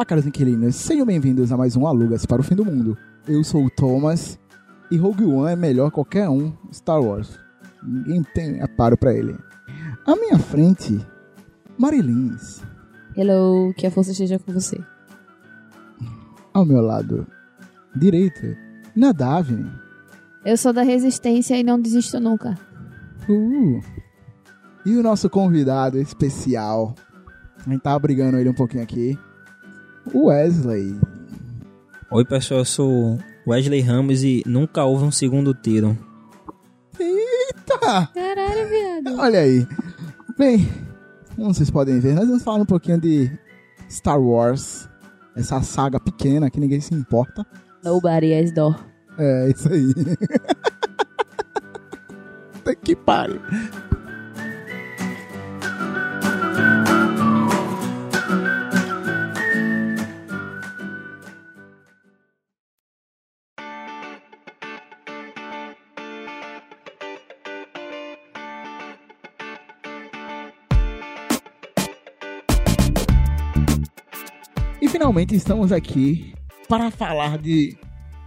[0.00, 2.96] Olá, caros inquilinos, sejam bem-vindos a mais um Alugas para o Fim do Mundo.
[3.28, 4.38] Eu sou o Thomas
[4.90, 7.38] e Rogue One é melhor que qualquer um Star Wars.
[7.82, 9.36] Ninguém tem aparo pra ele.
[10.06, 10.98] À minha frente,
[11.76, 12.62] Marilins.
[13.14, 14.82] Hello, que a força esteja com você.
[16.54, 17.26] Ao meu lado,
[17.94, 18.56] direita,
[18.96, 19.70] Nadavne.
[20.46, 22.58] Eu sou da resistência e não desisto nunca.
[23.28, 23.82] Uh.
[24.86, 26.94] E o nosso convidado especial,
[27.58, 29.18] a gente tava brigando ele um pouquinho aqui,
[30.14, 30.98] Wesley.
[32.10, 35.96] Oi, pessoal, eu sou Wesley Ramos e nunca houve um segundo tiro.
[36.98, 38.08] Eita!
[38.12, 39.20] Caralho, viado.
[39.20, 39.66] Olha aí.
[40.36, 40.68] Bem,
[41.36, 43.30] como vocês podem ver, nós vamos falar um pouquinho de
[43.88, 44.88] Star Wars.
[45.36, 47.46] Essa saga pequena que ninguém se importa.
[47.84, 48.78] Nobody has door.
[49.16, 49.94] É, isso aí.
[52.52, 53.40] Puta que pariu.
[75.10, 76.32] Finalmente estamos aqui
[76.68, 77.76] para falar de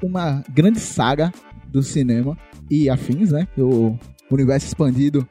[0.03, 1.31] uma grande saga
[1.69, 2.37] do cinema
[2.69, 3.47] e afins, né?
[3.57, 3.97] O
[4.29, 5.25] universo expandido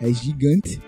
[0.00, 0.80] é gigante.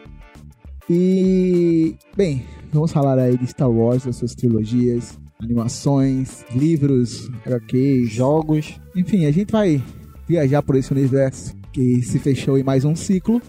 [0.89, 8.81] E, bem, vamos falar aí de Star Wars, das suas trilogias, animações, livros, HQs, Jogos.
[8.95, 9.83] enfim, a gente vai
[10.25, 13.43] viajar por esse universo que se fechou em mais um ciclo.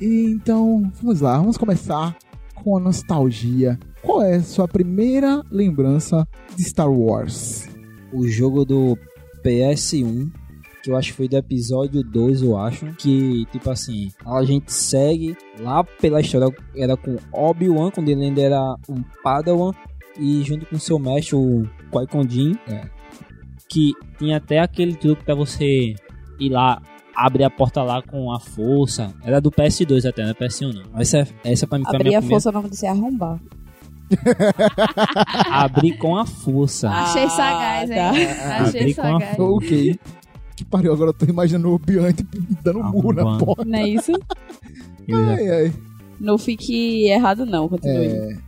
[0.00, 2.16] E então, vamos lá, vamos começar
[2.54, 3.78] com a nostalgia.
[4.04, 7.66] Qual é a sua primeira lembrança de Star Wars?
[8.12, 8.96] O jogo do
[9.42, 10.30] PS1,
[10.82, 12.86] que eu acho que foi do episódio 2, eu acho.
[12.96, 16.54] Que, tipo assim, a gente segue lá pela história.
[16.76, 19.72] Era com Obi-Wan, quando ele ainda era um Padawan.
[20.18, 22.88] E junto com seu mestre, o Qui-Gon Jinn, É.
[23.68, 25.94] Que tinha até aquele truque pra você
[26.38, 26.80] ir lá,
[27.16, 29.12] abrir a porta lá com a força.
[29.24, 31.00] Era do PS2 até, não é PS1 não.
[31.00, 32.40] Essa, essa pra mim foi a Abrir minha a primeira...
[32.40, 33.40] força, o nome disso é arrombar.
[35.50, 36.88] Abrir com a força.
[36.88, 37.96] Ah, Achei sagaz, hein?
[37.96, 38.10] tá.
[38.62, 39.38] Achei Abri com a sagaz.
[39.38, 40.00] Ok.
[40.56, 43.64] Que pariu, agora eu tô imaginando o Obi-Wan tipo, dando um murro na porta.
[43.64, 44.12] Não é isso?
[45.08, 45.72] Já- Ai, ai.
[46.20, 47.68] Não fique errado, não.
[47.68, 48.06] Continue.
[48.06, 48.38] É...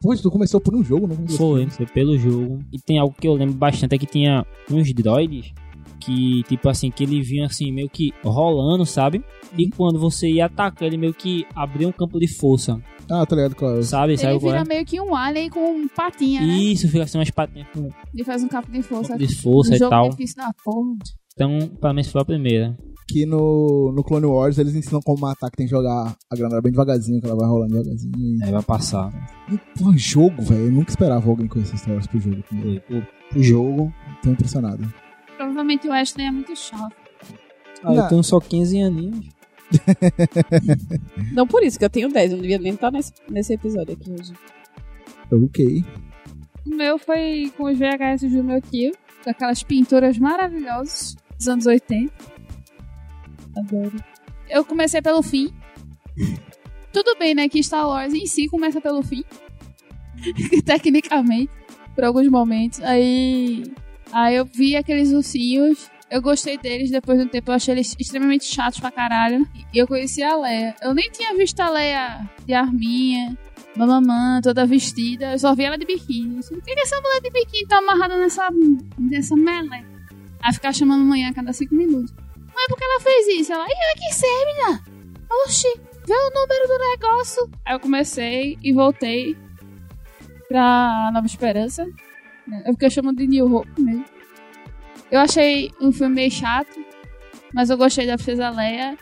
[0.00, 2.58] Pô, tu começou por um jogo, não começou Foi, foi pelo jogo.
[2.72, 5.52] E tem algo que eu lembro bastante, é que tinha uns droids
[6.00, 9.22] que, tipo assim, que ele vinha assim, meio que rolando, sabe?
[9.58, 12.80] E quando você ia atacar, ele meio que abria um campo de força,
[13.10, 13.82] Ah, tá ligado é.
[13.82, 14.12] sabe?
[14.12, 14.64] Ele Sabe vira é?
[14.64, 16.46] meio que um alien com patinha, né?
[16.46, 19.12] Isso, fica assim umas patinhas com Ele faz um campo de força.
[19.14, 20.08] campo de força um e jogo tal.
[20.10, 20.96] difícil da porra.
[21.34, 22.76] Então, pra mim, essa foi a primeira.
[23.08, 26.60] Que no, no Clone Wars eles ensinam como matar, que tem que jogar a granada
[26.62, 28.12] bem devagarzinho, que ela vai rolando devagarzinho.
[28.16, 28.44] E...
[28.44, 29.10] Aí vai passar.
[29.50, 30.66] E, pô, jogo, velho.
[30.66, 32.42] Eu nunca esperava alguém conhecer Star Wars pro jogo.
[32.44, 33.92] Pro, pro jogo.
[34.22, 34.86] Tô impressionado.
[35.36, 36.94] Provavelmente o Ashley é muito chato.
[37.82, 38.02] Ah, Não.
[38.04, 39.26] eu tenho só 15 aninhos.
[41.32, 42.32] Não por isso, que eu tenho 10.
[42.32, 44.32] Eu não devia nem estar nesse, nesse episódio aqui hoje.
[45.30, 45.84] Ok.
[46.66, 48.92] O meu foi com os VHS do meu tio,
[49.22, 52.12] com aquelas pinturas maravilhosas dos anos 80.
[53.56, 53.96] Adoro.
[54.48, 55.52] Eu comecei pelo fim.
[56.92, 57.48] Tudo bem, né?
[57.48, 59.24] Que Star Wars em si começa pelo fim.
[60.64, 61.52] Tecnicamente,
[61.94, 62.80] por alguns momentos.
[62.82, 63.64] Aí,
[64.12, 65.90] aí eu vi aqueles ursinhos.
[66.10, 67.50] Eu gostei deles depois de um tempo.
[67.50, 69.46] Eu achei eles extremamente chatos pra caralho.
[69.72, 70.74] E eu conheci a Leia.
[70.82, 73.38] Eu nem tinha visto a Leia de arminha,
[73.76, 75.32] mamamã, toda vestida.
[75.32, 76.40] Eu só vi ela de biquíni.
[76.42, 78.48] Por que que essa mulher de biquíni tá amarrada nessa,
[78.98, 79.88] nessa meleca?
[80.42, 82.12] Aí ficar chamando manhã a cada cinco minutos.
[82.54, 83.52] Mas por que ela fez isso?
[83.52, 84.84] Ela, e que ser, menina?
[85.44, 85.68] Oxi,
[86.06, 87.50] vê o número do negócio.
[87.64, 89.36] Aí eu comecei e voltei
[90.48, 91.86] pra Nova Esperança.
[92.64, 94.04] É porque eu chamo de New Hope mesmo.
[95.10, 96.78] Eu achei um filme meio chato,
[97.52, 98.96] mas eu gostei da Princesa Leia.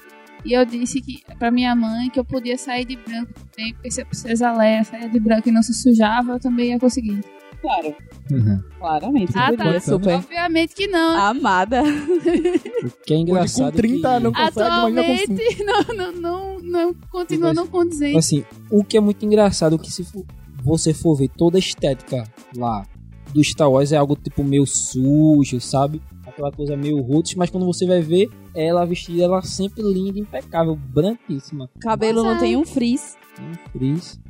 [0.44, 3.90] E eu disse que pra minha mãe que eu podia sair de branco também, porque
[3.90, 7.20] se a Princesa Leia saia de branco e não se sujava, eu também ia conseguir.
[7.60, 7.92] Claro,
[8.30, 8.62] Uhum.
[8.78, 9.32] claramente.
[9.34, 9.80] Ah, podia, tá.
[9.80, 10.14] super.
[10.14, 11.18] Obviamente que não.
[11.18, 11.82] Amada.
[11.82, 14.22] O que é engraçado com 30 que...
[14.22, 18.16] não consegue, Atualmente, não, não, não, não continua não condizente.
[18.16, 20.24] Assim, o que é muito engraçado é que se for-
[20.62, 22.22] você for ver toda a estética
[22.56, 22.86] lá
[23.32, 26.00] do Star Wars é algo tipo meio sujo, sabe?
[26.26, 30.76] Aquela coisa meio roots, mas quando você vai ver ela vestida, ela sempre linda, impecável,
[30.76, 31.68] branquíssima.
[31.80, 32.38] Cabelo não é.
[32.38, 33.16] tem um frizz.
[33.36, 34.20] Tem um frizz.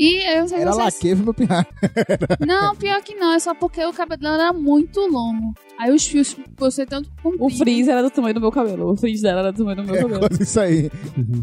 [0.00, 1.66] E eu não sei se Era laqueiro meu pirra.
[2.46, 5.52] Não, pior que não, é só porque o cabelo dela era muito longo.
[5.76, 6.36] Aí os fios,
[6.70, 8.92] ser tanto comprido, O frizz era do tamanho do meu cabelo.
[8.92, 10.28] O frizz dela era do tamanho do meu É cabelo.
[10.40, 10.88] isso aí.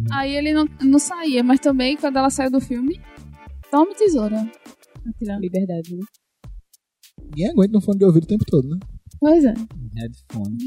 [0.10, 1.44] aí ele não, não saía.
[1.44, 2.98] Mas também, quando ela saiu do filme,
[3.70, 4.50] tome tesoura.
[5.20, 5.42] Tirando.
[5.42, 6.06] Liberdade, né?
[7.30, 8.78] Ninguém aguenta um fone de ouvido o tempo todo, né?
[9.20, 9.54] Pois é.
[9.98, 10.58] Headphone.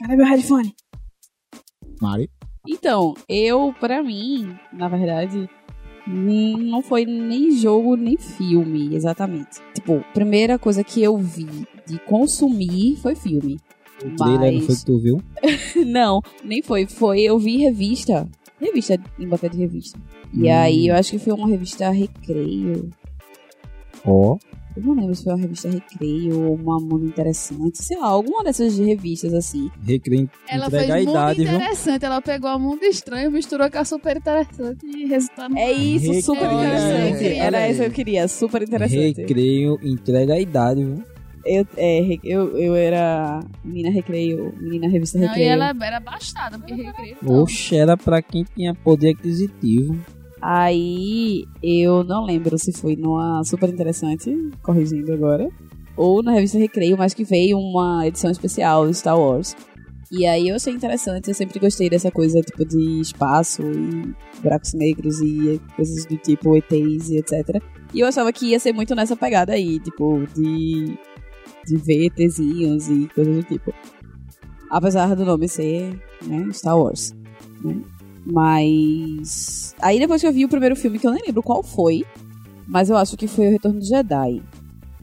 [0.00, 0.74] Cadê meu headphone?
[2.00, 2.30] Mari.
[2.68, 5.48] Então, eu, pra mim, na verdade,
[6.06, 9.60] hum, não foi nem jogo nem filme, exatamente.
[9.74, 11.46] Tipo, primeira coisa que eu vi
[11.86, 13.58] de consumir foi filme.
[14.04, 15.22] O trailer não foi que tu viu?
[15.86, 16.86] Não, nem foi.
[16.86, 18.26] Foi, eu vi revista.
[18.58, 19.98] Revista, em banca de revista.
[20.32, 20.52] E Hum.
[20.54, 22.88] aí, eu acho que foi uma revista Recreio.
[24.06, 24.38] Ó.
[24.80, 27.82] Eu não lembro se foi uma revista Recreio ou uma Mundo Interessante.
[27.82, 29.70] Sei lá, alguma dessas revistas assim.
[29.84, 31.54] Recreio Ela entrega fez a idade, viu?
[31.54, 32.04] interessante.
[32.04, 35.56] Ela pegou a mundo estranho, misturou com a super interessante e resultado.
[35.58, 36.22] É isso, Recreio.
[36.22, 37.24] super interessante.
[37.26, 39.20] É, Era isso que eu queria, super interessante.
[39.20, 41.02] Recreio entrega a idade, viu?
[41.44, 45.50] Eu, é, eu, eu era menina recreio, menina revista Não, e recreio.
[45.52, 47.16] ela era bastada, porque recreio.
[47.22, 47.42] não.
[47.42, 49.98] Oxe, era pra quem tinha poder aquisitivo.
[50.40, 55.48] Aí eu não lembro se foi numa super interessante, corrigindo agora,
[55.96, 59.54] ou na revista Recreio, mas que veio uma edição especial do Star Wars.
[60.10, 64.74] E aí eu achei interessante, eu sempre gostei dessa coisa tipo de espaço e buracos
[64.74, 67.62] negros e coisas do tipo ETs e etc.
[67.94, 70.98] E eu achava que ia ser muito nessa pegada aí, tipo, de,
[71.66, 73.72] de ver ETzinhos e coisas do tipo.
[74.68, 77.14] Apesar do nome ser né, Star Wars.
[77.62, 77.80] Né?
[78.30, 79.74] Mas.
[79.80, 82.04] Aí depois que eu vi o primeiro filme, que eu nem lembro qual foi,
[82.66, 84.42] mas eu acho que foi o Retorno do Jedi.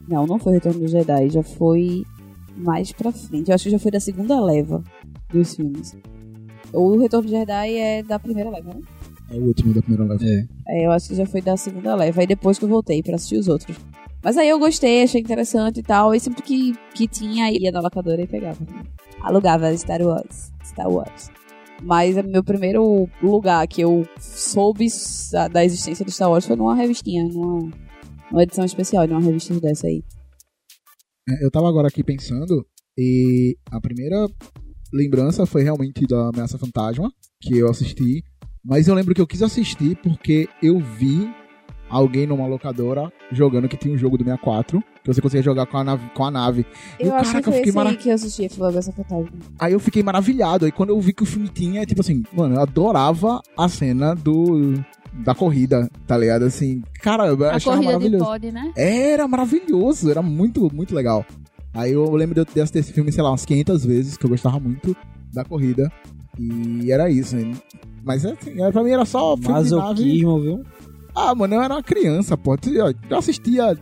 [0.08, 2.04] Não, não foi o Retorno do Jedi, já foi
[2.56, 3.50] mais pra frente.
[3.50, 4.82] Eu acho que já foi da segunda leva
[5.32, 5.96] dos filmes.
[6.72, 8.80] O Retorno do Jedi é da primeira leva, né?
[9.30, 10.24] É o último da primeira leva.
[10.24, 10.46] É.
[10.68, 12.20] É, eu acho que já foi da segunda leva.
[12.20, 13.76] Aí depois que eu voltei pra assistir os outros.
[14.22, 16.14] Mas aí eu gostei, achei interessante e tal.
[16.14, 18.58] E sempre que, que tinha, ia na locadora e pegava.
[19.22, 20.52] Alugava Star Wars.
[20.64, 21.30] Star Wars.
[21.82, 24.86] Mas o meu primeiro lugar que eu soube
[25.52, 27.70] da existência do Star Wars foi numa revistinha, numa,
[28.30, 30.02] numa edição especial de uma revista dessa aí.
[31.28, 32.66] É, Eu tava agora aqui pensando
[32.96, 34.26] e a primeira
[34.92, 38.24] lembrança foi realmente da Ameaça Fantasma, que eu assisti.
[38.64, 41.30] Mas eu lembro que eu quis assistir porque eu vi
[41.90, 45.76] alguém numa locadora jogando que tinha um jogo do 64, que você conseguia jogar com
[45.78, 46.10] a nave.
[46.14, 46.66] Com a nave.
[47.00, 48.92] E Eu acho que eu foi fiquei esse aí mara- que eu assisti, foi essa
[48.92, 49.28] fantasma.
[49.58, 50.64] Aí eu fiquei maravilhado.
[50.64, 54.14] Aí quando eu vi que o filme tinha, tipo assim, mano, eu adorava a cena
[54.14, 54.74] do.
[55.20, 56.44] Da corrida, tá ligado?
[56.44, 58.24] Assim, cara, eu A achava maravilhoso.
[58.24, 58.72] pod, né?
[58.76, 61.24] Era maravilhoso, era muito, muito legal.
[61.74, 64.24] Aí eu lembro de eu ter assistido esse filme, sei lá, umas 500 vezes, que
[64.26, 64.94] eu gostava muito
[65.32, 65.90] da corrida.
[66.38, 67.36] E era isso.
[67.36, 67.52] hein?
[68.04, 70.02] Mas assim, era- pra mim era só filme de nave.
[70.04, 70.62] Viu?
[71.20, 72.56] Ah, mano, eu era uma criança, pô.
[72.66, 73.76] Eu eu assistia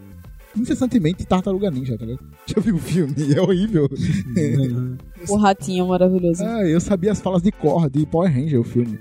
[0.56, 2.24] incessantemente Tartaruga Ninja, tá ligado?
[2.46, 3.14] Já viu o filme?
[3.34, 3.88] É horrível.
[5.28, 6.44] O ratinho maravilhoso.
[6.44, 8.98] Ah, eu sabia as falas de Cor, de Power Ranger, o filme.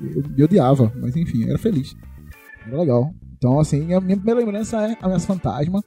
[0.00, 1.94] Eu, eu odiava, mas enfim, era feliz.
[2.66, 3.12] Era legal.
[3.36, 5.82] Então, assim, a minha primeira lembrança é a minha fantasma.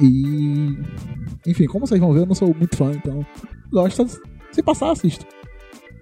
[0.00, 0.76] E.
[1.46, 3.24] Enfim, como vocês vão ver, eu não sou muito fã, então.
[3.70, 4.06] Gosto.
[4.50, 5.24] Se passar, assisto.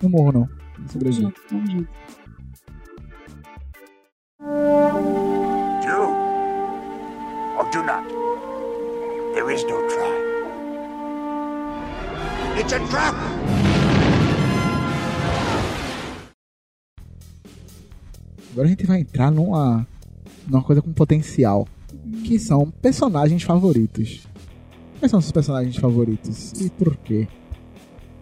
[0.02, 0.49] Não morro, não.
[0.78, 1.22] Não sobrevivo.
[1.22, 1.88] junto, tamo junto.
[4.44, 4.50] Do
[7.56, 8.05] or do not.
[9.32, 10.20] There is no try.
[12.58, 13.14] It's a trap!
[18.52, 19.87] Agora a gente vai entrar numa,
[20.47, 21.66] numa coisa com potencial.
[22.23, 24.28] Que são personagens favoritos.
[24.99, 26.52] Quais são os personagens favoritos?
[26.61, 27.26] E por quê?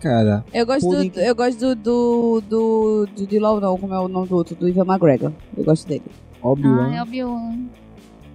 [0.02, 4.00] Cara, Eu gosto, do, eu gosto do, do, do, do de Law, não, como é
[4.00, 5.30] o nome do outro, do Ivan McGregor.
[5.56, 6.02] Eu gosto dele.
[6.42, 6.90] Obi-Wan.
[6.90, 7.66] Ah, é Obi-Wan.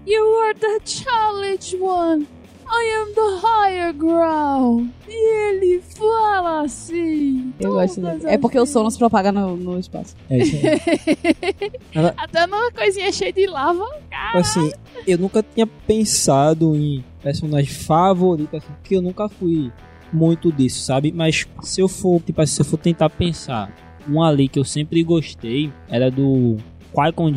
[0.06, 2.26] You are the challenge one.
[2.70, 4.92] I am the higher ground.
[5.10, 7.54] E ele fala assim.
[7.60, 8.22] Eu gosto dele.
[8.28, 10.16] É porque o som não se propaga no, no espaço.
[10.30, 11.72] É isso aí.
[12.16, 13.86] Até numa coisinha cheia de lava.
[14.34, 14.72] Assim,
[15.06, 19.70] eu nunca tinha pensado em personagem favorito, assim, porque eu nunca fui
[20.12, 21.12] muito disso, sabe?
[21.12, 23.74] Mas se eu for, tipo se eu for tentar pensar,
[24.10, 26.58] um ali que eu sempre gostei era do
[26.94, 27.34] Qui-Gon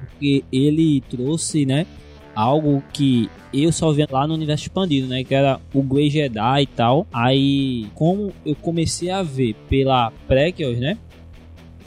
[0.00, 1.86] porque ele trouxe, né,
[2.34, 6.62] algo que eu só via lá no universo expandido, né, que era o Grey Jedi
[6.62, 7.06] e tal.
[7.12, 10.98] Aí, como eu comecei a ver pela Prequels, né,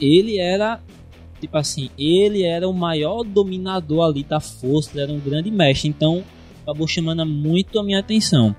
[0.00, 0.80] ele era
[1.40, 5.88] tipo assim, ele era o maior dominador ali da força, ele era um grande mestre,
[5.88, 6.24] então
[6.62, 8.54] acabou chamando muito a minha atenção.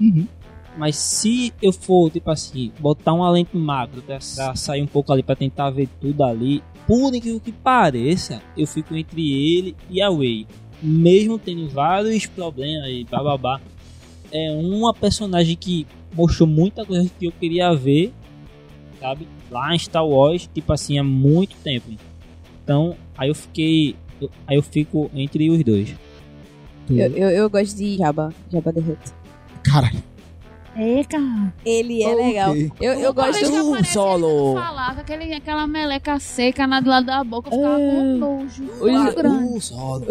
[0.00, 0.26] Uhum.
[0.76, 5.12] Mas se eu for, tipo assim, botar uma lente macro pra, pra sair um pouco
[5.12, 10.02] ali, pra tentar ver tudo ali, por incrível que pareça, eu fico entre ele e
[10.02, 10.46] a Wei.
[10.82, 13.60] Mesmo tendo vários problemas e bababá,
[14.32, 18.12] é uma personagem que mostrou muita coisa que eu queria ver,
[19.00, 19.28] sabe?
[19.50, 21.92] Lá em Star Wars, tipo assim, há muito tempo.
[22.64, 23.94] Então, aí eu fiquei.
[24.20, 25.94] eu- Aí eu fico entre os dois.
[26.90, 29.12] Eu, eu, eu gosto de Jabba, Jabba the Hutt.
[29.62, 30.02] Caralho.
[30.76, 31.54] É, cara.
[31.64, 32.26] Ele é Ok.
[32.26, 32.54] legal.
[32.80, 34.54] Eu, eu gosto do aparece solo.
[34.54, 37.90] falar, com aquele, aquela meleca seca na do lado da boca, eu ficava É.
[37.94, 38.64] com nojo.
[39.14, 39.56] Grande.
[39.56, 40.04] Uh, solo.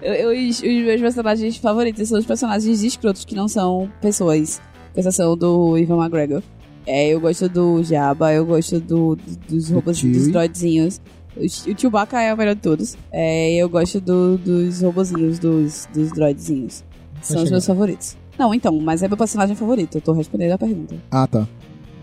[0.00, 4.60] Eu- eu- os, os meus personagens favoritos são os personagens escrotos que não são pessoas.
[4.94, 6.42] Com exceção do Ivan McGregor.
[6.86, 11.00] É, eu gosto do Jabba, eu gosto do, do- dos robôs, dos droidzinhos.
[11.36, 12.96] O, o Chewbacca é o melhor de todos.
[13.12, 16.82] É, eu gosto do- dos robozinhos, dos, dos droidzinhos.
[17.22, 18.16] São os meus favoritos.
[18.38, 19.96] Não, então, mas é meu personagem favorito.
[19.98, 20.96] Eu tô respondendo a pergunta.
[21.10, 21.46] Ah, tá.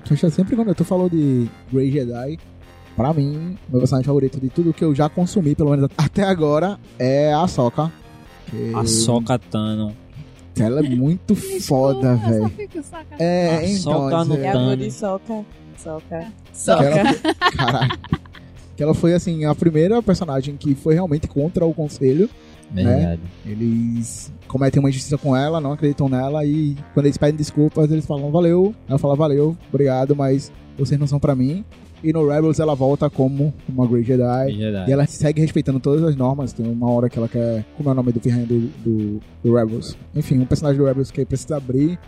[0.07, 2.39] Poxa, sempre quando tu falou de Grey Jedi,
[2.95, 6.79] pra mim, meu personagem favorito de tudo que eu já consumi, pelo menos até agora,
[6.98, 7.91] é a Soka.
[8.75, 9.95] A Soca Tano.
[10.59, 12.50] Ela é muito foda, velho.
[12.50, 13.17] fico sacanagem.
[13.25, 13.93] É, A então.
[13.93, 14.91] Soca no é, É a Tano.
[14.91, 15.45] Soca.
[16.51, 16.83] que Soca.
[16.86, 17.13] ela,
[17.55, 18.00] caralho.
[18.75, 22.29] Que ela foi, assim, a primeira personagem que foi realmente contra o conselho.
[22.71, 23.21] Verdade.
[23.45, 28.05] Eles cometem uma injustiça com ela, não acreditam nela e quando eles pedem desculpas, eles
[28.05, 28.73] falam valeu.
[28.88, 31.63] Ela fala valeu, obrigado, mas vocês não são pra mim.
[32.03, 34.55] E no Rebels ela volta como uma Grey Jedi.
[34.55, 34.89] Verdade.
[34.89, 36.53] E ela segue respeitando todas as normas.
[36.53, 37.65] Tem uma hora que ela quer.
[37.75, 39.97] Como é o nome do pirranha do, do, do Rebels?
[40.15, 41.99] Enfim, um personagem do Rebels que precisa abrir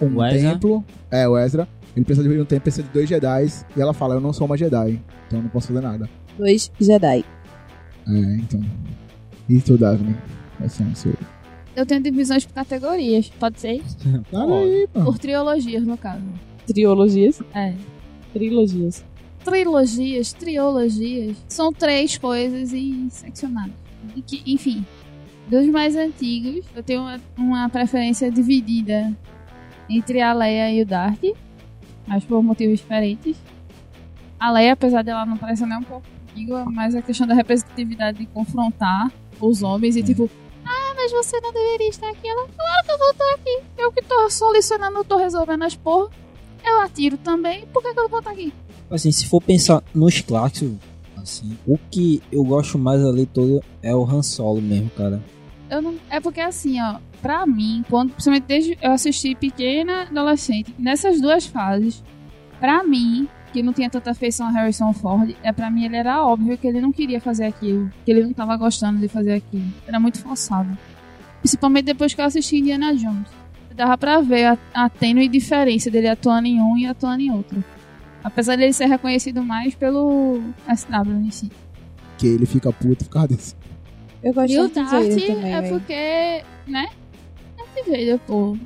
[0.00, 0.84] um O templo.
[1.10, 1.68] É, o Ezra.
[1.94, 3.46] Ele precisa abrir um templo, precisa de dois Jedi.
[3.76, 6.08] E ela fala: Eu não sou uma Jedi, então eu não posso fazer nada.
[6.38, 7.24] Dois Jedi.
[8.08, 8.60] É, então.
[9.48, 10.16] E tu, Daphne?
[10.64, 11.14] Esse é o seu.
[11.76, 13.82] Eu tenho divisões por categorias, pode ser?
[14.32, 15.04] Olha aí, pô.
[15.04, 16.24] Por trilogias, no caso.
[16.66, 17.42] Triologias.
[17.52, 17.74] É.
[18.32, 19.04] Trilogias.
[19.44, 23.74] Trilogias, triologias, são três coisas e seccionadas.
[24.16, 24.86] E que, enfim,
[25.48, 29.14] dos mais antigos, eu tenho uma, uma preferência dividida
[29.88, 31.24] entre a Leia e o Darth,
[32.06, 33.36] mas por motivos diferentes.
[34.40, 38.18] A Leia, apesar dela não parecer nem um pouco antiga, mas a questão da representatividade
[38.18, 40.30] de confrontar os homens e tipo,
[40.64, 42.28] ah, mas você não deveria estar aqui.
[42.28, 43.60] Ela, claro que eu vou estar aqui.
[43.78, 46.10] Eu que tô solucionando, tô resolvendo as porra.
[46.64, 48.52] Eu atiro também, por que, que eu vou estar aqui?
[48.90, 50.76] Assim, se for pensar nos clássicos,
[51.16, 55.22] assim, o que eu gosto mais ali todo é o Han Solo mesmo, cara.
[55.70, 60.74] Eu não, é porque assim, ó, pra mim, quando, principalmente desde eu assisti pequena, adolescente,
[60.78, 62.02] nessas duas fases,
[62.60, 66.24] pra mim, que não tinha tanta afeição a Harrison Ford, é pra mim ele era
[66.26, 69.64] óbvio que ele não queria fazer aquilo, que ele não tava gostando de fazer aquilo.
[69.86, 70.76] Era muito forçado.
[71.38, 73.28] Principalmente depois que eu assisti Indiana Jones.
[73.76, 77.62] Dava pra ver a, a tênue diferença dele atuando em um e atuando em outro.
[78.24, 80.40] Apesar dele ser reconhecido mais pelo
[80.74, 81.50] SW em si.
[82.18, 83.56] Que ele fica puto por causa disso.
[84.22, 86.88] Eu gosto E o de Darth também, é porque, né?
[87.56, 88.56] Darth Vader, pô.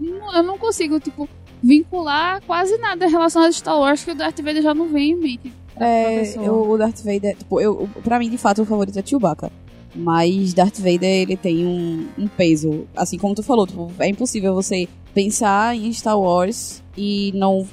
[0.00, 1.28] Não- Eu não consigo, tipo,
[1.66, 5.16] vincular quase nada relacionado a Star Wars que o Darth Vader já não vem em
[5.16, 5.52] mente.
[5.74, 9.02] pra É, eu, o Darth Vader, tipo, eu, pra mim, de fato, o favorito é
[9.04, 9.50] Chewbacca.
[9.94, 12.86] Mas Darth Vader, ele tem um, um peso.
[12.94, 17.66] Assim como tu falou, tipo, é impossível você pensar em Star Wars e não.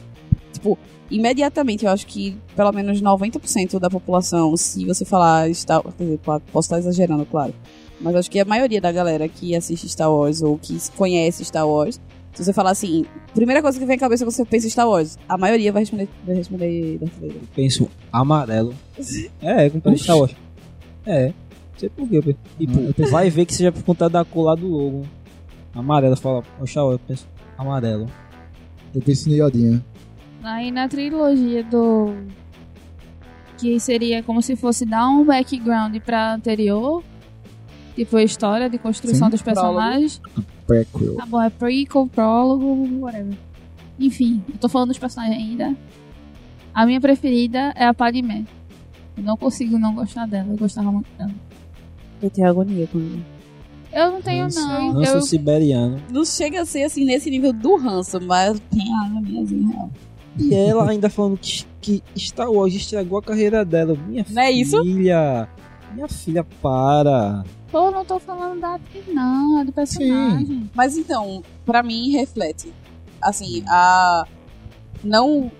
[0.54, 0.78] Tipo,
[1.12, 5.96] imediatamente, eu acho que pelo menos 90% da população, se você falar Star Wars.
[5.98, 7.54] Quer dizer, posso estar exagerando, claro.
[8.00, 11.68] Mas acho que a maioria da galera que assiste Star Wars ou que conhece Star
[11.68, 12.00] Wars,
[12.34, 14.88] se você falar assim, primeira coisa que vem à cabeça quando você pensa em Star
[14.90, 17.36] Wars, a maioria vai responder, vai responder Darth Vader.
[17.36, 18.74] Eu penso amarelo.
[19.42, 20.36] É, com o Star Wars.
[21.06, 21.34] É, não
[21.78, 22.36] sei por quê.
[22.58, 25.06] Tipo, pensei- vai ver que seja por conta da cor lá do logo.
[25.76, 28.08] Amarelo, fala, o Star Wars, eu penso amarelo.
[28.94, 29.84] Eu penso em Yodinha.
[30.44, 32.14] Aí na trilogia do.
[33.58, 37.04] Que seria como se fosse dar um background pra anterior.
[37.96, 39.32] Tipo, a história de construção Sim.
[39.32, 40.22] dos personagens.
[40.68, 41.16] Prequel.
[41.16, 43.38] Tá bom, é prequel, prólogo, whatever.
[44.00, 45.76] Enfim, eu tô falando dos personagens ainda.
[46.74, 48.44] A minha preferida é a Padmé.
[49.16, 51.32] Eu não consigo não gostar dela, eu gostava muito dela.
[52.22, 53.24] Eu tenho agonia com ele.
[53.92, 54.92] Eu não tenho, Ranço- não.
[54.94, 56.02] Ranço Eu, siberiano.
[56.10, 59.92] Não chega a ser assim nesse nível do ranço, mas tem a agoniazinha real.
[60.40, 63.96] E ela ainda falando que, que Star Wars estragou a carreira dela.
[64.08, 64.84] Minha Não é isso?
[65.94, 67.44] Minha filha, para.
[67.72, 70.70] pô, não tô falando da atriz, não, é do personagem.
[70.74, 72.74] Mas então, pra mim, reflete.
[73.22, 74.26] Assim, a.
[75.04, 75.52] Não.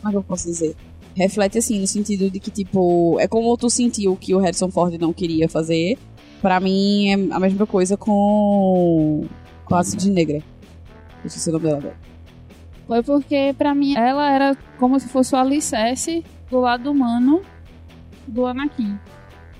[0.00, 0.76] Como é que eu posso dizer?
[1.14, 4.94] Reflete assim, no sentido de que, tipo, é como tu sentiu que o Harrison Ford
[4.98, 5.98] não queria fazer.
[6.40, 9.26] Pra mim é a mesma coisa com.
[9.64, 10.38] com a Cid Negra.
[10.38, 11.96] Eu esqueci o nome dela agora.
[12.86, 17.42] Foi porque, pra mim, ela era como se fosse o alicerce do lado humano
[18.26, 18.98] do Anakin.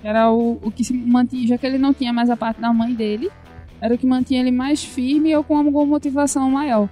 [0.02, 2.72] Era o, o que se mantinha, já que ele não tinha mais a parte da
[2.72, 3.30] mãe dele,
[3.80, 6.88] era o que mantinha ele mais firme ou com alguma motivação maior.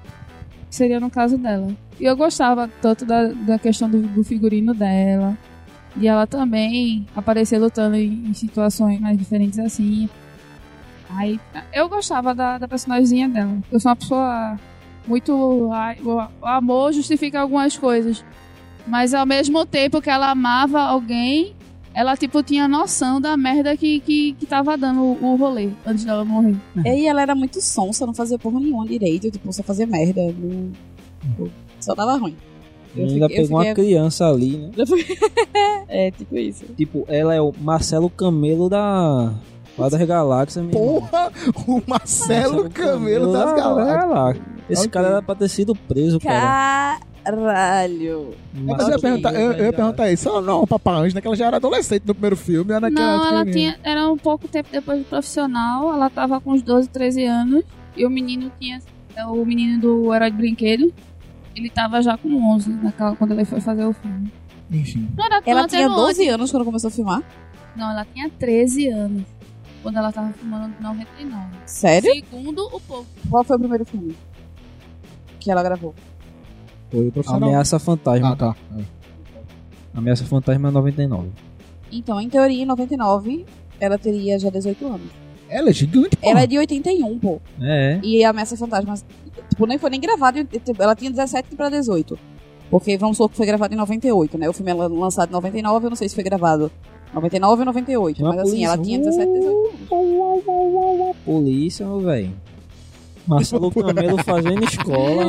[0.68, 1.68] Seria no caso dela.
[1.98, 5.36] E eu gostava tanto da, da questão do, do figurino dela.
[5.96, 10.08] E ela também aparecer lutando em, em situações mais diferentes assim.
[11.10, 11.40] Aí,
[11.72, 13.58] eu gostava da, da personagemzinha dela.
[13.70, 14.56] Eu sou uma pessoa
[15.06, 15.70] muito.
[15.72, 18.24] ai, o amor justifica algumas coisas.
[18.86, 21.54] Mas ao mesmo tempo que ela amava alguém,
[21.94, 26.04] ela, tipo, tinha noção da merda que, que, que tava dando o, o rolê antes
[26.04, 26.54] dela morrer.
[26.84, 30.20] E ela era muito sonsa, não fazia porra nenhuma direito, tipo, só fazia merda.
[30.38, 30.70] não-
[31.80, 32.36] Só dava ruim.
[32.96, 34.70] Eu ainda fiquei- eu pegou uma fiquei- criança ali, né?
[35.88, 36.64] É, tipo isso.
[36.76, 39.34] Tipo, ela é o Marcelo Camelo da.
[39.80, 40.72] Lá das galáxias, meu.
[40.72, 41.32] Porra,
[41.66, 44.00] o Marcelo Camelo das Galáxias.
[44.00, 44.46] Galáxias.
[44.68, 47.00] Esse cara era pra ter sido preso, cara.
[47.24, 48.34] Caralho.
[48.52, 50.28] Mas eu ia perguntar, eu, eu ia perguntar isso.
[50.28, 51.20] Ela não é papaanjo, né?
[51.20, 52.72] Que ela já era adolescente no primeiro filme.
[52.72, 53.78] Era naquela Não, ela tinha.
[53.82, 55.92] Era um pouco tempo depois do profissional.
[55.92, 57.64] Ela tava com uns 12, 13 anos.
[57.96, 58.80] E o menino tinha.
[59.16, 60.92] é O menino do Herói de Brinquedo.
[61.54, 64.32] Ele tava já com 11 naquela, quando ele foi fazer o filme.
[64.70, 65.08] Enfim.
[65.16, 67.22] Não era Ela tinha era um 12 anos quando começou a filmar?
[67.76, 69.22] Não, ela tinha 13 anos.
[69.82, 71.46] Quando ela tava filmando em 99.
[71.66, 72.12] Sério?
[72.14, 73.06] Segundo o povo.
[73.30, 74.14] Qual foi o primeiro filme
[75.38, 75.94] que ela gravou?
[76.90, 77.48] Foi o profissional.
[77.48, 78.32] Ameaça Fantasma.
[78.32, 78.56] Ah, tá.
[78.78, 78.82] É.
[79.94, 81.28] Ameaça Fantasma é 99.
[81.90, 83.44] Então, em teoria, em 99,
[83.80, 85.08] ela teria já 18 anos.
[85.48, 86.28] Ela é gigante, pô.
[86.28, 87.40] Ela é de 81, pô.
[87.60, 88.00] É, é.
[88.04, 88.94] E a Ameaça Fantasma,
[89.48, 92.18] tipo, nem foi nem gravado, em- tipo, ela tinha 17 pra 18.
[92.70, 94.48] Porque vamos supor que foi gravado em 98, né?
[94.48, 96.70] O filme é lan- lançado em 99, eu não sei se foi gravado
[97.14, 98.22] 99 ou 98.
[98.22, 98.98] Uma mas assim, ela polícia.
[98.98, 101.16] tinha 17, 18 anos.
[101.24, 102.32] Polícia, meu velho.
[103.26, 105.24] Marcelo Camelo fazendo escola.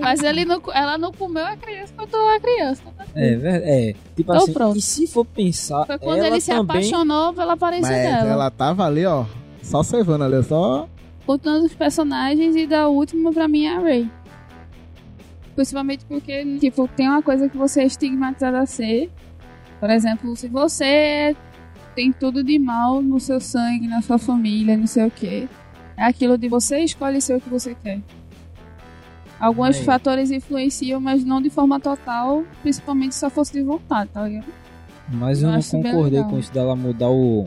[0.00, 2.82] Mas ele não, ela não comeu a criança quando a criança.
[3.14, 3.92] É, ver- é.
[4.16, 4.78] Tipo Então assim, pronto.
[4.78, 6.62] e se for pensar, Foi quando ela ele se também...
[6.76, 8.30] apaixonou pela aparência Mas dela.
[8.32, 9.24] ela tava ali, ó.
[9.62, 10.88] Só servando ali, só.
[11.26, 14.10] contando os personagens e da última pra mim é a Ray.
[15.54, 19.10] Principalmente porque, tipo, tem uma coisa que você é estigmatizado a ser.
[19.82, 21.34] Por exemplo, se você
[21.96, 25.48] tem tudo de mal no seu sangue, na sua família, não sei o que.
[25.96, 28.00] É aquilo de você escolhe ser o que você quer.
[29.40, 29.82] Alguns Aí.
[29.82, 34.46] fatores influenciam, mas não de forma total, principalmente se a força de vontade, tá ligado?
[35.08, 37.46] Mas eu, Eu não concordei com isso dela mudar o.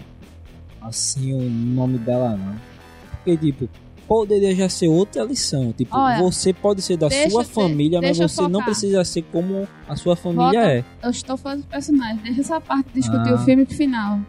[0.82, 2.56] Assim, o nome dela, não.
[3.12, 3.70] Porque, tipo,
[4.08, 5.72] poderia já ser outra lição.
[5.74, 8.66] Tipo, Olha, você pode ser da sua de- família, mas eu você não focar.
[8.66, 10.58] precisa ser como a sua família Volta.
[10.72, 10.84] é.
[11.04, 13.36] Eu estou falando dos personagens, deixa essa parte de discutir Ah.
[13.36, 14.20] o filme pro final.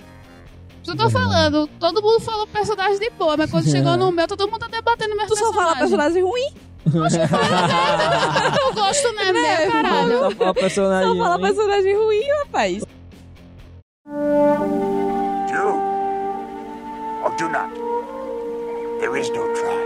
[0.82, 1.12] Só tô Verdade.
[1.12, 4.68] falando, todo mundo falou personagem de boa, mas quando chegou no meu, todo mundo tá
[4.68, 6.48] debatendo meu Tu só fala personagem ruim?
[6.86, 10.18] Eu gosto, né, meu caralho.
[10.20, 11.08] Só fala personagem.
[11.10, 11.42] Só fala ruim.
[11.42, 12.84] personagem ruim, rapaz.
[15.50, 15.68] Do
[17.24, 17.85] or do not.
[19.00, 19.82] There is no try.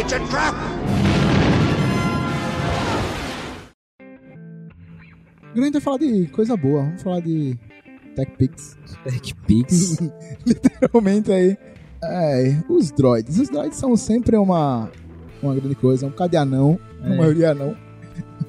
[0.00, 0.54] It's a trap!
[5.54, 6.82] Grande vai falar de coisa boa.
[6.84, 7.56] Vamos falar de
[8.14, 8.78] Tech Pix.
[9.04, 9.98] Tech Pix.
[10.92, 11.56] Realmente aí.
[12.02, 13.38] É, os droids.
[13.38, 14.90] Os droids são sempre uma,
[15.42, 16.06] uma grande coisa.
[16.06, 16.78] Um cadê anão?
[17.02, 17.16] A É.
[17.16, 17.76] maioria anão.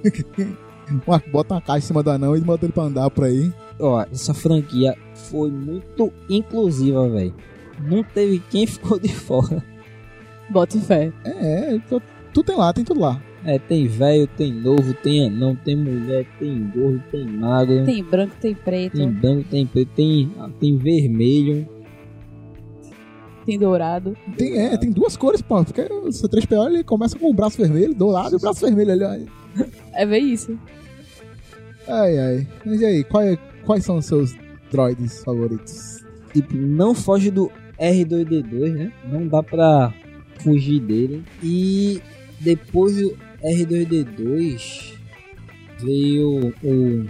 [1.08, 3.52] uma, bota uma caixa em cima do anão e bota ele pra andar por aí.
[3.80, 7.34] Ó, essa franquia foi muito inclusiva, velho.
[7.84, 9.64] Não teve quem ficou de fora.
[10.50, 11.12] Bota fé.
[11.24, 11.80] É, é
[12.44, 13.22] tem lá, tem tudo lá.
[13.44, 18.36] É, tem velho, tem novo, tem anão, tem mulher, tem gordo, tem magro, Tem branco,
[18.40, 21.68] tem preto, tem tem, branco, tem preto, tem, tem vermelho.
[23.60, 24.16] dourado.
[24.38, 25.64] Tem, é, tem duas cores, pô.
[25.64, 29.28] Porque o C3PO ele começa com o braço vermelho, dourado e o braço vermelho ali.
[29.58, 29.64] ó.
[29.94, 30.58] É bem isso.
[31.88, 32.48] Ai, ai.
[32.66, 34.36] Mas e aí, qual é- quais são os seus
[34.72, 36.06] droids favoritos?
[36.32, 38.94] Tipo, não foge do R2D2, né?
[39.12, 39.94] Não dá pra
[40.40, 41.24] fugir dele.
[41.44, 42.00] E
[42.40, 44.94] depois do R2D2
[45.80, 47.06] veio o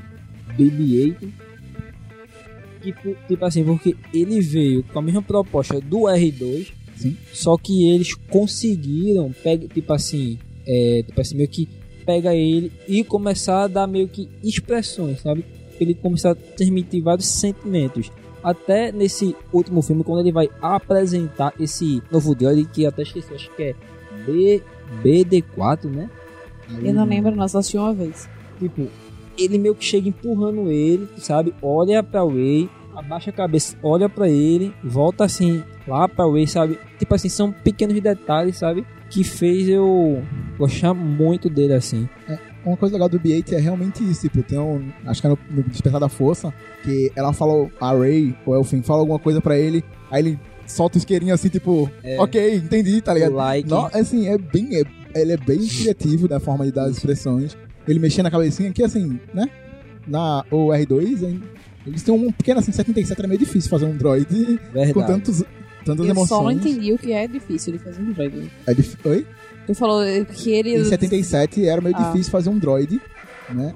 [0.57, 1.29] BB-8.
[2.81, 7.15] Tipo, tipo assim, porque ele veio com a mesma proposta do R2, Sim.
[7.31, 11.69] só que eles conseguiram, pega, tipo assim, é, tipo assim, meio que
[12.05, 15.45] pega ele e começar a dar meio que expressões, sabe?
[15.79, 18.11] Ele começar a transmitir vários sentimentos.
[18.43, 23.51] Até nesse último filme, quando ele vai apresentar esse novo droid, que até esqueci, acho
[23.55, 23.75] que é
[24.25, 24.63] B,
[25.03, 26.09] BD4, né?
[26.83, 28.29] Eu não lembro, não, só assisti uma vez.
[28.59, 28.87] Tipo,
[29.37, 31.53] ele meio que chega empurrando ele, sabe?
[31.61, 36.79] Olha pra Way, abaixa a cabeça, olha pra ele, volta assim, lá pra Way, sabe?
[36.97, 38.85] Tipo assim, são pequenos detalhes, sabe?
[39.09, 40.23] Que fez eu
[40.57, 42.07] gostar muito dele assim.
[42.65, 44.91] Uma coisa legal do B8 é realmente isso, tipo, tem um.
[45.05, 48.81] Acho que é no, no Despertar da Força, que ela falou, a Ray, ou Elfin,
[48.83, 52.19] fala alguma coisa pra ele, aí ele solta o isqueirinho assim, tipo, É.
[52.21, 53.33] ok, entendi, tá ligado?
[53.33, 53.67] Like.
[53.69, 54.75] Não, assim, é bem.
[54.75, 54.83] é-
[55.19, 57.57] ele é bem criativo na forma de dar as expressões.
[57.87, 59.49] Ele mexendo na cabecinha, que assim, né?
[60.07, 61.41] Na o R2, hein,
[61.85, 64.59] eles têm um pequeno assim, 77 era meio difícil fazer um droid
[64.93, 65.43] com tantos,
[65.83, 66.57] tantas Eu só emoções.
[66.65, 68.49] entendi o que é difícil de fazer um droid.
[68.67, 68.95] É dif...
[69.03, 69.25] Oi?
[69.67, 70.75] Tu falou que ele.
[70.75, 72.11] Em 77 era meio Ah.
[72.11, 72.99] difícil fazer um droid,
[73.49, 73.73] né?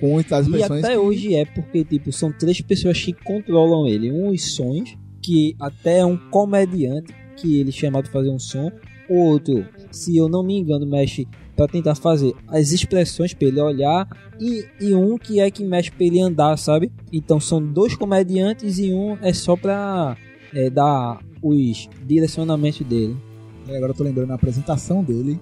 [0.00, 3.86] Com as E expressões até que- hoje é porque, tipo, são três pessoas que controlam
[3.86, 4.10] ele.
[4.12, 8.70] Um, os sons, que até é um comediante, que ele chama de fazer um som.
[9.08, 13.60] O outro, se eu não me engano, mexe pra tentar fazer as expressões pra ele
[13.60, 14.06] olhar.
[14.40, 16.90] E, e um que é que mexe pra ele andar, sabe?
[17.12, 20.16] Então são dois comediantes e um é só pra
[20.54, 23.16] é, dar os direcionamentos dele.
[23.68, 25.40] É, agora eu tô lembrando a apresentação dele.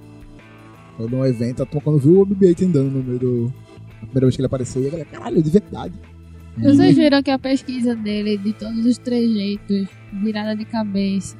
[0.96, 3.54] Foi num evento, a turma quando viu o BB-8 andando no meio do.
[3.96, 5.94] A primeira vez que ele apareceu, e a galera, caralho, de verdade.
[6.56, 11.36] Vocês viram que a pesquisa dele, de todos os trejeitos, virada de cabeça,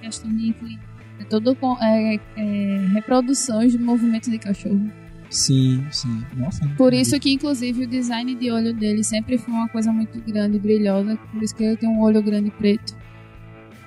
[0.00, 0.86] questão de inclinação,
[1.18, 4.88] é com é, é, reproduções de movimento de cachorro.
[5.28, 6.22] Sim, sim.
[6.36, 6.66] Nossa.
[6.76, 10.56] Por isso que, inclusive, o design de olho dele sempre foi uma coisa muito grande
[10.56, 11.16] e brilhosa.
[11.32, 12.96] Por isso que ele tem um olho grande preto.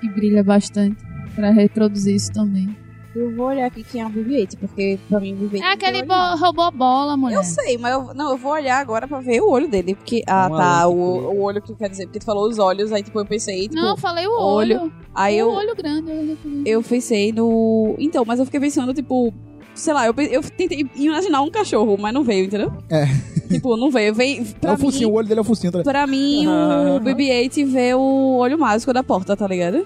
[0.00, 1.09] Que brilha bastante.
[1.34, 2.74] Pra reproduzir isso também.
[3.14, 5.62] Eu vou olhar aqui quem é o BB-8, porque pra mim o BB-8.
[5.62, 7.36] É aquele bo robô bola, mulher.
[7.36, 9.96] Eu sei, mas eu, não, eu vou olhar agora pra ver o olho dele.
[9.96, 10.22] Porque.
[10.28, 10.88] Ah, Uma tá.
[10.88, 11.28] O, preta.
[11.28, 12.04] o olho que quer dizer.
[12.04, 13.74] Porque tu falou os olhos, aí tipo, eu pensei, tipo.
[13.74, 14.82] Não, eu falei o olho.
[14.82, 14.92] olho.
[15.12, 16.08] aí o eu, olho grande.
[16.08, 16.70] o olho grande.
[16.70, 17.96] eu pensei no.
[17.98, 19.34] Então, mas eu fiquei pensando, tipo.
[19.74, 22.72] Sei lá, eu, eu tentei imaginar um cachorro, mas não veio, entendeu?
[22.90, 23.06] É.
[23.48, 24.14] Tipo, não veio.
[24.14, 24.46] Veio.
[24.62, 25.72] É o focinho, mim, o olho dele é o focinho.
[25.72, 25.82] Tá...
[25.82, 29.84] pra mim o BB-8 vê o olho mágico da porta, tá ligado?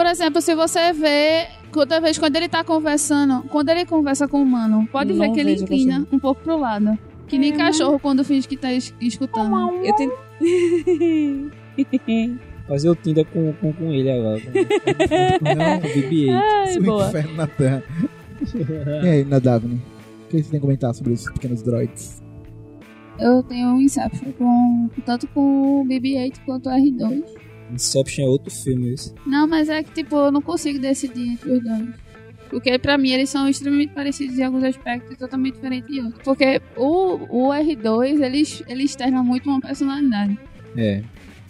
[0.00, 4.38] Por exemplo, se você vê, toda vez quando ele tá conversando, quando ele conversa com
[4.38, 6.08] o humano, pode Não ver que ele inclina cachorro.
[6.10, 6.98] um pouco pro lado.
[7.28, 9.54] Que nem cachorro quando finge que tá es- escutando.
[9.84, 11.50] Eu tentei.
[12.66, 14.40] Fazer o Tinder com, com, com ele agora.
[15.44, 16.32] Não, o BB-8.
[16.32, 17.08] Ai, o boa.
[17.08, 17.84] inferno na Terra.
[19.04, 19.82] e aí, Nadavne?
[20.24, 22.22] O que você tem a comentar sobre esses pequenos droids?
[23.18, 27.22] Eu tenho um Inception com, tanto com o BB-8 quanto o R2.
[27.72, 29.14] Inception é outro filme esse.
[29.26, 31.88] Não, mas é que, tipo, eu não consigo decidir entre os dois.
[32.48, 36.22] Porque pra mim eles são extremamente parecidos em alguns aspectos e totalmente diferentes de outros.
[36.24, 40.36] Porque o, o R2, ele, ele externa muito uma personalidade.
[40.76, 41.02] É.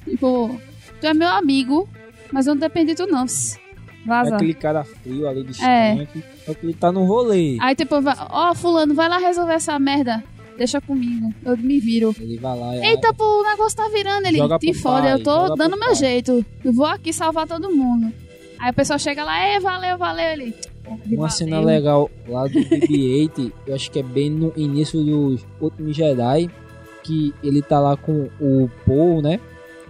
[0.04, 0.60] Tipo,
[1.00, 1.88] tu é meu amigo,
[2.30, 3.24] mas eu não dependo de tu não.
[3.24, 3.56] Pss,
[4.04, 4.34] É Vaza.
[4.36, 5.68] aquele cara frio ali distante.
[6.46, 6.54] É.
[6.54, 7.56] que ele tá no rolê.
[7.62, 7.94] Aí tipo,
[8.30, 10.22] ó, fulano, vai lá resolver essa merda.
[10.60, 11.32] Deixa comigo.
[11.42, 12.14] Eu me viro.
[12.20, 12.84] Ele vai lá e.
[12.84, 14.26] Eita, pô, o negócio tá virando.
[14.26, 16.44] Ele, Joga te foda, pai, eu tô dando meu pai." jeito.
[16.62, 18.12] Eu vou aqui salvar todo mundo.
[18.58, 20.26] Aí a pessoa chega lá, ei, valeu, valeu.
[20.26, 24.52] Ele, "Pô, Uma valeu." cena legal lá do BB-8, eu acho que é bem no
[24.54, 26.50] início dos Últimos Jedi,
[27.02, 29.40] que ele tá lá com o Paul, né?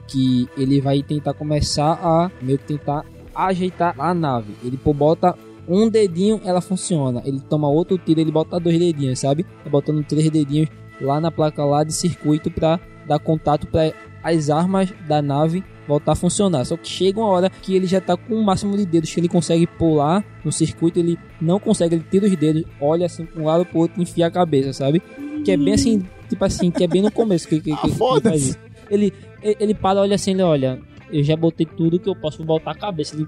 [0.07, 3.05] Que ele vai tentar começar a meio que tentar
[3.35, 4.55] ajeitar a nave.
[4.63, 5.37] Ele pô, bota
[5.69, 7.23] um dedinho, ela funciona.
[7.25, 9.45] Ele toma outro tiro, ele bota dois dedinhos, sabe?
[9.65, 10.69] Tá botando três dedinhos
[11.01, 13.93] lá na placa lá de circuito pra dar contato para
[14.23, 16.65] as armas da nave voltar a funcionar.
[16.65, 19.19] Só que chega uma hora que ele já tá com o máximo de dedos que
[19.19, 23.43] ele consegue pular no circuito, ele não consegue, ele tira os dedos, olha assim pra
[23.43, 25.03] um lado pro outro e enfia a cabeça, sabe?
[25.45, 28.29] Que é bem assim, tipo assim, que é bem no começo que, que, que, que
[28.29, 28.57] ele.
[28.91, 30.81] Ele, ele ele para, olha assim, ele olha,
[31.13, 33.27] eu já botei tudo que eu posso botar a cabeça, ele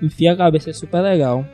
[0.00, 1.46] enfia a cabeça, é super legal.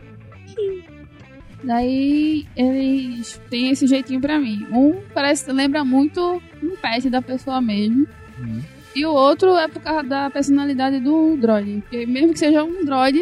[1.62, 4.66] Daí eles têm esse jeitinho pra mim.
[4.72, 8.06] Um parece lembra muito um pet da pessoa mesmo.
[8.38, 8.60] Uhum.
[8.94, 11.80] E o outro é por causa da personalidade do droid.
[11.82, 13.20] Porque mesmo que seja um droid,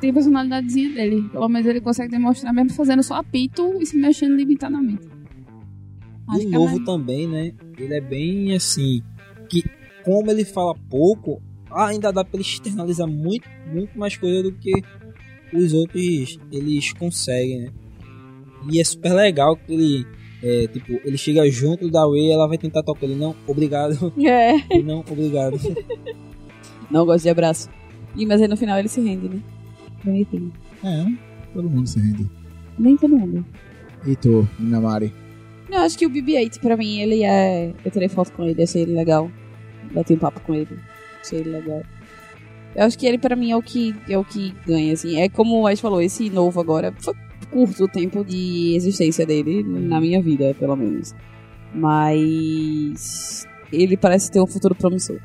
[0.00, 1.28] tem a personalidadezinha dele.
[1.30, 5.06] Pelo menos ele consegue demonstrar mesmo fazendo só apito e se mexendo limitadamente.
[6.28, 7.52] Acho que é novo mais- também, né?
[7.78, 9.02] Ele é bem assim.
[9.48, 9.62] Que
[10.04, 14.72] como ele fala pouco, ainda dá pra ele externalizar muito, muito mais coisa do que
[15.54, 17.72] os outros eles conseguem, né?
[18.70, 20.06] E é super legal que ele.
[20.42, 23.14] É, tipo, ele chega junto da Way ela vai tentar tocar ele.
[23.14, 24.12] Não, obrigado.
[24.24, 24.54] É.
[24.70, 25.58] Ele, não, obrigado.
[26.90, 27.70] Não gosto de abraço.
[28.14, 29.40] Ih, mas aí no final ele se rende, né?
[30.04, 30.52] Bonitinho.
[30.84, 31.06] É,
[31.52, 32.28] todo mundo se rende.
[32.78, 33.44] Nem todo mundo.
[34.06, 35.12] E tu, Minamari?
[35.70, 37.72] Eu acho que o BB-8, pra mim, ele é.
[37.84, 39.30] Eu tirei foto com ele, achei ele legal.
[39.92, 40.78] Bati um papo com ele,
[41.20, 41.82] achei ele legal.
[42.76, 45.18] Eu acho que ele, pra mim, é o que, é o que ganha, assim.
[45.20, 46.92] É como a gente falou, esse novo agora.
[46.98, 47.14] Foi
[47.50, 51.14] curto o tempo de existência dele, na minha vida, pelo menos.
[51.74, 53.46] Mas.
[53.72, 55.18] Ele parece ter um futuro promissor.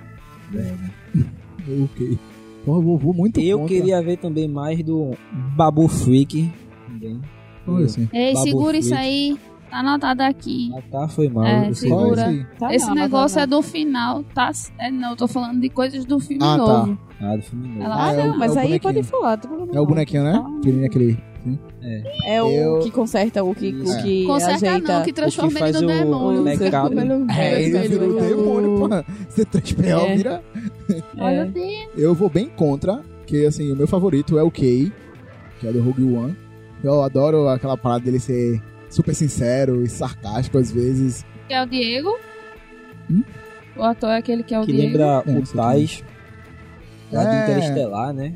[1.83, 2.17] Ok.
[2.65, 3.75] Pô, eu vou, vou muito Eu contra.
[3.75, 5.11] queria ver também mais do
[5.55, 6.49] Babu Freak.
[6.87, 7.21] Também.
[7.85, 8.09] Assim.
[8.11, 9.37] Ei, Babu segura isso aí.
[9.69, 10.71] Tá anotado aqui.
[10.75, 11.45] Ah, tá, foi mal.
[11.45, 11.89] É, sei.
[11.89, 12.25] segura.
[12.27, 12.45] Aí.
[12.57, 13.43] Tá, Esse não, negócio não.
[13.43, 14.51] é do final, tá?
[14.79, 16.57] É, não, eu tô falando de coisas do filme Ah, tá.
[16.57, 16.97] novo.
[17.21, 17.83] Ah, do filme novo.
[17.83, 18.93] Ela- Ah, Ah, é não, o- mas é o aí bonequinho.
[18.93, 19.37] pode falar.
[19.37, 20.43] problema É o bonequinho, né?
[20.43, 20.57] Ah.
[20.57, 21.29] Aquele, aquele...
[22.25, 24.97] É o Eu- que conserta, o que, o que Conserta ajeita.
[24.97, 26.43] não, que transforma ele faz no o demônio.
[26.43, 29.05] Pelo- É, ele virou o demônio, porra.
[29.29, 30.15] C3PO É.
[30.17, 30.43] vira...
[31.17, 31.45] Olha É.
[31.45, 31.89] o.
[31.95, 34.91] Eu vou bem contra porque assim, o meu favorito é o Kay,
[35.59, 36.35] que é do Rogue One.
[36.83, 41.25] Eu adoro aquela parada dele ser super sincero e sarcástico às vezes.
[41.47, 42.09] Que é o Diego.
[43.09, 43.23] Hum?
[43.77, 44.87] O ator é aquele que é o Que Diego.
[44.97, 46.03] lembra É, o Tais,
[47.11, 47.43] lá É.
[47.51, 48.33] Interestelar, né?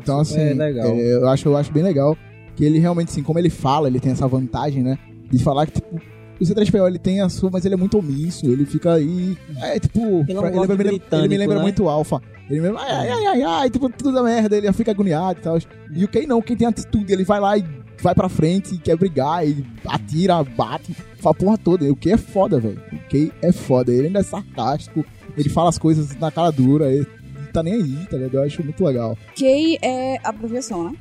[0.00, 0.86] Então, assim, É legal.
[0.88, 2.16] é, eu, acho, eu acho bem legal
[2.56, 4.98] que ele realmente, assim, como ele fala, ele tem essa vantagem, né?
[5.30, 5.96] De falar que, tipo,
[6.40, 9.36] o C3PO ele tem a sua, mas ele é muito omisso, ele fica aí.
[9.60, 10.00] É tipo.
[10.26, 11.62] Ele pra- me lembra, ele me britânico, lembra né?
[11.62, 12.20] muito Alpha.
[12.48, 15.38] Ele me lembra, ai, ai, ai, ai, ai, tipo, tudo da merda, ele fica agoniado
[15.38, 15.58] e tal.
[15.94, 17.64] E o Ken não, quem tem atitude, ele vai lá e
[18.02, 21.90] vai pra frente e quer brigar, e atira, bate, fala a porra toda.
[21.90, 22.80] O Ken é foda, velho.
[22.92, 25.04] O Ken é foda, ele ainda é sarcástico,
[25.36, 27.06] ele fala as coisas na cara dura, ele
[27.52, 28.34] tá nem aí, tá ligado?
[28.34, 29.16] Eu acho muito legal.
[29.38, 30.96] Kay é abreviação, né?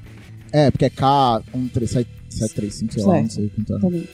[0.52, 3.80] É, porque é K13735, sei lá, não sei quanto é.
[3.80, 4.08] Também.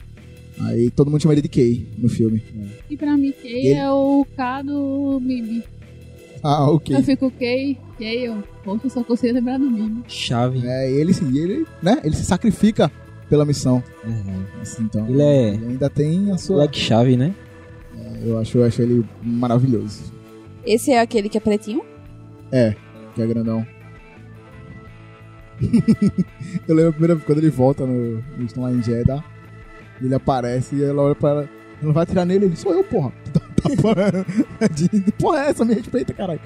[0.60, 2.42] Aí todo mundo chama ele de Kay no filme.
[2.88, 5.62] E pra mim, Kay Ele- é o K do Mimi.
[6.42, 6.94] Ah, ok.
[6.96, 7.30] Eu fico
[7.98, 10.02] Kay, Kay, eu, poxa, eu só consigo lembrar do Mimi.
[10.08, 10.66] Chave.
[10.66, 12.90] É, ele, sim, ele, né, ele se sacrifica
[13.28, 13.82] pela missão.
[14.04, 14.44] Uhum.
[14.60, 16.58] Assim, então, Ele é ele ainda tem a sua...
[16.58, 17.34] Black Chave, né?
[18.24, 20.12] Eu acho, eu acho ele maravilhoso.
[20.64, 21.82] Esse é aquele que é pretinho?
[22.50, 22.74] É,
[23.14, 23.66] que é grandão.
[26.66, 28.18] eu lembro a primeira vez quando ele volta no.
[28.36, 29.22] Eles estão lá em Jeddah.
[30.00, 31.40] Ele aparece e ela olha pra ela.
[31.42, 31.50] Ela
[31.82, 33.12] não vai atirar nele, ele sou eu, porra.
[33.64, 33.72] Tá,
[34.58, 35.64] tá, de, porra é essa?
[35.64, 36.40] Me respeita, caralho.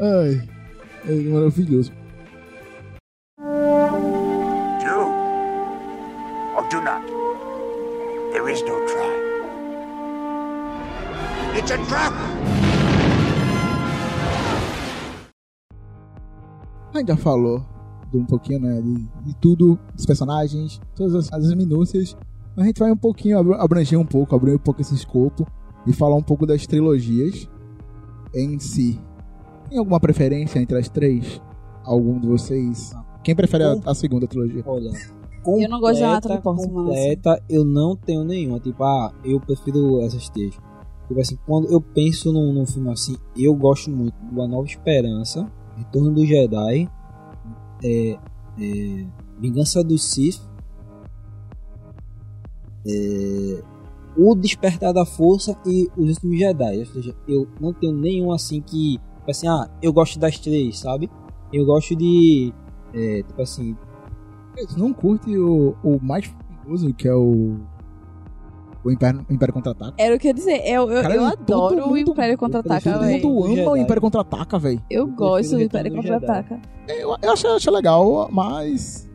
[0.00, 0.48] Ai.
[1.06, 1.92] É maravilhoso.
[4.80, 5.00] Do
[6.56, 7.02] or do not.
[8.32, 9.10] There is no try.
[11.58, 12.14] It's a trap!
[16.94, 17.64] A gente já falou
[18.10, 18.80] de um pouquinho, né?
[18.80, 22.16] De, de tudo, dos personagens, todas as, as minúcias.
[22.56, 25.46] A gente vai um pouquinho abr- abranger um pouco, abrir um pouco esse escopo
[25.86, 27.48] e falar um pouco das trilogias
[28.34, 29.00] em si.
[29.70, 31.40] Tem alguma preferência entre as três?
[31.84, 32.92] Algum de vocês?
[33.22, 34.64] Quem prefere a, a segunda trilogia?
[34.66, 34.90] Olha.
[35.46, 38.58] Eu não gosto de completa, Natalie Portman, Completa, eu não tenho nenhuma.
[38.58, 40.54] Tipo, ah, eu prefiro essas três.
[41.06, 44.66] Tipo assim, quando eu penso num, num filme assim, eu gosto muito do A Nova
[44.66, 46.90] Esperança, Retorno do Jedi,
[47.82, 48.18] é,
[48.58, 49.06] é,
[49.40, 50.40] Vingança do Sith,
[52.86, 53.62] é,
[54.16, 56.78] O Despertar da Força e Os Últimos Jedi.
[56.78, 59.00] Ou seja, eu não tenho nenhum assim que,
[59.32, 61.10] tipo assim, ah, eu gosto das três, sabe?
[61.52, 62.52] Eu gosto de,
[62.94, 63.76] é, tipo assim,
[64.68, 66.26] Tu não curte o, o mais
[66.62, 67.56] famoso, que é o.
[68.82, 69.94] O Império, o Império Contra-Ataca?
[69.98, 70.60] Era o que eu ia dizer.
[70.66, 73.22] Eu, eu, Cara, eu todo adoro o mundo- Império Contra-Ataca, velho.
[73.22, 73.76] Todo mundo ama o.
[73.76, 74.82] Império Contra-Ataca, velho.
[74.90, 75.94] Eu Eu gosto do Império.
[75.94, 76.60] Contra-Ataca.
[76.88, 79.08] Eu, eu acho, acho legal, mas.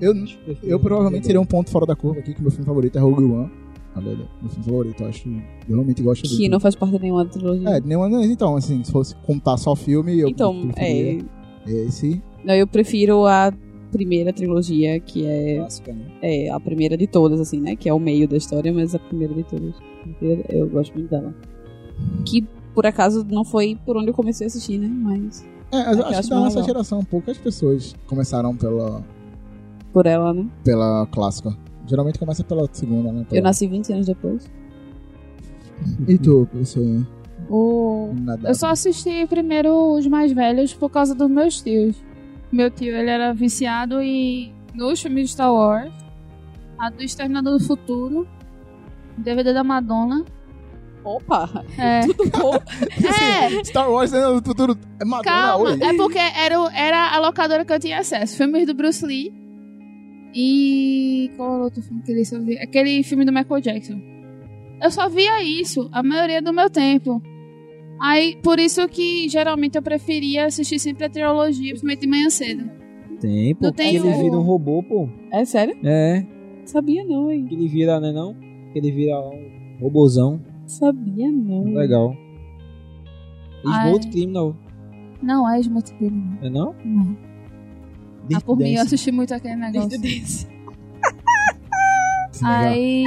[0.00, 0.14] Eu,
[0.62, 3.24] eu provavelmente seria um ponto fora da curva aqui, que meu filme favorito é Rogue
[3.24, 3.50] One.
[3.98, 5.28] Olha, meu filme favorito, eu acho.
[5.28, 6.48] Eu realmente gosto Que dele.
[6.48, 7.68] não faz parte de nenhuma trilogia.
[7.68, 8.24] É, nenhuma.
[8.26, 10.28] Então, assim, se fosse contar só filme, eu.
[10.28, 11.18] então, é.
[11.66, 12.22] Esse.
[12.44, 13.52] Não, eu prefiro a
[13.92, 16.04] primeira trilogia, que é, Clássica, né?
[16.22, 17.74] é a primeira de todas, assim, né?
[17.76, 19.74] Que é o meio da história, mas a primeira de todas.
[20.48, 21.34] Eu, gosto muito dela.
[22.26, 24.88] Que, por acaso, não foi por onde eu comecei a assistir, né?
[24.88, 26.64] Mas É, que eu acho acho que da mais nossa legal.
[26.66, 29.04] geração, poucas pessoas começaram pela,
[29.92, 30.46] por ela, né?
[30.64, 31.56] pela clássica.
[31.88, 33.20] Geralmente começa pela segunda, né?
[33.22, 33.42] Eu Pela...
[33.48, 34.48] nasci 20 anos depois.
[36.06, 37.06] E tu, professor?
[37.48, 38.12] O...
[38.20, 38.48] Nada.
[38.48, 41.96] Eu só assisti primeiro os mais velhos por causa dos meus tios.
[42.52, 44.52] Meu tio, ele era viciado em...
[44.74, 45.92] nos filmes de Star Wars,
[46.78, 48.26] a do Exterminador do Futuro,
[49.16, 50.24] DVD da Madonna.
[51.04, 51.64] Opa!
[51.78, 52.54] É, Tudo bom?
[52.54, 55.78] é Star Wars né, no futuro é Madonna, calma, oi.
[55.82, 58.36] é porque era, o- era a locadora que eu tinha acesso.
[58.36, 59.32] Filmes do Bruce Lee
[60.34, 61.30] e...
[61.36, 62.62] qual outro filme que ele só via?
[62.62, 64.00] Aquele filme do Michael Jackson.
[64.82, 67.20] Eu só via isso a maioria do meu tempo.
[68.00, 72.70] Aí, por isso que geralmente eu preferia assistir sempre a trilogia, principalmente de manhã cedo.
[73.20, 73.66] Tem, pô.
[73.66, 75.08] Não tem ele o- vira um robô, pô.
[75.32, 75.76] É sério?
[75.84, 76.24] É.
[76.64, 77.44] Sabia não, hein?
[77.46, 78.34] Que ele vira, né não?
[78.72, 80.40] Que ele vira um robôzão.
[80.66, 81.64] Sabia não.
[81.74, 82.14] Legal.
[83.64, 84.56] Smooth Criminal,
[85.20, 86.38] Não é Smooth Criminal.
[86.42, 86.74] é não?
[86.84, 87.16] Não.
[88.34, 89.98] Ah, por mim, eu assisti muito aquele negócio.
[92.42, 93.04] Aí.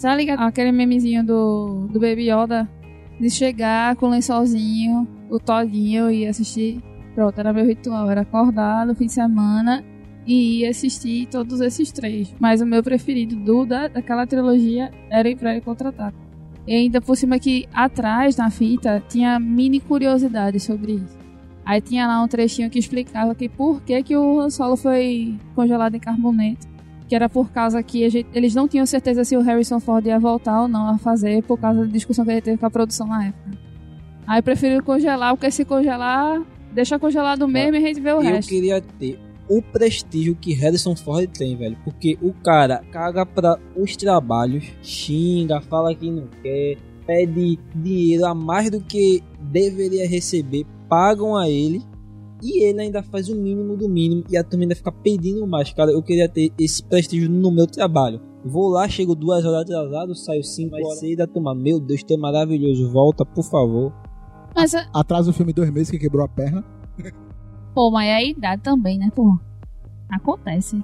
[0.00, 0.40] Tá ligado?
[0.40, 2.68] Aquele memezinho do, do Baby Yoda
[3.20, 6.82] de chegar com o lençolzinho, o todinho e assistir.
[7.14, 8.10] Pronto, era meu ritual.
[8.10, 9.84] Era acordar no fim de semana
[10.26, 12.34] e ia assistir todos esses três.
[12.40, 16.16] Mas o meu preferido do, da, daquela trilogia era Império Contra-Ataque.
[16.66, 21.19] E ainda por cima que atrás na fita tinha mini curiosidades sobre isso.
[21.70, 25.36] Aí tinha lá um trechinho que explicava que por que, que o Han Solo foi
[25.54, 26.66] congelado em carboneto
[27.08, 30.18] que era por causa que gente- eles não tinham certeza se o Harrison Ford ia
[30.18, 33.04] voltar ou não a fazer, por causa da discussão que ele teve com a produção
[33.06, 33.50] na época.
[34.26, 36.40] Aí eu prefiro congelar, porque se congelar,
[36.72, 38.48] Deixa congelado mesmo e a gente vê o eu resto.
[38.48, 41.76] queria ter o prestígio que Harrison Ford tem, velho.
[41.84, 48.32] Porque o cara caga pra os trabalhos, xinga, fala que não quer, pede dinheiro a
[48.36, 51.82] mais do que deveria receber, pagam a ele.
[52.42, 55.72] E ele ainda faz o mínimo do mínimo e a turma ainda fica pedindo mais.
[55.74, 58.20] Cara, eu queria ter esse prestígio no meu trabalho.
[58.42, 62.14] Vou lá, chego duas horas atrasado, saio cinco horas cedo, a turma, meu Deus, tu
[62.14, 63.92] é maravilhoso, volta, por favor.
[64.56, 66.64] Mas, é- Atrasa o filme dois meses que quebrou a perna.
[67.74, 69.38] pô, mas é a idade também, né, pô?
[70.10, 70.82] Acontece.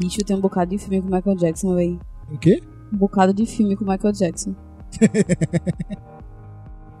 [0.00, 1.96] Bicho, tem um bocado de filme com Michael Jackson, véi.
[2.32, 2.60] O quê?
[2.92, 4.54] Um bocado de filme com Michael Jackson.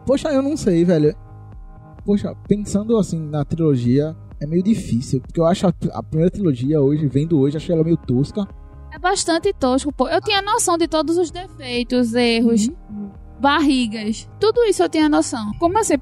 [0.06, 1.14] Poxa, eu não sei, velho.
[2.06, 5.20] Poxa, pensando assim na trilogia, é meio difícil.
[5.20, 8.46] Porque eu acho a, a primeira trilogia hoje, vendo hoje, achei ela meio tosca.
[8.92, 10.08] É bastante tosco, pô.
[10.08, 12.70] Eu tinha noção de todos os defeitos, erros,
[13.40, 14.30] barrigas.
[14.38, 15.50] Tudo isso eu tinha noção.
[15.58, 15.94] Como assim?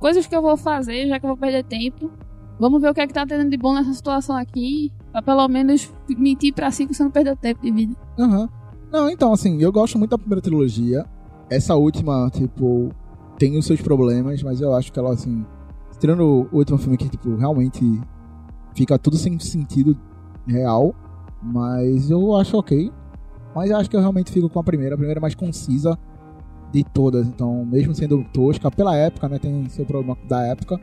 [0.00, 2.10] Coisas que eu vou fazer, já que eu vou perder tempo.
[2.58, 4.92] Vamos ver o que é que tá tendo de bom nessa situação aqui.
[5.12, 7.94] Pra pelo menos mentir pra si que você não perdeu tempo de vida.
[8.18, 8.48] Aham.
[8.92, 11.04] Não, então, assim, eu gosto muito da primeira trilogia.
[11.48, 12.90] Essa última, tipo,
[13.38, 15.44] tem os seus problemas, mas eu acho que ela, assim.
[15.98, 18.00] Tirando o último filme que, tipo, realmente
[18.74, 19.96] fica tudo sem sentido
[20.46, 20.94] real.
[21.42, 22.90] Mas eu acho ok.
[23.54, 24.94] Mas eu acho que eu realmente fico com a primeira.
[24.94, 25.98] A primeira é mais concisa
[26.72, 27.26] de todas.
[27.26, 29.38] Então, mesmo sendo tosca, pela época, né?
[29.38, 30.80] Tem seu problema da época.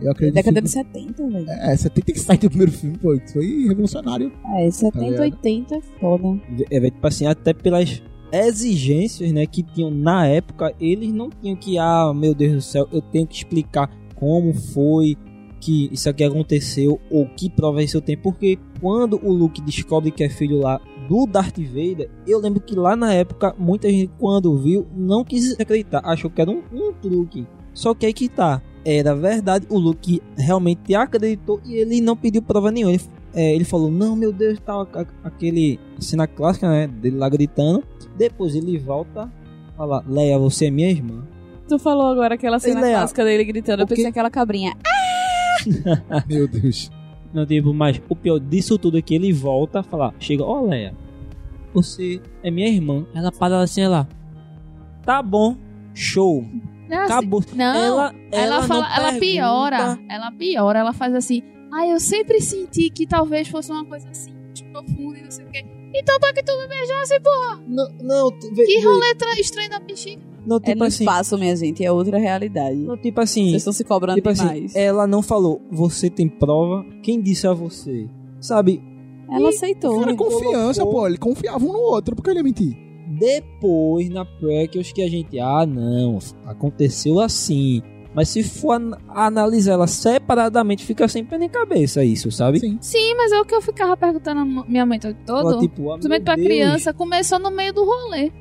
[0.00, 0.66] Eu acredito Década que.
[0.66, 1.50] de 70, velho.
[1.50, 3.14] É, 77 o primeiro filme, pô.
[3.14, 4.32] Isso foi revolucionário.
[4.56, 5.22] É, 70, ligado?
[5.22, 6.40] 80 é foda.
[6.70, 11.56] É, velho, tipo assim, até pelas exigências, né, que tinham na época, eles não tinham
[11.56, 15.16] que, ah, meu Deus do céu, eu tenho que explicar como foi
[15.60, 20.10] que isso aqui aconteceu, ou que prova isso eu tenho, porque quando o Luke descobre
[20.10, 24.12] que é filho lá do Darth Vader, eu lembro que lá na época, muita gente
[24.18, 27.46] quando viu, não quis acreditar, achou que era um, um truque.
[27.74, 32.42] Só que aí que tá, era verdade, o Luke realmente acreditou e ele não pediu
[32.42, 32.92] prova nenhuma.
[32.92, 33.02] Ele,
[33.34, 37.82] é, ele falou, não, meu Deus, tal, a- aquele cena clássica, né, dele lá gritando.
[38.18, 39.30] Depois ele volta,
[39.76, 41.24] fala, Leia, você é minha irmã.
[41.68, 43.82] Tu falou agora aquela cena Leia, clássica dele gritando.
[43.82, 44.74] Eu pensei aquela cabrinha.
[46.28, 46.90] Meu Deus.
[47.32, 50.62] Não, tipo, mas o pior disso tudo é que ele volta a falar, chega, ó
[50.62, 50.94] Leia,
[51.74, 53.06] você é minha irmã.
[53.14, 54.08] Ela para assim, ela,
[55.04, 55.54] tá bom,
[55.92, 56.42] show,
[56.88, 57.44] Não, é assim- acabou.
[57.54, 59.98] Não, ela, ela, não fala, ela piora.
[60.08, 61.42] Ela piora, ela faz assim.
[61.70, 64.32] Ah, eu sempre senti que talvez fosse uma coisa assim,
[64.72, 65.66] profunda e não sei o quê.
[65.94, 67.30] Então pra que tu me beijasse, pô?
[67.66, 70.20] Não, não, vê- Que rolê tra- estranho da bexiga.
[70.46, 71.84] Não, É tipo no assim, espaço, minha gente.
[71.84, 72.76] É outra realidade.
[72.76, 74.74] não, tipo assim, Vocês estão se cobrando tipo assim, demais.
[74.76, 78.08] ela não falou, você tem prova, quem disse a você?
[78.40, 78.82] Sabe,
[79.30, 80.02] Ela aceitou.
[80.02, 81.06] Era confiança, colocou- pô.
[81.06, 82.76] Ele confiava um no outro, porque ele ia mentir.
[83.18, 87.82] depois na prequels que a gente, ah, não, aconteceu assim.
[88.18, 92.58] Mas se for an- analisar ela separadamente, fica sem pé nem cabeça isso, sabe?
[92.58, 92.76] Sim.
[92.80, 95.14] Sim, mas é o que eu ficava perguntando a minha mãe todo.
[95.28, 96.48] Ela, tipo, ah, Principalmente pra Deus.
[96.48, 98.32] criança, começou no meio do rolê.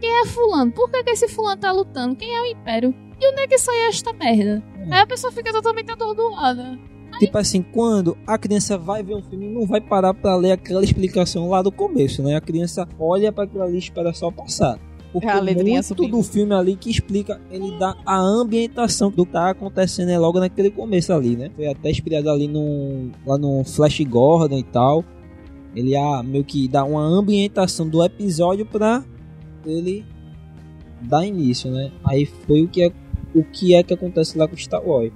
[0.00, 0.72] Quem é fulano?
[0.72, 2.16] Por que, que esse fulano tá lutando?
[2.16, 2.92] Quem é o Império?
[3.20, 4.60] E onde é que sai esta merda?
[4.80, 4.94] É.
[4.96, 6.76] Aí a pessoa fica totalmente atordoada.
[7.20, 10.82] Tipo assim, quando a criança vai ver um filme, não vai parar pra ler aquela
[10.82, 12.34] explicação lá do começo, né?
[12.34, 14.76] A criança olha pra aquilo ali e espera só passar.
[15.12, 16.10] Porque É a letrinha muito subindo.
[16.16, 20.38] do filme ali que explica, ele dá a ambientação do que tá acontecendo é logo
[20.38, 21.50] naquele começo ali, né?
[21.56, 25.04] Foi até inspirado ali no, lá no Flash Gordon e tal.
[25.74, 29.04] Ele ah, meio que dá uma ambientação do episódio pra
[29.66, 30.04] ele
[31.02, 31.90] dar início, né?
[32.04, 32.92] Aí foi o que é,
[33.34, 35.12] o que, é que acontece lá com Star Wars.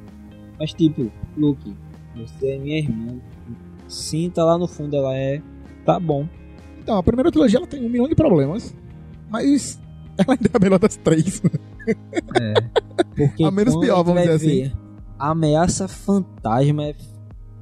[0.59, 1.73] Mas tipo, Luke,
[2.17, 3.19] você é minha irmã.
[3.87, 5.41] Sinta lá no fundo, ela é.
[5.85, 6.27] Tá bom.
[6.81, 8.75] Então, a primeira trilogia ela tem um milhão de problemas.
[9.31, 9.81] Mas
[10.19, 11.43] ela ainda é a melhor das três.
[13.17, 14.63] Porque A menos pior, vamos dizer assim.
[14.63, 14.77] ver
[15.19, 16.95] A ameaça fantasma é,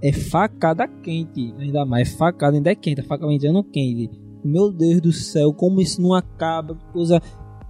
[0.02, 1.54] é facada quente.
[1.58, 3.00] Ainda mais facada, ainda é quente.
[3.00, 4.10] A faca entrando quente.
[4.44, 6.74] Meu Deus do céu, como isso não acaba.
[6.74, 7.20] Que coisa,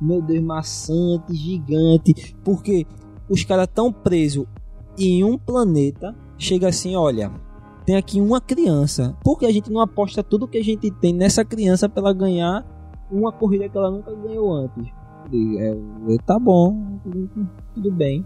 [0.01, 2.35] meu Deus, maçante, gigante.
[2.45, 2.87] Porque
[3.29, 4.47] os caras tão presos
[4.99, 6.15] em um planeta.
[6.39, 7.31] Chega assim, olha.
[7.85, 9.17] Tem aqui uma criança.
[9.25, 12.13] Por que a gente não aposta tudo que a gente tem nessa criança pra ela
[12.13, 12.65] ganhar
[13.13, 14.89] uma corrida que ela nunca ganhou antes?
[15.33, 18.25] E, é, tá bom, tudo, tudo bem.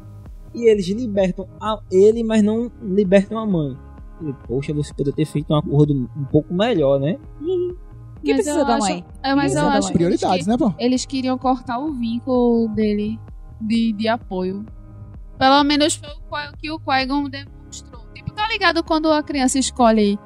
[0.54, 3.76] E eles libertam a, ele, mas não libertam a mãe.
[4.22, 7.18] E, Poxa, você poderia ter feito um acordo um pouco melhor, né?
[8.22, 9.04] Que Mas precisa eu da acho- mãe?
[9.22, 9.96] É, mas Precisa eu acho mãe.
[9.96, 10.72] que eles, Prioridades, que- né, pô?
[10.78, 13.20] eles queriam cortar o vínculo dele
[13.60, 14.64] de, de apoio.
[15.38, 18.00] Pelo menos foi o que o Qui-Gon demonstrou.
[18.14, 20.18] Tipo, tá ligado quando a criança escolhe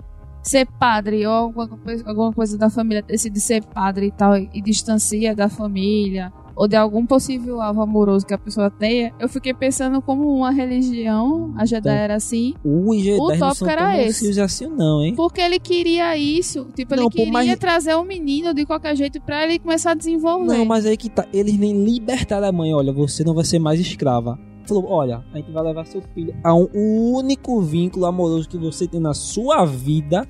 [0.43, 4.49] ser padre ou alguma coisa, alguma coisa da família decide ser padre e tal e,
[4.62, 9.55] distancia da família ou de algum possível alvo amoroso que a pessoa tenha, eu fiquei
[9.55, 14.38] pensando como uma religião, a Jedi Então, era assim, O O tópico era esse.
[14.41, 15.14] assim não, hein?
[15.14, 18.95] porque ele queria isso, tipo, ele Não, pô, queria mas- trazer o menino de qualquer
[18.95, 20.59] jeito pra ele começar a desenvolver.
[20.59, 21.24] Não, mas aí que tá.
[21.32, 22.74] Eles nem libertaram a mãe.
[22.74, 24.38] Olha, você não vai ser mais escrava.
[24.75, 26.68] Falou, olha, a gente vai levar seu filho a um
[27.14, 30.27] único vínculo amoroso que você tem na sua vida.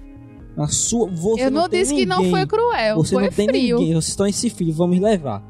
[0.57, 1.09] Na sua.
[1.09, 2.31] Você eu não, tem disse que não ninguém.
[2.33, 3.79] foi cruel, Você foi não tem frio.
[3.79, 3.93] ninguém.
[3.95, 5.43] Vocês estão esse filho, vamos levar.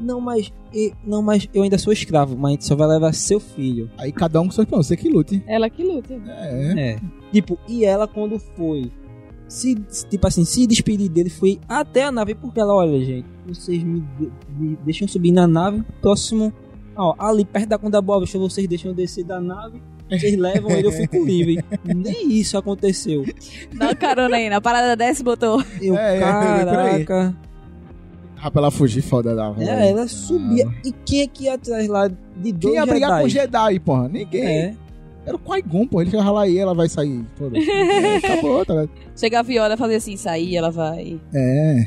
[0.00, 0.52] Não, mas.
[0.74, 3.90] e- Não, mas eu ainda sou escravo, mas a gente só vai levar seu filho.
[3.96, 5.42] Aí cada um com seus planos, você que lute.
[5.46, 6.14] Ela que luta.
[6.26, 6.90] É.
[6.94, 7.00] É.
[7.32, 8.90] Tipo, e ela quando foi.
[9.48, 9.74] Se,
[10.08, 14.00] tipo assim, se despedir dele foi até a nave, porque ela, olha, gente, vocês me,
[14.18, 16.52] de- me deixam subir na nave, próximo,
[16.96, 19.80] ó, ali perto da Conda Boa Vista, vocês deixam eu descer da nave,
[20.10, 21.62] vocês levam ele, eu fico livre.
[21.84, 23.24] Nem isso aconteceu.
[23.72, 25.62] Uma carona aí, na parada desce botou.
[25.80, 26.64] Eu, É, é, aí.
[26.64, 27.36] caraca.
[28.44, 29.62] Ah, pra ela fugir foda da van.
[29.62, 30.66] É, ela subia.
[30.84, 33.68] E quem é que ia atrás lá de Quem dois ia brigar com o Jedi?
[33.68, 34.08] Jedi, porra?
[34.08, 34.44] Ninguém.
[34.44, 34.74] É.
[35.24, 36.02] Era o Qui-Gon, porra.
[36.02, 37.24] Ele chegava lá e ela vai sair.
[37.38, 37.56] Toda.
[37.62, 38.90] É, acabou, tá ligado?
[39.16, 41.20] Chega a viola fazer assim, sair, ela vai.
[41.32, 41.86] É.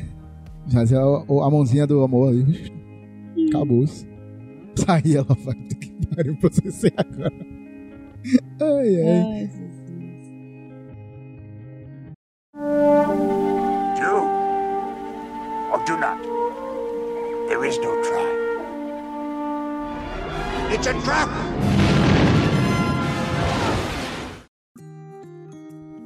[0.72, 2.72] Fazer a, a mãozinha do amor ali.
[3.48, 3.84] Acabou
[4.76, 5.54] Sair, ela vai.
[5.54, 7.32] Puta Que pariu pra você ser agora.
[8.60, 9.22] Ai, ai.
[9.22, 9.50] Ai.
[13.96, 14.16] Do
[15.72, 16.18] or do not.
[17.48, 18.36] There is no try.
[20.72, 21.30] It's a trap!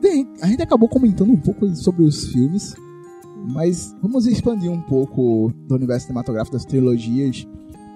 [0.01, 2.75] Bem, a gente acabou comentando um pouco sobre os filmes,
[3.53, 7.47] mas vamos expandir um pouco do universo cinematográfico das trilogias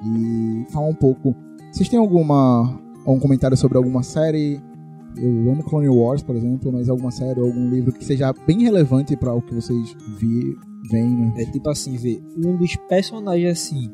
[0.04, 1.34] e falar um pouco.
[1.72, 4.60] Vocês têm alguma algum comentário sobre alguma série?
[5.16, 8.62] Eu amo Clone Wars, por exemplo, mas alguma série ou algum livro que seja bem
[8.62, 10.56] relevante para o que vocês vi,
[10.90, 11.34] veem, né?
[11.36, 13.90] É tipo assim, ver um dos personagens assim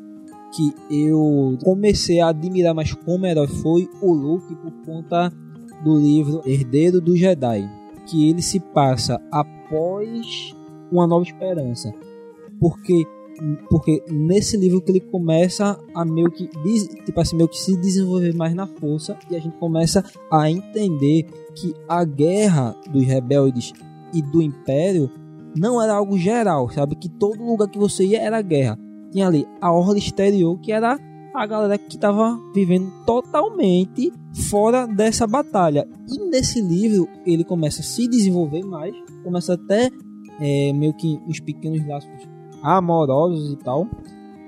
[0.51, 5.31] que eu comecei a admirar mais como herói foi o Luke por conta
[5.83, 7.69] do livro Herdeiro do Jedi,
[8.05, 10.55] que ele se passa após
[10.91, 11.93] uma nova esperança.
[12.59, 13.05] Porque
[13.69, 16.47] porque nesse livro que ele começa a meio que
[17.05, 21.25] tipo assim, meio que se desenvolver mais na força e a gente começa a entender
[21.55, 23.73] que a guerra dos rebeldes
[24.13, 25.09] e do império
[25.57, 26.95] não era algo geral, sabe?
[26.95, 28.77] Que todo lugar que você ia era guerra.
[29.11, 30.97] Tinha ali a orla exterior, que era
[31.33, 34.13] a galera que estava vivendo totalmente
[34.49, 35.87] fora dessa batalha.
[36.09, 39.89] E nesse livro ele começa a se desenvolver mais, começa até
[40.39, 42.09] é, meio que uns pequenos laços
[42.63, 43.87] amorosos e tal.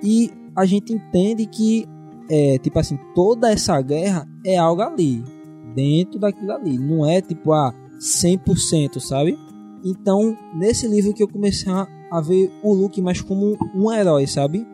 [0.04, 1.88] E a gente entende que,
[2.30, 5.24] é, tipo assim, toda essa guerra é algo ali,
[5.76, 6.78] dentro daquilo ali.
[6.78, 9.38] Não é tipo a 100%, sabe?
[9.84, 14.66] Então, nesse livro que eu comecei a, ver o Luke mais como um herói, sabe?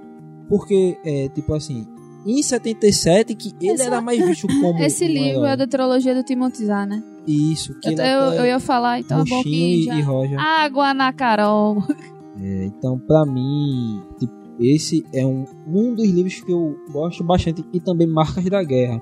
[0.47, 1.87] Porque, é, tipo assim,
[2.25, 5.49] em 77 que ele Essa- era mais visto como Esse um livro herói.
[5.51, 7.03] é da trilogia do Timothy Zahn, né?
[7.25, 9.95] Isso, que Eu, eu, eu ia falar, então é bom que já...
[9.95, 10.39] e Roger.
[10.39, 11.83] Água na Carol.
[12.41, 17.63] É, então, pra mim, tipo, esse é um, um dos livros que eu gosto bastante
[17.73, 19.01] e também Marcas da Guerra,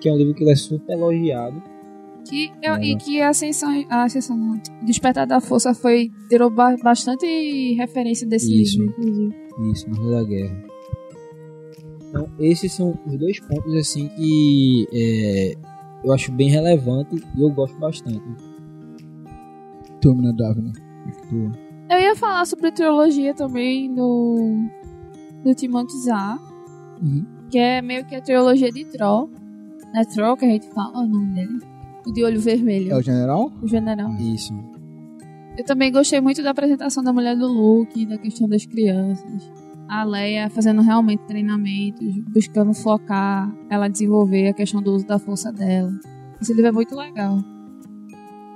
[0.00, 1.62] que é um livro que ele é super elogiado.
[2.28, 2.84] Que eu- É.
[2.84, 7.24] E que a Ascensão, a Ascensão não, Despertar da Força foi, tirou ba- bastante
[7.74, 8.80] referência desse Isso.
[8.80, 9.34] livro, inclusive.
[9.72, 10.64] Isso, Marcas da Guerra.
[12.08, 15.54] Então, esses são os dois pontos assim que é,
[16.04, 18.22] eu acho bem relevante e eu gosto bastante.
[20.00, 20.72] Tu, menina Daphne.
[21.88, 24.66] Eu ia falar sobre a trilogia também do,
[25.44, 25.54] do
[26.04, 26.38] Zahn,
[27.00, 27.24] Uhum.
[27.50, 29.30] que é meio que a trilogia de Troll.
[29.94, 31.58] É Troll que a gente fala o nome dele.
[32.06, 33.52] O de olho vermelho, É o general?
[33.62, 34.10] o general.
[34.16, 34.52] Isso.
[35.58, 39.50] Eu também gostei muito da apresentação da mulher do Luke, da questão das crianças.
[39.88, 45.52] A Leia fazendo realmente treinamentos, buscando focar, ela desenvolver a questão do uso da força
[45.52, 45.92] dela.
[46.40, 47.38] Esse livro é muito legal.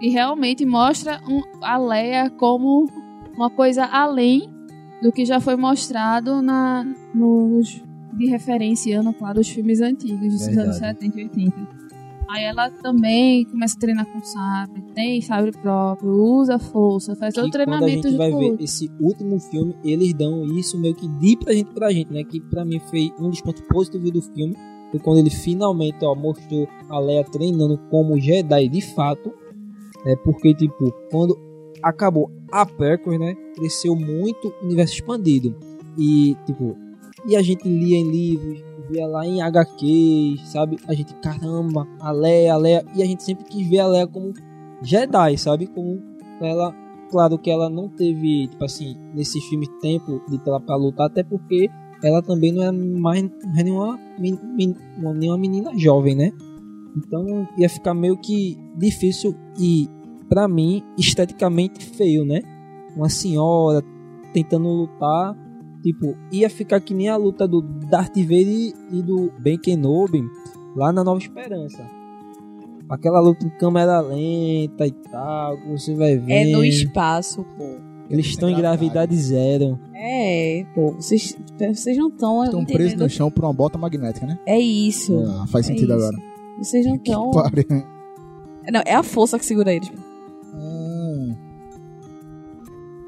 [0.01, 2.87] E realmente mostra um- a Leia como
[3.41, 4.51] uma coisa além
[5.03, 6.85] do que já foi mostrado na,
[7.15, 7.83] nos,
[8.13, 10.67] de referenciando, claro, os filmes antigos, dos Verdade.
[10.67, 11.81] anos 70 e 80.
[12.29, 17.49] Aí ela também começa a treinar com sabre, tem sabre próprio, usa força, faz todo
[17.49, 20.95] o que quando a treinamento gente vai ver esse último filme, eles dão isso meio
[20.95, 22.23] que de pra gente pra gente, né?
[22.23, 24.55] Que pra mim foi um dos pontos positivos do filme.
[24.91, 29.33] Foi quando ele finalmente ó, mostrou a Leia treinando como Jedi de fato.
[30.07, 31.50] É porque, tipo, quando
[31.83, 33.35] acabou a Perkins, né?
[33.55, 35.55] Cresceu muito o universo expandido.
[35.99, 36.77] E, tipo,
[37.27, 40.79] e a gente lia em livros, via lá em HQs, sabe?
[40.87, 42.85] A gente, caramba, a Leia, a Leia.
[42.95, 44.33] E a gente sempre quis ver a Leia como
[44.83, 45.67] Jedi, sabe?
[45.67, 46.03] Como
[46.41, 46.75] ela
[47.11, 51.23] claro que ela não teve, tipo assim, nesse filme tempo de tela pra lutar, até
[51.23, 51.69] porque
[52.03, 53.25] ela também não é mais
[53.59, 56.33] é nenhuma, é nenhuma menina jovem, né?
[56.97, 59.89] Então ia ficar meio que difícil e,
[60.31, 62.41] pra mim, esteticamente feio, né?
[62.97, 63.83] Uma senhora
[64.33, 65.37] tentando lutar,
[65.83, 70.23] tipo, ia ficar que nem a luta do Darth Vader e do Ben Kenobi
[70.77, 71.85] lá na Nova Esperança.
[72.89, 76.33] Aquela luta em câmera lenta e tal, que você vai ver.
[76.33, 77.65] É no espaço, pô.
[78.09, 79.79] Eles estão em gravidade zero.
[79.95, 81.37] É, pô, vocês,
[81.73, 84.37] vocês não estão Estão presos no chão por uma bota magnética, né?
[84.47, 85.25] É isso.
[85.29, 86.07] Ah, faz É sentido isso.
[86.09, 86.23] agora.
[86.59, 87.31] Vocês não estão.
[88.73, 89.93] Não, é a força que segura eles.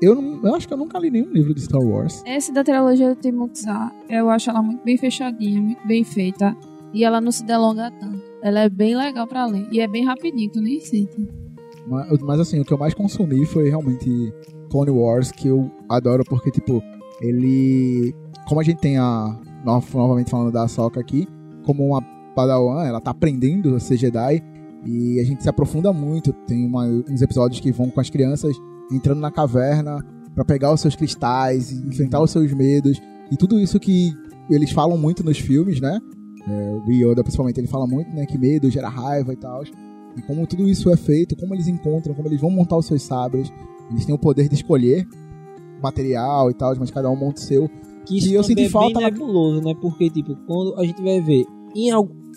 [0.02, 2.22] Eu, não- eu acho que eu nunca li nenhum livro de Star Wars.
[2.26, 3.64] Essa da trilogia do Timothy
[4.08, 6.56] eu acho ela muito bem fechadinha, muito bem feita.
[6.92, 8.20] E ela não se delonga tanto.
[8.42, 9.66] Ela é bem legal pra ler.
[9.72, 11.26] E é bem rapidinho, tu nem sente.
[11.86, 14.32] Mas, mas, assim, o que eu mais consumi foi realmente
[14.70, 16.82] Clone Wars, que eu adoro porque, tipo,
[17.20, 18.14] ele.
[18.46, 19.38] Como a gente tem a.
[19.64, 21.26] no- Novamente falando da Ahsoka aqui,
[21.64, 22.02] como uma
[22.34, 24.42] Padawan, ela tá aprendendo a ser Jedi.
[24.84, 26.32] E a gente se aprofunda muito.
[26.32, 28.56] Tem uma- uns episódios que vão com as crianças
[28.92, 33.00] entrando na caverna pra pegar os seus cristais, enfrentar os seus medos.
[33.30, 34.12] E tudo isso que
[34.50, 35.98] eles falam muito nos filmes, né?
[36.48, 38.26] É, o Yoda, principalmente, ele fala muito, né?
[38.26, 39.62] Que medo gera raiva e tal.
[40.16, 43.02] E como tudo isso é feito, como eles encontram, como eles vão montar os seus
[43.02, 43.52] sabres.
[43.90, 45.06] Eles têm o poder de escolher
[45.82, 47.68] material e tal, mas cada um monta o seu.
[48.04, 49.74] Que isso E eu senti é falta bem na- nebuloso, né?
[49.80, 51.90] Porque, tipo, quando a gente vai ver em,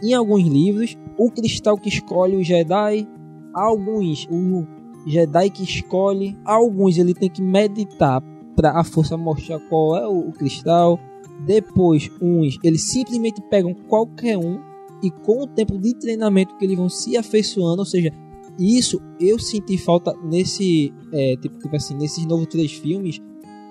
[0.04, 3.08] em alguns livros, o cristal que escolhe o Jedi,
[3.54, 4.66] alguns, o
[5.06, 8.22] Jedi que escolhe, alguns ele tem que meditar
[8.56, 11.00] pra a força mostrar qual é o, o cristal.
[11.46, 14.60] Depois, uns, eles simplesmente pegam qualquer um
[15.04, 18.12] e com o tempo de treinamento que eles vão se afeiçoando, ou seja,
[18.58, 23.22] isso eu senti falta nesse, é, tipo, tipo assim, nesses novos três filmes,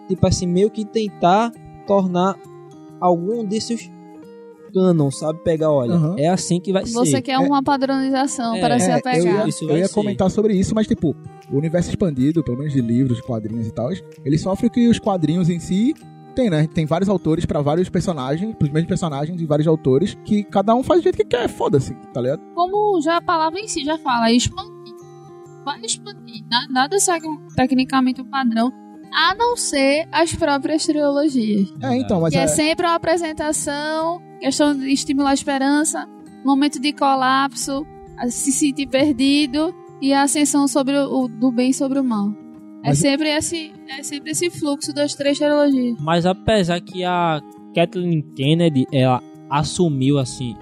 [0.06, 1.50] tipo assim, meio que tentar
[1.86, 2.38] tornar
[3.00, 3.90] algum desses
[4.74, 5.38] canon, sabe?
[5.44, 6.16] Pegar, olha, Aham.
[6.18, 7.22] é assim que vai Você ser.
[7.22, 9.42] quer uma padronização É, para se É, eu apegar.
[9.44, 9.94] ia, Isso eu ia ser.
[9.94, 11.14] comentar sobre isso, mas tipo,
[11.50, 13.90] o universo expandido, pelo menos de livros, quadrinhos e tal,
[14.24, 15.94] ele sofre que os quadrinhos em si
[16.34, 16.66] tem, né?
[16.66, 20.82] Tem vários autores pra vários personagens, pros mesmos personagens e vários autores, que cada um
[20.82, 22.42] faz do jeito que quer, foda-se, tá ligado?
[22.54, 24.94] Como já a palavra em si já fala, é expandir.
[25.64, 26.44] Vai expandir.
[26.50, 28.72] Na- Nada segue tecnicamente o padrão,
[29.16, 31.72] a não ser as próprias trilogias.
[31.80, 36.06] É, então, mas que é, é, sempre uma apresentação, questão de estimular a esperança,
[36.44, 37.86] momento de colapso,
[38.28, 42.28] se sentir perdido e a ascensão sobre o, do bem sobre o mal.
[42.82, 45.96] É Mas- sempre esse é sempre esse fluxo das três trilogias.
[45.98, 47.40] Mas apesar que a
[47.74, 50.54] Kathleen Kennedy, ela assumiu assim,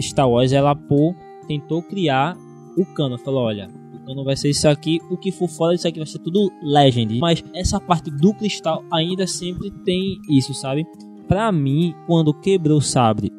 [0.00, 1.14] Star Wars, ela pô,
[1.46, 2.36] tentou criar
[2.76, 3.16] o cano.
[3.18, 6.08] Falou, olha, o cano vai ser isso aqui, o que for fora disso aqui vai
[6.08, 7.20] ser tudo Legend.
[7.20, 10.84] Mas essa parte do cristal ainda sempre tem isso, sabe?
[11.28, 13.30] Pra mim, quando quebrou o sabre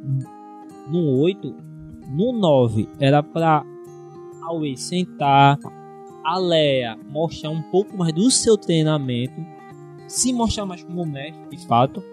[0.89, 1.55] no 8,
[2.09, 3.65] no 9, era pra
[4.43, 5.57] Aoi sentar,
[6.23, 9.33] a Leia mostrar um pouco mais do seu treinamento,
[10.07, 12.03] se mostrar mais como mestre, de fato,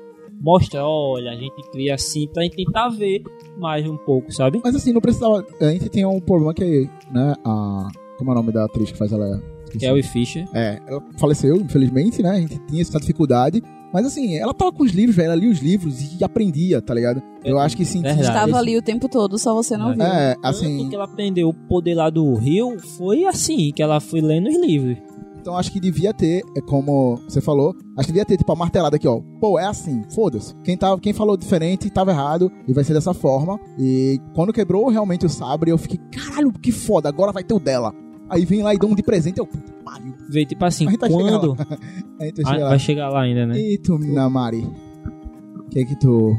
[0.41, 3.23] mostrar, olha, a gente cria assim pra gente tentar ver
[3.59, 4.61] mais um pouco, sabe?
[4.63, 5.45] mas assim, não precisava.
[5.61, 7.89] A gente tem um problema que, né, a.
[8.19, 9.43] Como é o nome da atriz que faz ela?
[9.65, 9.85] Esqueci.
[9.85, 10.49] Carrie Fisher.
[10.55, 12.31] É, ela faleceu, infelizmente, né?
[12.31, 13.63] A gente tinha essa dificuldade.
[13.93, 15.27] Mas assim, ela tava com os livros, velho.
[15.27, 17.23] Ela lia os livros e aprendia, tá ligado?
[17.45, 18.03] Eu acho que sim.
[18.03, 18.27] Verdade.
[18.27, 20.03] Estava ali o tempo todo, só você não viu.
[20.03, 20.89] É, Tanto assim.
[20.89, 24.61] que ela aprendeu o poder lá do Rio foi assim, que ela foi lendo os
[24.61, 24.99] livros.
[25.47, 28.57] Então acho que devia ter, é como você falou, acho que devia ter, tipo, a
[28.57, 29.21] martelada aqui, ó.
[29.41, 30.53] Pô, é assim, foda-se.
[30.65, 33.57] Quem, tá, quem falou diferente tava errado e vai ser dessa forma.
[33.79, 37.61] E quando quebrou realmente o sabre, eu fiquei, caralho, que foda, agora vai ter o
[37.61, 37.95] dela.
[38.29, 40.13] Aí vem lá e dá um de presente, eu, puta pariu.
[40.29, 41.57] Veio tipo assim, chegar quando.
[42.21, 42.69] Aí tu Ah, chega lá.
[42.71, 43.59] vai chegar lá ainda, né?
[43.59, 44.67] E tu, menina Mari?
[45.57, 46.37] O que é que tu.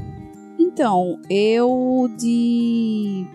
[0.60, 3.26] Então, eu de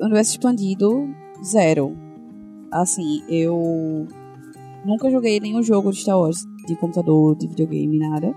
[0.00, 1.08] Universo Expandido,
[1.44, 1.96] zero.
[2.70, 4.06] Assim, eu
[4.84, 8.34] nunca joguei nenhum jogo de Star Wars, de computador, de videogame, nada.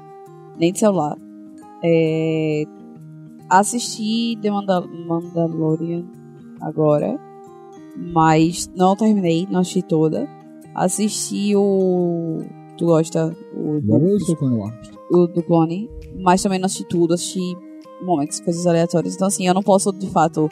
[0.58, 1.16] Nem de celular.
[1.84, 2.64] É,
[3.50, 6.06] assisti The Mandal Mandalorian
[6.62, 7.20] agora,
[8.14, 10.28] mas não terminei, não assisti toda.
[10.74, 12.40] Assisti o...
[12.78, 13.36] Tu gosta?
[13.54, 13.80] O
[14.60, 14.92] Wars.
[15.12, 15.90] o do clone,
[16.22, 17.40] mas também não assisti tudo, assisti
[18.02, 19.16] momentos, coisas aleatórias.
[19.16, 20.48] Então, assim, eu não posso, de fato,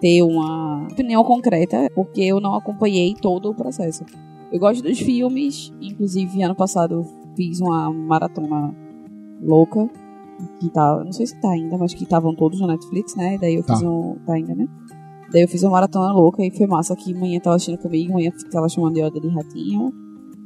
[0.00, 4.04] ter uma opinião concreta, porque eu não acompanhei todo o processo.
[4.52, 8.72] Eu gosto dos filmes, inclusive, ano passado fiz uma maratona
[9.42, 9.88] louca,
[10.60, 13.38] que tá, não sei se tá ainda, mas que estavam todos na Netflix, né?
[13.40, 13.88] Daí eu fiz Tá.
[13.88, 14.68] um, tá ainda, né?
[15.32, 18.30] Daí eu fiz uma maratona louca e foi massa que manhã tava assistindo comigo, manhã
[18.50, 19.92] tava chamando Yoda de ratinho.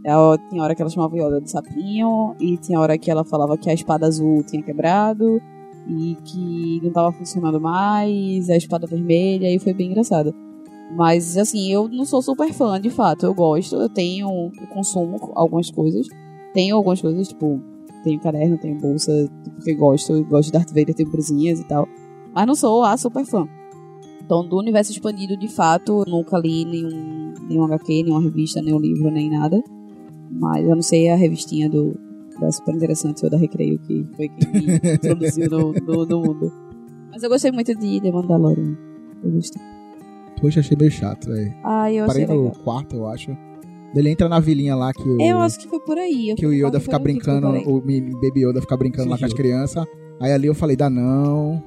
[0.04, 3.58] Ela, tinha hora que ela chamava Yoda de sapinho, e tinha hora que ela falava
[3.58, 5.40] que a espada azul tinha quebrado,
[5.88, 10.32] e que não tava funcionando mais, a espada vermelha, e foi bem engraçado.
[10.94, 13.26] Mas, assim, eu não sou super fã, de fato.
[13.26, 16.06] Eu gosto, eu tenho, eu consumo algumas coisas.
[16.54, 17.60] Tenho algumas coisas, tipo,
[18.04, 19.10] tenho caderno, tenho bolsa,
[19.56, 20.12] porque gosto.
[20.12, 21.88] Eu gosto de Darth Vader, tenho brusinhas e tal.
[22.32, 23.48] Mas não sou a super fã.
[24.26, 28.80] Então, do universo expandido, de fato, eu nunca li nenhum, nenhum HQ, nenhuma revista, nenhum
[28.80, 29.62] livro, nem nada.
[30.32, 31.96] Mas eu não sei a revistinha do,
[32.40, 36.52] da Super Interessante ou da Recreio, que foi quem me introduziu no, no, no mundo.
[37.12, 38.76] Mas eu gostei muito de The Mandalorian.
[39.22, 39.62] Eu gostei.
[40.40, 41.54] Poxa, achei meio chato, velho.
[41.64, 42.62] Ah, eu Parei achei no legal.
[42.64, 43.30] quarto, eu acho.
[43.94, 46.30] Ele entra na vilinha lá que o, Eu acho que foi por aí.
[46.30, 49.36] eu que o Yoda fica brincando, o Baby Yoda fica brincando lá com as Sim.
[49.36, 49.86] crianças.
[50.20, 51.62] Aí ali eu falei, dá não.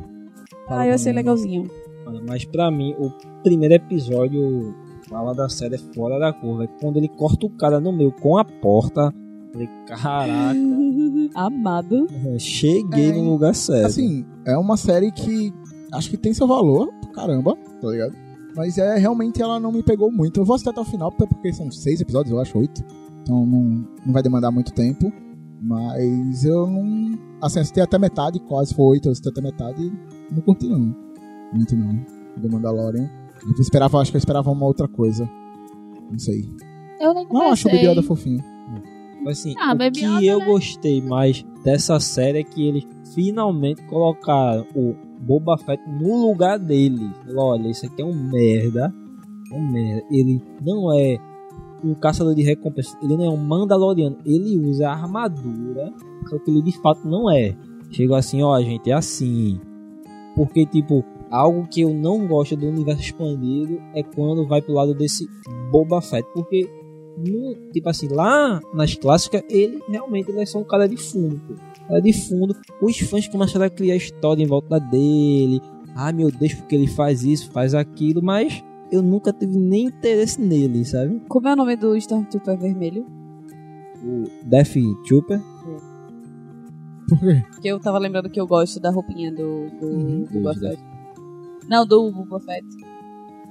[0.68, 1.68] Ah, eu achei legalzinho.
[2.28, 3.12] Mas pra mim, o
[3.44, 4.74] primeiro episódio
[5.08, 6.66] fala da série é fora da curva.
[6.66, 9.14] É quando ele corta o cara no meio com a porta.
[9.14, 10.60] eu Falei, caraca,
[11.36, 12.08] Amado.
[12.38, 13.88] cheguei É, no lugar certo.
[13.88, 15.54] Assim, é uma série que
[15.92, 18.14] acho que tem seu valor, caramba, tá ligado?
[18.56, 20.40] Mas é realmente ela não me pegou muito.
[20.40, 22.84] Eu vou assistir até o final, até porque são seis episódios, eu acho, oito.
[23.22, 25.12] Então não, não vai demandar muito tempo.
[25.62, 27.20] Mas eu não.
[27.42, 30.96] Assim, assisti até metade, quase foi oito, eu assisti até metade e não curti não.
[31.54, 31.96] Muito não.
[32.42, 33.10] The Mandalorian.
[33.46, 35.30] Eu esperava, acho que eu esperava uma outra coisa.
[36.12, 36.50] Não sei.
[37.00, 37.86] Eu nem Não, acho o Baby.
[37.88, 38.44] Yoda fofinho.
[39.24, 40.46] Mas, assim, Ah, o Baby que Yoda, eu né?
[40.46, 47.10] gostei mais dessa série é que eles finalmente colocaram o Boba Fett no lugar dele.
[47.26, 48.94] Falou, Olha, isso aqui é um merda.
[49.52, 50.04] É um merda.
[50.12, 51.18] Ele não é
[51.84, 52.98] um caçador de recompensa.
[53.02, 54.18] Ele não é um mandaloriano.
[54.26, 55.94] Ele usa a armadura.
[56.30, 57.56] Só que ele de fato não é.
[57.92, 59.60] Chegou assim, ó, gente, é assim.
[60.36, 64.94] Porque, tipo, algo que eu não gosto do universo expandido é quando vai pro lado
[64.94, 65.28] desse
[65.72, 66.28] Boba Fett.
[66.34, 66.70] Porque
[67.18, 71.40] no- tipo assim, lá nas clássicas, ele realmente ele é só um cara de fundo.
[71.48, 71.54] pô.
[71.88, 72.56] Cara de fundo.
[72.82, 75.60] Os fãs começaram a criar história em volta dele.
[75.96, 80.40] Ah, meu Deus, porque ele faz isso, faz aquilo, mas eu nunca tive nem interesse
[80.42, 81.22] nele, sabe?
[81.28, 83.06] Como é o nome do Stormtrooper vermelho?
[84.04, 84.76] O Death
[85.08, 85.42] Trooper.
[87.10, 87.44] Por quê?
[87.52, 90.24] Porque eu tava lembrando que eu gosto da roupinha do, do, Uhum.
[90.26, 90.84] do Boba Do Fett.
[91.70, 92.66] Não, do Boba Fett.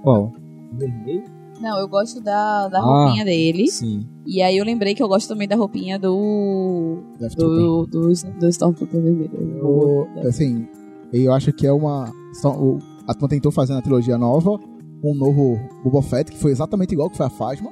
[0.03, 0.33] Qual?
[0.73, 1.25] Vermelho?
[1.61, 2.83] Não, eu gosto da, da Ah.
[2.83, 3.69] roupinha dele.
[3.69, 4.07] Sim.
[4.27, 6.99] E aí eu lembrei que eu gosto também da roupinha do.
[7.19, 7.35] Death.
[7.35, 9.31] Do, do, do Stormtrooper vermelho.
[9.66, 10.66] O- assim,
[11.12, 12.12] eu acho que é uma.
[12.45, 14.59] o- A turma tentou fazer na trilogia nova
[15.03, 17.71] um novo Boba Fett, que foi exatamente igual que foi a Fasma.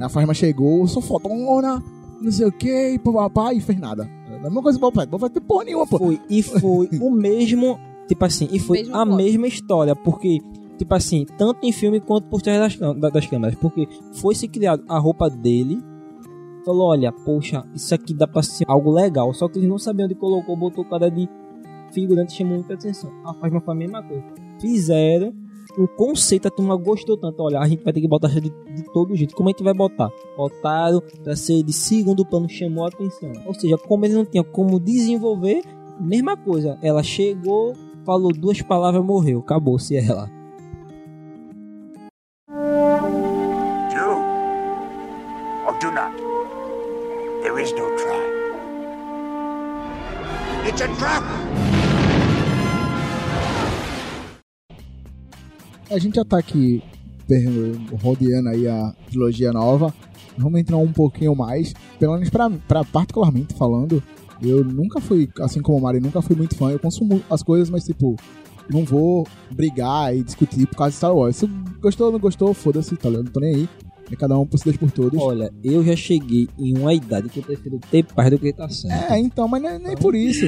[0.00, 1.82] A Fasma chegou, sou fodona,
[2.20, 4.10] não sei o que, papapá, e fez nada.
[4.30, 5.10] É a mesma coisa do Boba Fett.
[5.10, 5.98] Boba Fett não tem porra nenhuma, pô.
[5.98, 10.40] Foi, e foi o mesmo, tipo assim, e foi a mesma história, porque,
[10.78, 14.84] tipo assim, tanto em filme quanto por trás das, das câmeras, porque foi se criado
[14.88, 15.82] a roupa dele,
[16.64, 20.06] falou, olha, poxa, isso aqui dá pra ser algo legal, só que eles não sabiam
[20.06, 21.28] onde colocou, botou o cara de
[21.92, 23.10] figurante, chamou muita atenção.
[23.24, 24.24] A Fasma foi a mesma coisa.
[24.60, 25.32] Fizeram,
[25.78, 28.84] o conceito a turma gostou tanto, olha, a gente vai ter que botar de, de
[28.92, 30.10] todo jeito, como a gente vai botar?
[30.36, 33.32] Botaram pra ser de segundo plano, chamou a atenção.
[33.44, 35.62] Ou seja, como eles não tinham como desenvolver,
[36.00, 36.78] mesma coisa.
[36.82, 37.74] Ela chegou,
[38.06, 39.40] falou duas palavras, morreu.
[39.40, 40.30] Acabou-se ela.
[43.90, 44.06] Do
[45.66, 46.14] or do not.
[47.42, 48.22] There is no try.
[50.68, 51.24] It's a trap!
[55.90, 56.82] A gente já tá aqui
[58.02, 59.92] rodeando aí a trilogia nova.
[60.38, 61.72] Vamos entrar um pouquinho mais.
[61.98, 64.02] Pelo menos pra, pra particularmente falando,
[64.42, 66.70] eu nunca fui, assim como o Mario, nunca fui muito fã.
[66.70, 68.16] Eu consumo as coisas, mas tipo,
[68.70, 71.36] não vou brigar e discutir por causa de Star Wars.
[71.36, 71.46] Se
[71.80, 73.24] gostou ou não gostou, foda-se, tá ligado?
[73.26, 73.68] Não tô nem aí.
[74.10, 75.20] É cada um por si, Deus por todos.
[75.20, 78.68] Olha, eu já cheguei em uma idade que eu prefiro ter paz do que estar
[78.70, 79.12] certo.
[79.12, 80.46] É, então, mas não é nem por isso.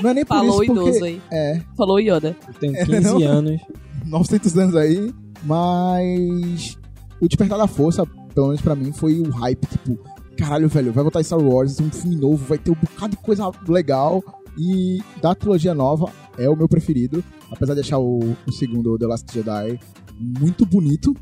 [0.00, 1.04] Não é nem por Falou o isso, idoso porque...
[1.04, 1.20] aí.
[1.32, 2.36] É, Falou o Yoda.
[2.46, 3.22] Eu tenho É, 15 não?
[3.28, 3.60] anos.
[4.06, 5.12] 900 anos aí,
[5.44, 6.78] mas
[7.20, 8.04] o Despertar da Força,
[8.34, 9.98] pelo menos pra mim, foi o hype, tipo,
[10.36, 13.50] caralho, velho, vai botar Star Wars, um filme novo, vai ter um bocado de coisa
[13.68, 14.22] legal,
[14.58, 19.06] e da trilogia nova é o meu preferido, apesar de achar o, o segundo, The
[19.06, 19.78] Last Jedi,
[20.18, 21.14] muito bonito,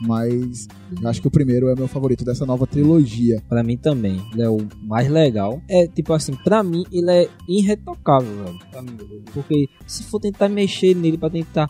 [0.00, 0.66] mas
[1.04, 3.40] acho que o primeiro é meu favorito dessa nova trilogia.
[3.48, 4.20] Pra mim também.
[4.32, 5.62] Ele é o mais legal.
[5.68, 8.58] É, tipo assim, pra mim, ele é irretocável, velho.
[8.70, 8.98] Pra mim.
[9.32, 11.68] Porque se for tentar mexer nele pra tentar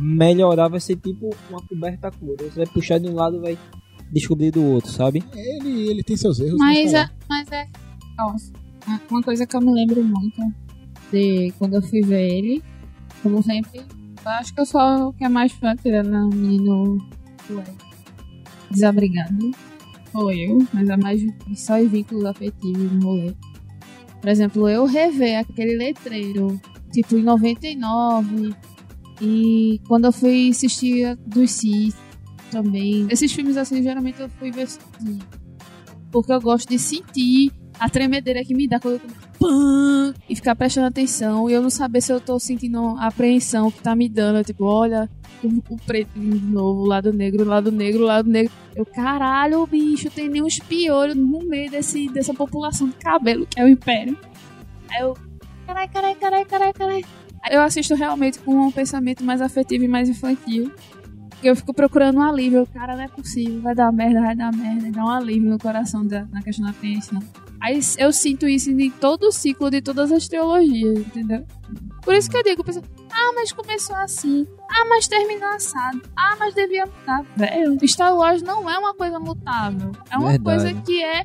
[0.00, 2.36] melhorar, vai ser tipo uma coberta cor.
[2.38, 3.56] Você vai puxar de um lado vai
[4.12, 5.22] descobrir do outro, sabe?
[5.34, 7.66] Ele, ele tem seus erros, Mas tá é, mas é.
[8.16, 8.52] Nossa,
[9.10, 10.40] uma coisa que eu me lembro muito
[11.12, 12.62] de quando eu fui ver ele,
[13.22, 16.98] como sempre, eu acho que eu sou o que é mais fã, tirando o menino
[18.70, 19.50] desabrigado.
[20.12, 21.22] Sou eu, mas é mais
[21.54, 23.34] só em vínculos afetivos no rolê.
[24.20, 26.60] Por exemplo, eu rever aquele letreiro
[26.92, 28.54] tipo, em 99.
[29.20, 31.96] E quando eu fui assistir a dos Sith
[32.50, 33.06] também.
[33.10, 35.24] Esses filmes assim, geralmente eu fui ver sozinha.
[36.10, 39.00] Porque eu gosto de sentir a tremedeira que me dá quando eu
[39.38, 43.70] pã, e ficar prestando atenção e eu não saber se eu tô sentindo a apreensão
[43.70, 44.44] que tá me dando.
[44.44, 45.08] Tipo, olha,
[45.42, 48.52] o, o preto de novo, o lado negro, o lado negro, o lado negro.
[48.74, 53.60] Eu, caralho, bicho, tem nem uns piolhos no meio desse, dessa população de cabelo que
[53.60, 54.16] é o Império.
[54.90, 55.16] Aí eu,
[55.66, 57.04] carai, carai, carai, carai, carai.
[57.50, 60.72] Eu assisto realmente com um pensamento mais afetivo e mais infantil.
[61.42, 62.66] Eu fico procurando um alívio.
[62.72, 63.60] Cara, não é possível.
[63.60, 64.90] Vai dar merda, vai dar merda.
[64.90, 67.20] Dá um alívio no coração da, na questão da apreensão.
[67.60, 71.44] Aí eu sinto isso em todo o ciclo de todas as teologias, entendeu?
[72.02, 74.46] Por isso que eu digo, pessoal, ah, mas começou assim.
[74.70, 76.00] Ah, mas terminou assado.
[76.16, 77.24] Ah, mas devia mudar.
[77.36, 79.92] Velho, Star Wars não é uma coisa mutável.
[80.10, 80.62] É uma Verdade.
[80.62, 81.24] coisa que é.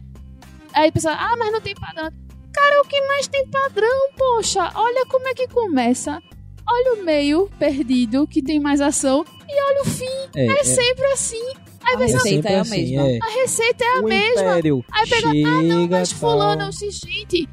[0.74, 2.09] Aí o pessoal, ah, mas não tem padrão.
[2.51, 4.72] Cara, o que mais tem padrão, poxa?
[4.76, 6.22] Olha como é que começa.
[6.68, 9.26] Olha o meio perdido, que tem mais ação.
[9.49, 10.05] E olha o fim.
[10.36, 11.53] É, É, é, sempre assim.
[11.84, 13.09] Aí A pensa, receita é a sempre mesma.
[13.09, 13.20] é.
[13.22, 14.41] a receita é a o mesma.
[14.41, 16.20] Império Aí pega, chega, ah, não, mas tal.
[16.20, 17.49] fulano, disse, gente,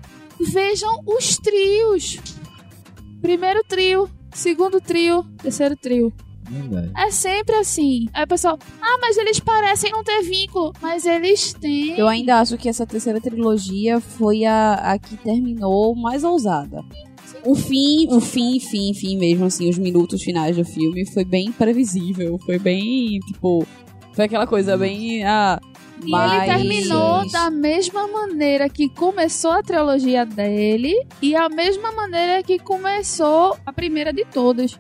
[0.52, 2.18] vejam os trios.
[3.20, 6.12] Primeiro trio, segundo trio, terceiro trio.
[6.48, 6.90] Verdade.
[6.96, 8.08] É sempre assim.
[8.12, 10.72] Aí o pessoal, ah, mas eles parecem não ter vínculo.
[10.80, 11.96] Mas eles têm.
[11.98, 16.82] Eu ainda acho que essa terceira trilogia foi a, a que terminou mais ousada.
[17.44, 21.52] O fim, o fim, fim, fim mesmo, assim, os minutos finais do filme foi bem
[21.52, 22.38] previsível.
[22.44, 23.66] Foi bem, tipo.
[24.12, 25.24] Foi aquela coisa bem.
[25.24, 25.60] Ah,
[26.04, 26.32] E mas...
[26.32, 32.58] ele terminou da mesma maneira que começou a trilogia dele e a mesma maneira que
[32.58, 34.78] começou a primeira de todas,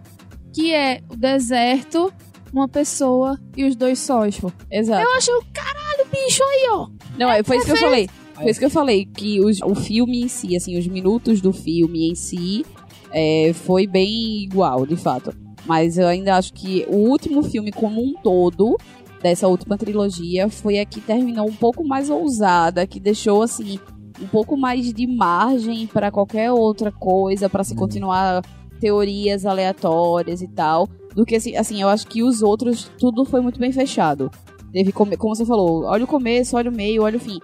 [0.54, 2.12] que é o deserto,
[2.52, 4.40] uma pessoa e os dois sóis.
[4.70, 5.02] Exato.
[5.02, 6.88] Eu acho, caralho, bicho aí, ó.
[7.18, 8.08] Não, é, foi isso que eu falei.
[8.42, 11.52] Foi isso que eu falei, que os- o filme em si, assim, os minutos do
[11.52, 12.64] filme em si,
[13.12, 15.34] é, foi bem igual, de fato.
[15.66, 18.76] Mas eu ainda acho que o último filme como um todo,
[19.22, 23.78] dessa última trilogia, foi a que terminou um pouco mais ousada, que deixou, assim,
[24.22, 28.42] um pouco mais de margem para qualquer outra coisa, para se continuar
[28.80, 33.40] teorias aleatórias e tal, do que, assim, assim, eu acho que os outros, tudo foi
[33.42, 34.30] muito bem fechado.
[34.72, 37.38] Teve, come- como você falou, olha o começo, olha o meio, olha o fim.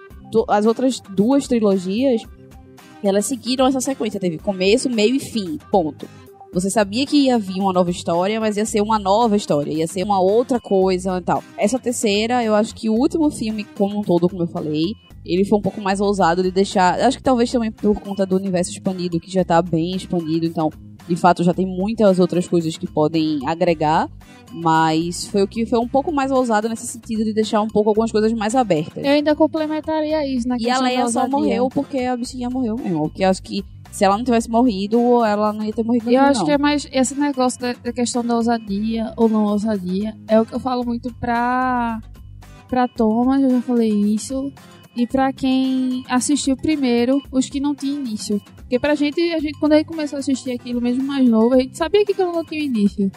[0.49, 2.23] As outras duas trilogias,
[3.03, 4.21] elas seguiram essa sequência.
[4.21, 6.09] Teve começo, meio e fim, ponto.
[6.53, 9.87] Você sabia que ia vir uma nova história, mas ia ser uma nova história, ia
[9.87, 11.45] ser uma outra coisa e tal.
[11.59, 14.95] Essa terceira, eu acho que o último filme, como um todo, como eu falei,
[15.27, 17.01] ele foi um pouco mais ousado de deixar.
[17.01, 20.71] Acho que talvez também por conta do universo expandido, que já tá bem expandido, então,
[21.09, 24.09] de fato, já tem muitas outras coisas que podem agregar.
[24.53, 27.91] Mas foi o que foi um pouco mais ousado nesse sentido de deixar um pouco
[27.91, 29.05] algumas coisas mais abertas.
[29.05, 33.03] Eu ainda complementaria isso na E a Leia só morreu porque a bichinha morreu mesmo.
[33.03, 36.41] Porque acho que se ela não tivesse morrido, ela não ia ter morrido eu acho
[36.41, 36.47] não.
[36.47, 40.15] que é mais esse negócio da, da questão da ousadia ou não ousadia.
[40.29, 42.01] É o que eu falo muito pra,
[42.69, 44.53] pra Thomas, eu já falei isso.
[44.97, 48.41] E pra quem assistiu primeiro, os que não tinham início.
[48.57, 51.55] Porque pra gente, a gente, quando a gente começou a assistir aquilo mesmo mais novo,
[51.55, 53.13] a gente sabia que aquilo não tinha início.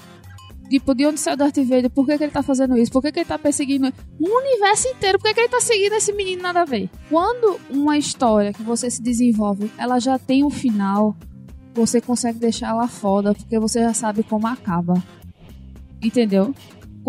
[0.69, 1.89] Tipo, de onde saiu Darth Vader?
[1.89, 2.91] Por que, que ele tá fazendo isso?
[2.91, 5.17] Por que, que ele tá perseguindo o universo inteiro?
[5.17, 6.89] Por que, que ele tá seguindo esse menino nada a ver?
[7.09, 11.15] Quando uma história que você se desenvolve, ela já tem um final,
[11.73, 15.01] você consegue deixar ela foda, porque você já sabe como acaba.
[16.01, 16.53] Entendeu?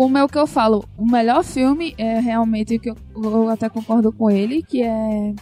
[0.01, 3.49] Como é o que eu falo, o melhor filme é realmente o que eu, eu
[3.49, 5.35] até concordo com ele, que é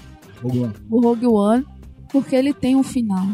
[0.44, 0.74] Rogue One.
[0.92, 1.66] o Rogue One,
[2.10, 3.26] porque ele tem um final.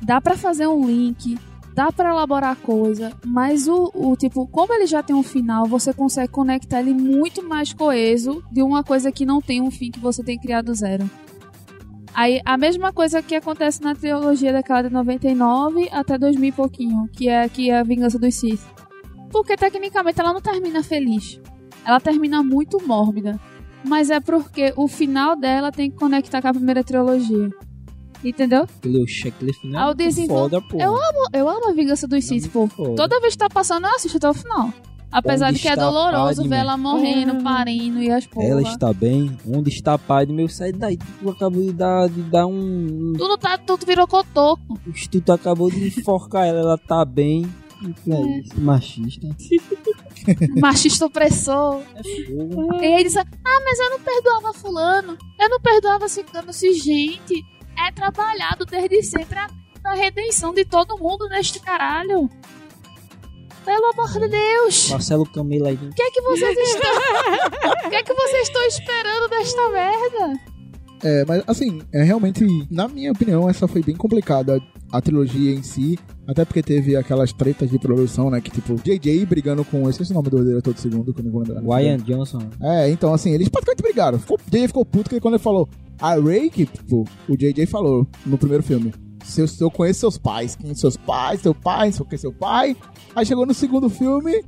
[0.00, 1.38] Dá pra fazer um link,
[1.74, 5.92] dá pra elaborar coisa, mas o, o tipo, como ele já tem um final, você
[5.92, 10.00] consegue conectar ele muito mais coeso de uma coisa que não tem um fim que
[10.00, 11.10] você tem criado do zero.
[12.14, 17.08] Aí, a mesma coisa que acontece na trilogia daquela de 99 até 2000 e pouquinho,
[17.12, 18.62] que é que é a Vingança dos Sith.
[19.34, 21.40] Porque tecnicamente ela não termina feliz.
[21.84, 23.38] Ela termina muito mórbida.
[23.84, 27.50] Mas é porque o final dela tem que conectar com a primeira trilogia.
[28.24, 28.62] Entendeu?
[28.62, 29.82] Aquele checklist final.
[29.82, 30.78] Ah, o é muito desenvol- foda, pô.
[30.80, 32.66] Eu amo, eu amo a Vingança dos Sith, pô.
[32.68, 32.94] Foda.
[32.94, 34.72] Toda vez que tá passando, eu assisto até o final.
[35.12, 36.48] Apesar Onde de que é doloroso Padme?
[36.48, 38.46] ver ela morrendo, parindo e as porra.
[38.46, 39.36] Ela está bem?
[39.46, 40.48] Onde está pai do meu?
[40.48, 43.12] Sai daí, tu acabou de dar, de dar um.
[43.16, 44.78] Tu não tá, tu virou cotoco.
[45.10, 47.46] Tu acabou de enforcar ela, ela tá bem.
[48.02, 48.60] Que é isso?
[48.60, 49.26] Machista.
[50.60, 51.82] Machista opressor.
[52.80, 52.86] É.
[52.86, 53.24] E aí diz, ah,
[53.64, 55.18] mas eu não perdoava fulano.
[55.38, 56.52] Eu não perdoava ciclano.
[56.52, 57.44] Se, gente,
[57.76, 59.48] é trabalhado desde sempre a,
[59.84, 62.28] a redenção de todo mundo neste caralho.
[63.64, 64.90] Pelo amor de Deus.
[64.90, 65.76] Marcelo Camila aí.
[65.76, 66.94] O que é que vocês estão...
[67.86, 70.40] O que é que vocês estão esperando desta merda?
[71.02, 74.60] É, mas assim, é realmente, na minha opinião, essa foi bem complicada.
[74.92, 78.40] A trilogia em si, até porque teve aquelas tretas de produção, né?
[78.40, 79.82] Que tipo, JJ brigando com.
[79.82, 81.76] Eu esqueci o nome do diretor do segundo, que eu não vou lembrar.
[81.76, 82.48] Ryan Johnson.
[82.60, 84.18] É, então assim, eles praticamente brigaram.
[84.18, 85.68] Ficou, JJ ficou puto que quando ele falou
[86.00, 88.92] a Ray, que tipo, o JJ falou no primeiro filme.
[89.24, 92.08] Se eu, se eu conheço seus pais, quem são seus pais, seu pai, sei o
[92.08, 92.76] que seu pai.
[93.14, 94.44] Aí chegou no segundo filme,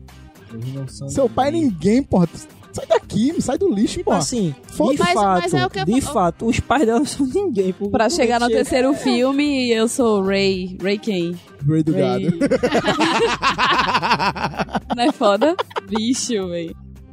[1.08, 2.28] seu pai é ninguém, porra.
[2.76, 4.18] Sai daqui, me sai do lixo, Tipo porra.
[4.18, 4.98] assim, de Foda-se.
[5.02, 7.72] Mas- fato, mas é o que eu- de fato, os pais dela não são ninguém.
[7.72, 10.76] Por, Pra chegar no chega- terceiro filme, eu sou Ray.
[10.82, 11.36] Ray quem?
[11.68, 12.24] Ray do Ray.
[12.24, 12.38] gado.
[14.96, 15.56] Não é foda?
[15.88, 16.70] Bicho, véi.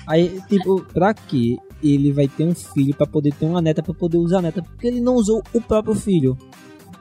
[0.07, 3.93] Aí, tipo, pra que ele vai ter um filho pra poder ter uma neta pra
[3.93, 4.61] poder usar a neta?
[4.61, 6.37] Porque ele não usou o próprio filho.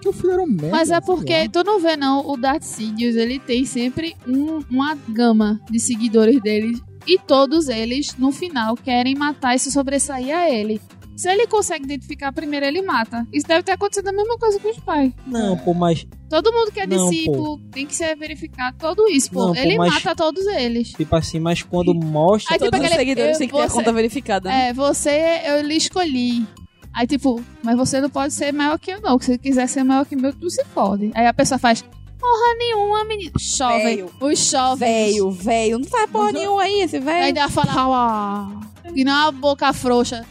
[0.00, 0.70] que o filho era um merda.
[0.72, 4.96] Mas é porque, tu não vê não, o Darth Sidious, ele tem sempre um- uma
[5.08, 6.72] gama de seguidores dele.
[7.06, 10.80] E todos eles, no final, querem matar e se sobressair a ele.
[11.16, 13.26] Se ele consegue identificar primeiro, ele mata.
[13.32, 15.12] Isso deve ter acontecido a mesma coisa com os pais.
[15.26, 19.30] Não, pô, mas, Todo mundo que é Não, discípulo tem que ser verificado tudo isso,
[19.30, 19.48] pô.
[19.48, 20.88] Não, pô, ele mas- mata todos eles.
[20.92, 22.54] tipo assim, mas quando mostra.
[22.54, 24.48] Aí, tipo, Todos os seguidores têm que ter a conta verificada.
[24.48, 24.68] né?
[24.68, 26.46] É, você, eu lhe escolhi.
[26.94, 29.18] Aí, tipo, mas você não pode ser maior que eu, não.
[29.18, 31.10] Se você quiser ser maior que eu, tu se fode.
[31.14, 31.84] Aí a pessoa faz,
[32.22, 33.32] porra nenhuma, menino.
[33.38, 34.06] Chove.
[34.20, 35.12] Os jovens.
[35.12, 35.78] Velho, velho.
[35.80, 37.24] Não faz porra Mas nenhuma aí, esse velho.
[37.24, 38.60] Ainda fala, Hawa.
[38.94, 40.24] E não é uma boca frouxa.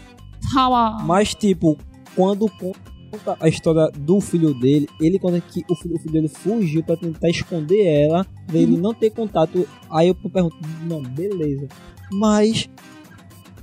[0.55, 1.03] Hawa.
[1.03, 1.77] Mas, tipo,
[2.15, 6.29] quando conta a história do filho dele, ele conta que o filho, o filho dele
[6.29, 9.67] fugiu pra tentar esconder ela, pra ele não ter contato.
[9.89, 11.67] Aí eu pergunto, não, beleza.
[12.11, 12.69] Mas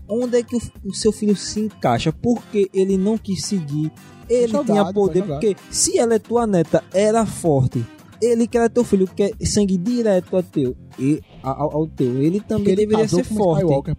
[0.07, 2.13] onde é que o, o seu filho se encaixa?
[2.13, 3.91] Porque ele não quis seguir.
[4.29, 7.83] Ele Jogado, tinha poder, porque se ela é tua neta, era forte.
[8.21, 12.21] Ele que era teu filho, que é sangue direto a teu, e, ao, ao teu.
[12.21, 13.63] Ele também ele deveria casou ser com o forte.
[13.63, 13.97] Skywalker.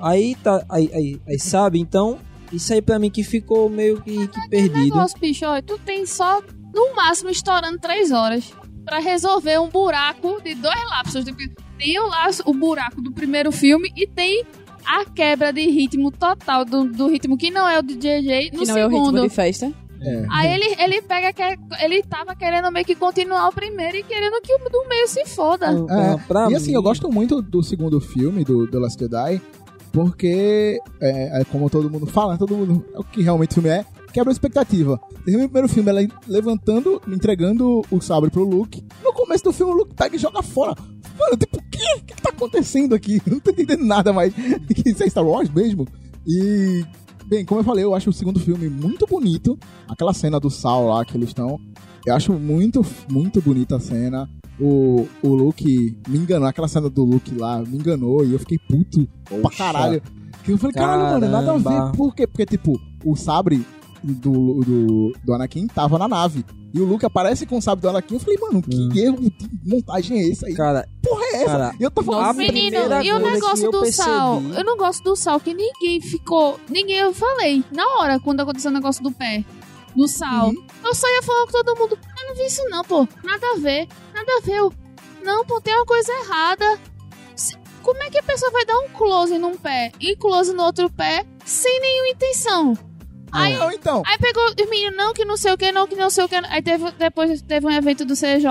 [0.00, 1.78] Aí tá, aí, aí, aí sabe?
[1.78, 2.18] Então,
[2.52, 4.78] isso aí pra mim que ficou meio que, que perdido.
[4.78, 6.42] Negócio, bicho, ó, tu tem só,
[6.74, 8.52] no máximo, estourando três horas
[8.84, 11.24] pra resolver um buraco de dois lapsos.
[11.24, 11.38] Tipo,
[11.78, 14.44] Tem o, laço, o buraco do primeiro filme e tem
[14.84, 18.60] a quebra de ritmo total do, do ritmo que não é o de JJ no
[18.60, 19.04] Que não é o segundo.
[19.04, 19.72] ritmo de festa.
[20.04, 20.26] É.
[20.30, 21.42] Aí ele, ele pega que
[21.82, 25.24] ele tava querendo meio que continuar o primeiro e querendo que o do meio se
[25.26, 25.72] foda.
[25.72, 29.40] Então, pra e assim, eu gosto muito do segundo filme, do The Last Jedi,
[29.92, 33.68] porque, é, é como todo mundo fala, todo mundo, é o que realmente o filme
[33.68, 35.00] é, quebra a expectativa.
[35.24, 38.84] Termina o primeiro filme, ela levantando, entregando o sabre pro Luke.
[39.02, 40.74] No começo do filme, o Luke pega e joga fora.
[41.18, 41.84] Mano, tipo, o quê?
[41.96, 43.20] O que, que tá acontecendo aqui?
[43.26, 44.32] Eu não tô entendendo nada mais.
[44.34, 45.86] Que isso é Star Wars mesmo?
[46.26, 46.84] E,
[47.32, 49.58] bem, como eu falei, eu acho o segundo filme muito bonito.
[49.88, 51.58] Aquela cena do sal lá que eles estão.
[52.04, 54.28] Eu acho muito, muito bonita a cena.
[54.60, 58.58] O, o Luke me enganou, aquela cena do Luke lá me enganou e eu fiquei
[58.58, 59.56] puto pra Poxa.
[59.56, 60.02] caralho.
[60.44, 61.96] Que eu falei, caralho, mano, nada a ver.
[61.96, 62.26] Por quê?
[62.26, 63.64] Porque, tipo, o sabre
[64.02, 66.44] do, do, do Anakin tava na nave.
[66.74, 68.14] E o Luke aparece com o sabre do Anakin.
[68.14, 68.90] Eu falei, mano, que Hum.
[68.96, 69.34] erro de
[69.64, 70.54] montagem é esse aí?
[70.54, 71.44] Cara, Porra é essa?
[71.46, 74.42] cara, eu tô falando assim, Menino, e o negócio do percebi- sal?
[74.56, 76.58] Eu não gosto do sal, que ninguém ficou.
[76.70, 77.62] Ninguém eu falei.
[77.70, 79.44] Na hora, quando aconteceu o negócio do pé.
[79.94, 80.48] Do sal.
[80.48, 80.64] Uhum.
[80.84, 81.98] Eu só ia falar com todo mundo.
[82.22, 83.06] Eu não vi isso, não, pô.
[83.22, 83.86] Nada a ver.
[84.14, 84.54] Nada a ver.
[84.56, 84.72] Eu,
[85.22, 86.78] Não, pô, tem uma coisa errada.
[87.82, 90.88] Como é que a pessoa vai dar um close num pé e close no outro
[90.88, 92.74] pé sem nenhuma intenção?
[93.32, 94.02] Aí, Não, então.
[94.06, 96.28] aí pegou os meninos, não, que não sei o que, não, que não sei o
[96.28, 96.34] que.
[96.36, 98.46] Aí teve, depois teve um evento do CJ.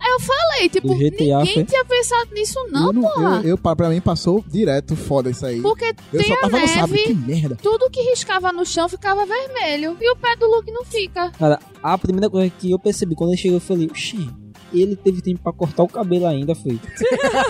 [0.00, 1.64] Aí eu falei, tipo, GTA, ninguém foi?
[1.64, 3.40] tinha pensado nisso, não, eu, não- porra.
[3.42, 5.60] eu, eu, pra mim, passou direto foda isso aí.
[5.60, 7.56] Porque Eu tem só a no sabre, que neve, merda.
[7.60, 9.96] tudo que riscava no chão ficava vermelho.
[10.00, 11.30] E o pé do Luke não fica.
[11.32, 14.30] cara, a primeira coisa que eu percebi quando ele chegou, eu falei, oxi,
[14.72, 16.78] ele teve tempo pra cortar o cabelo ainda, foi.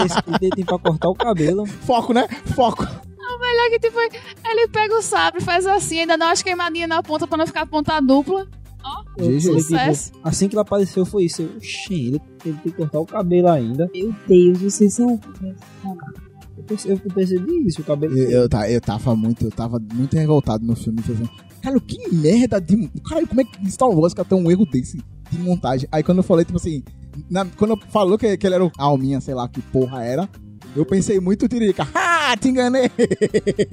[0.00, 1.66] ele teve tempo pra cortar o cabelo.
[1.66, 2.26] Foco, né?
[2.54, 2.86] Foco.
[3.40, 3.98] Melhor que, tipo,
[4.48, 7.66] ele pega o sabre, faz assim, ainda dá umas queimadinhas na ponta pra não ficar
[7.66, 8.46] ponta dupla.
[9.18, 9.40] Eu GG.
[9.46, 10.12] falei, Sucesso.
[10.12, 11.42] tipo, assim que ele apareceu, foi isso.
[11.42, 13.90] Eu, oxi, ele teve que cortar o cabelo ainda.
[13.92, 15.20] Meu Deus, vocês são.
[16.56, 18.16] Eu perce- Eu percebi isso, o cabelo.
[18.16, 21.02] Eu, eu, eu tava muito, eu tava muito revoltado no filme.
[21.02, 21.28] Pensando,
[21.62, 22.88] cara, que merda de.
[23.08, 24.98] Cara, como é que Star Wars cara, tem um erro desse
[25.30, 25.88] de montagem?
[25.90, 26.82] Aí quando eu falei, tipo assim,
[27.28, 30.28] na- quando falou que, que ele era o Alminha, sei lá que porra era,
[30.76, 31.86] eu pensei muito Tiririca.
[32.36, 32.88] Ah, te enganei!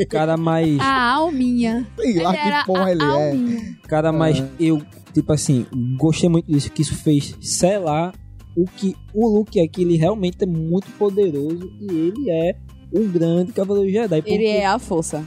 [0.09, 0.79] Cara, mas.
[0.79, 1.85] A alminha.
[1.97, 3.05] Sei lá Ele era que porra a ele é.
[3.05, 3.77] alminha.
[3.87, 4.47] Cara, mas Ah.
[4.59, 4.81] eu,
[5.13, 5.65] tipo assim,
[5.97, 8.13] gostei muito disso, que isso fez selar
[8.55, 12.55] o que o Luke é, que ele realmente é muito poderoso e ele é
[12.95, 14.21] um grande cavaleiro Jedi.
[14.21, 15.25] Porque, Ele é a força.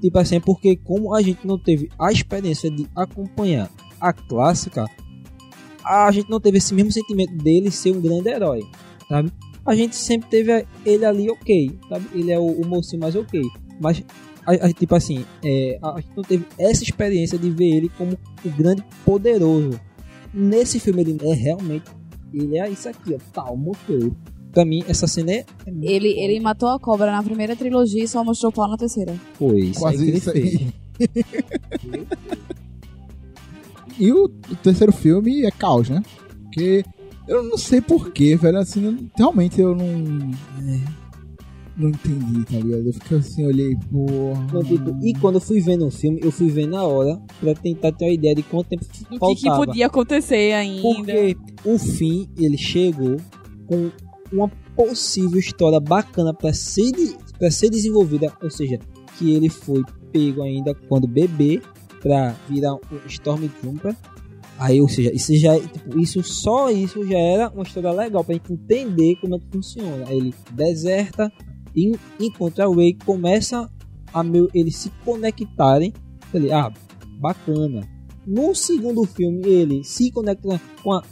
[0.00, 4.84] Tipo assim, porque como a gente não teve a experiência de acompanhar a clássica,
[5.82, 8.60] a gente não teve esse mesmo sentimento dele ser um grande herói,
[9.08, 9.32] sabe?
[9.64, 12.06] A gente sempre teve ele ali ok, sabe?
[12.14, 13.40] Ele é o, o mocinho mais ok.
[13.80, 14.02] Mas,
[14.46, 17.88] a, a- tipo assim, é, a, a gente não teve essa experiência de ver ele
[17.96, 19.78] como o grande poderoso.
[20.34, 21.84] nesse filme ele é realmente.
[22.34, 23.18] Ele é isso aqui, ó.
[23.32, 24.10] Tal, mostrou.
[24.52, 25.36] Pra mim, essa cena é.
[25.66, 28.76] é Ele, ele matou a cobra na primeira trilogia e só mostrou o pau na
[28.76, 29.14] terceira.
[29.34, 29.80] Foi isso.
[29.80, 30.68] Quase isso aí.
[33.98, 36.02] E o, o terceiro filme é caos, né?
[36.44, 36.84] Porque
[37.28, 38.58] eu não sei porquê, velho.
[38.58, 39.84] Assim, eu- realmente eu não.
[39.84, 40.80] é,
[41.76, 42.86] não entendi, tá ligado?
[42.86, 44.44] Eu fiquei assim, olhei, porra.
[44.48, 47.54] Então, tipo, e quando eu fui vendo o filme, eu fui vendo na hora pra
[47.54, 49.56] tentar ter uma ideia de quanto tempo O que, que faltava.
[49.66, 50.82] podia acontecer ainda?
[50.82, 53.16] Porque o fim, ele chegou
[53.66, 53.90] com
[54.32, 58.32] uma possível história bacana pra ser, de- pra ser desenvolvida.
[58.42, 58.78] Ou seja,
[59.18, 61.60] que ele foi pego ainda quando bebê
[62.00, 63.94] pra virar um Stormtrooper.
[64.62, 68.34] Aí, ou seja, isso já, tipo, isso só isso já era uma história legal pra
[68.36, 70.06] gente entender como é que funciona.
[70.06, 71.32] Aí Ele deserta
[71.74, 73.68] e encontra a Rey, começa
[74.14, 75.92] a meu, eles se conectarem.
[76.32, 76.72] Ele, ah,
[77.18, 77.88] bacana.
[78.24, 81.02] No segundo filme, ele se conecta com a,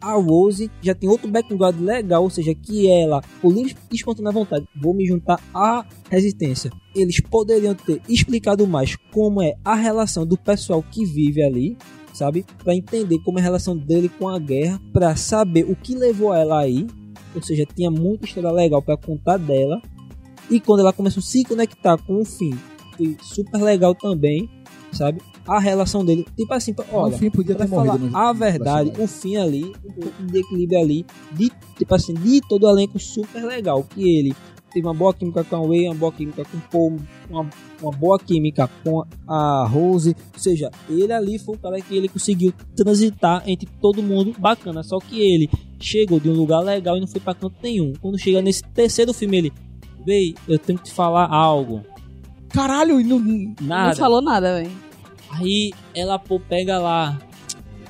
[0.00, 4.32] a Rose, já tem outro background legal, ou seja, que ela, por livre e espontânea
[4.32, 6.72] vontade, vou me juntar à resistência.
[6.92, 11.76] Eles poderiam ter explicado mais como é a relação do pessoal que vive ali,
[12.16, 12.44] sabe?
[12.62, 16.34] Para entender como é a relação dele com a guerra, para saber o que levou
[16.34, 16.86] ela aí.
[17.34, 19.80] Ou seja, tinha muita história legal para contar dela.
[20.50, 22.56] E quando ela começou a se conectar com o fim,
[22.96, 24.48] foi super legal também,
[24.92, 25.20] sabe?
[25.46, 29.06] A relação dele, tipo assim, olha, no fim podia ter falar no- a verdade, o
[29.06, 33.44] fim ali, um pouco de equilíbrio ali, de, tipo assim, de todo o elenco super
[33.44, 34.34] legal, que ele
[34.76, 37.00] teve uma boa química com a Way, uma boa química com o Paul,
[37.30, 37.48] uma,
[37.80, 42.10] uma boa química com a Rose, ou seja, ele ali foi o cara que ele
[42.10, 45.48] conseguiu transitar entre todo mundo bacana, só que ele
[45.80, 47.94] chegou de um lugar legal e não foi pra canto nenhum.
[48.02, 49.52] Quando chega nesse terceiro filme, ele,
[50.04, 51.80] véi, eu tenho que te falar algo.
[52.50, 53.18] Caralho, e não.
[53.62, 53.88] Nada.
[53.88, 54.70] Não falou nada, velho.
[55.30, 57.18] Aí ela pô, pega lá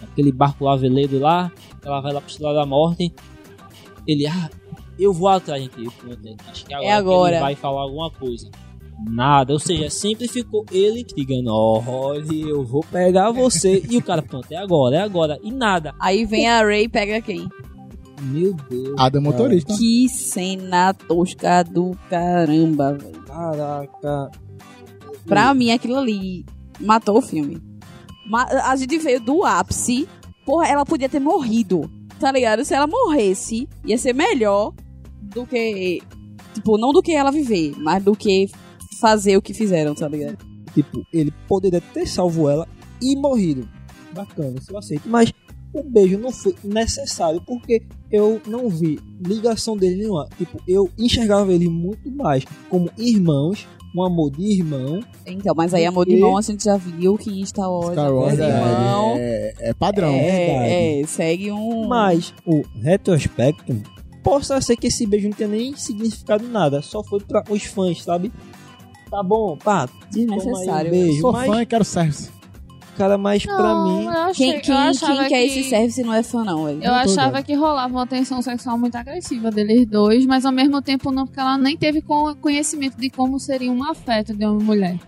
[0.05, 1.51] aquele barco lá, veleiro lá,
[1.85, 3.13] ela vai lá pro Estrela da Morte.
[4.07, 4.49] Ele, ah,
[4.99, 5.75] eu vou atrás, gente.
[5.75, 7.31] Pronto, acho que agora, É agora.
[7.31, 8.51] que ele vai falar alguma coisa.
[9.09, 13.83] Nada, ou seja, sempre ficou ele ligando, olha, eu vou pegar você.
[13.91, 15.39] e o cara, pronto, é agora, é agora.
[15.43, 15.95] E nada.
[16.01, 17.47] Aí vem a Ray e pega quem?
[18.23, 18.95] Meu Deus.
[18.99, 19.77] Ada motorista.
[19.77, 23.21] Que cena tosca do caramba, velho.
[23.27, 24.31] Caraca.
[25.27, 26.47] Pra mim, aquilo ali
[26.81, 27.61] matou o filme.
[28.65, 30.09] A gente veio do ápice.
[30.47, 31.91] Porra, ela podia ter morrido.
[32.19, 32.65] Tá ligado?
[32.65, 34.73] Se ela morresse, ia ser melhor
[35.23, 36.03] do que.
[36.55, 38.49] Tipo, não do que ela viver, mas do que
[39.01, 40.39] fazer o que fizeram, tá ligado?
[40.73, 42.67] Tipo, ele poderia ter salvo ela
[43.01, 43.69] e morrido.
[44.13, 45.09] Bacana, isso eu aceito.
[45.09, 45.33] Mas
[45.73, 50.29] o beijo não foi necessário porque eu não vi ligação dele nenhuma.
[50.39, 55.01] Tipo, eu enxergava ele muito mais como irmãos, um amor de irmão.
[55.27, 58.13] Então, mas aí amor de irmão a gente já viu que em Star Wars, Star
[58.13, 60.11] Wars amor de irmão é, é, é padrão.
[60.11, 61.87] é, é, segue um.
[61.87, 63.83] Mas o retrospecto,
[64.27, 66.83] possa ser que esse beijo não tenha nem significado nada.
[66.83, 68.33] Só foi para os fãs, sabe?
[69.09, 70.91] Tá bom, pá, toma aí um Desnecessário.
[70.91, 71.21] beijo.
[71.21, 72.31] Sou mas, fã e quero service.
[72.97, 74.05] cara, mas pra Não, mim...
[74.07, 76.83] eu achei- Quem, quem, quem quer que- esse service não é fã, não, velho.
[76.83, 80.83] Eu Não achava que rolava uma tensão sexual muito agressiva deles dois, mas ao mesmo
[80.83, 84.59] tempo não, porque ela nem teve co- conhecimento de como seria um afeto de uma
[84.59, 84.99] mulher.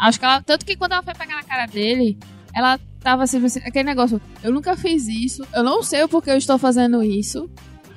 [0.00, 0.42] Acho que ela.
[0.42, 2.18] Tanto que quando ela foi pegar na cara dele,
[2.54, 6.30] ela tava assim, assim, aquele negócio, eu nunca fiz isso, eu não sei o porquê
[6.30, 7.48] eu estou fazendo isso.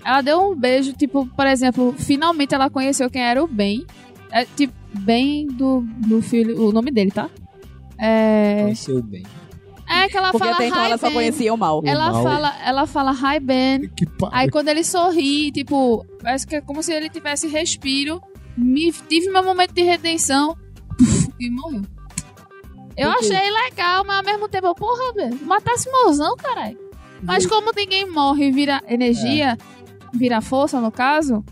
[0.04, 3.86] Ela deu um beijo, tipo, por exemplo, finalmente ela conheceu quem era o Ben.
[4.32, 6.68] É, tipo, Ben do, do filho.
[6.68, 7.30] O nome dele, tá?
[8.00, 8.64] É.
[8.64, 9.24] Conheceu bem.
[9.88, 11.16] É que ela Porque fala até então hi, ela só Ben.
[11.16, 11.82] conhecia o mal.
[11.84, 12.24] Ela mal.
[12.24, 13.90] fala, ela fala hi Ben.
[14.32, 18.22] Aí quando ele sorri, tipo, parece que é como se ele tivesse respiro.
[18.58, 20.56] Me, tive meu momento de redenção
[21.40, 21.82] e morreu.
[22.98, 23.34] Eu Por quê?
[23.34, 26.78] achei legal, mas ao mesmo tempo, eu, porra, velho, matasse mozão, caralho.
[27.24, 29.58] Mas como ninguém morre e vira energia,
[30.14, 31.44] vira força no caso,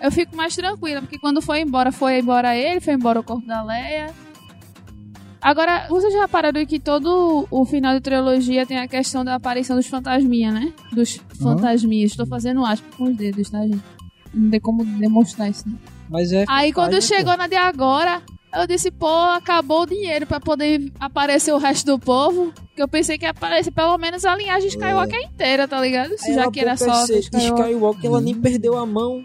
[0.00, 3.46] eu fico mais tranquila, porque quando foi embora, foi embora ele, foi embora o corpo
[3.46, 4.12] da Leia.
[5.40, 9.76] Agora, vocês já repararam que todo o final de trilogia tem a questão da aparição
[9.76, 10.72] dos fantasminha, né?
[10.90, 12.12] Dos fantasminhas.
[12.12, 13.82] Estou fazendo aspas com os dedos, tá, gente?
[14.32, 15.78] Não tem como demonstrar isso, não.
[16.08, 16.44] Mas é.
[16.48, 18.22] Aí quando né, chegou na de agora,
[18.56, 22.52] eu disse, pô, acabou o dinheiro pra poder aparecer o resto do povo.
[22.74, 26.16] Que eu pensei que ia aparecer pelo menos a linhagem Skywalker inteira, tá ligado?
[26.18, 27.40] Se Aí já ela que era só Skywalker.
[27.40, 29.22] Skywalker, ela nem perdeu a mão.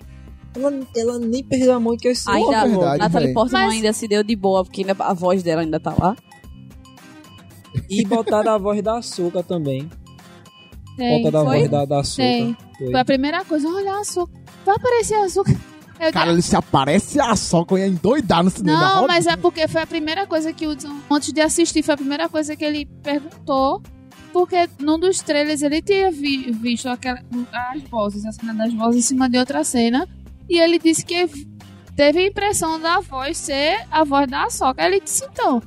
[0.55, 3.33] Ela, ela nem perdeu a mão e quer ser Ainda, verdade, Natalie.
[3.33, 6.15] Portman Mas- ainda se deu de boa, porque ainda, a voz dela ainda tá lá.
[7.89, 9.89] E botaram a voz da Açúcar também.
[10.97, 11.59] Tem, Botaram a foi?
[11.59, 12.23] voz da, da Açúcar.
[12.23, 12.57] Tem.
[12.77, 12.91] Foi.
[12.91, 14.33] Foi a primeira coisa, olha açúcar.
[14.65, 15.55] Vai aparecer açúcar.
[15.99, 18.79] Eu Cara, ele se aparece a só eu ia endoidar no cinema.
[18.95, 21.93] Não, mas é porque foi a primeira coisa que o Hudson, antes de assistir, foi
[21.93, 23.81] a primeira coisa que ele perguntou
[24.31, 27.19] Porque num dos trailers ele tinha vi- visto aquela,
[27.73, 30.07] as vozes, a cena das vozes em cima de outra cena.
[30.47, 31.27] E ele disse que
[31.95, 34.47] teve a impressão da voz ser a voz da.
[34.77, 35.61] Aí ele disse, então,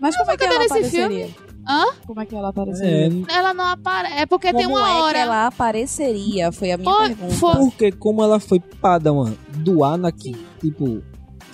[0.00, 1.30] Mas como é que ela nesse apareceria?
[1.68, 1.84] Hã?
[2.06, 3.08] Como é que ela apareceria?
[3.28, 4.14] É, ela não aparece.
[4.16, 5.12] É porque tem Como uma é hora.
[5.14, 6.50] que ela apareceria?
[6.52, 7.34] Foi a minha Foi- pergunta.
[7.36, 11.02] foi- porque como ela foi Padawan do Anakin, tipo,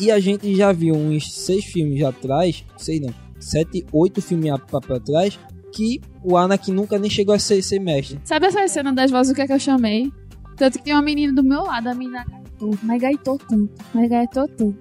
[0.01, 4.81] e a gente já viu uns seis filmes atrás, sei não, sete, oito filmes pra,
[4.81, 5.39] pra trás,
[5.73, 8.19] que o Anakin nunca nem chegou a ser, ser mestre.
[8.25, 10.11] Sabe essa cena das vozes o que é que eu chamei?
[10.57, 14.09] Tanto que tem uma menina do meu lado, a menina gaitou, mas gaitou tanto, mas
[14.09, 14.77] gaitou tanto.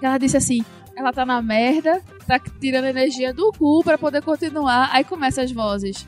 [0.00, 0.62] Que ela disse assim,
[0.96, 4.90] ela tá na merda, tá tirando energia do cu pra poder continuar.
[4.92, 6.06] Aí começa as vozes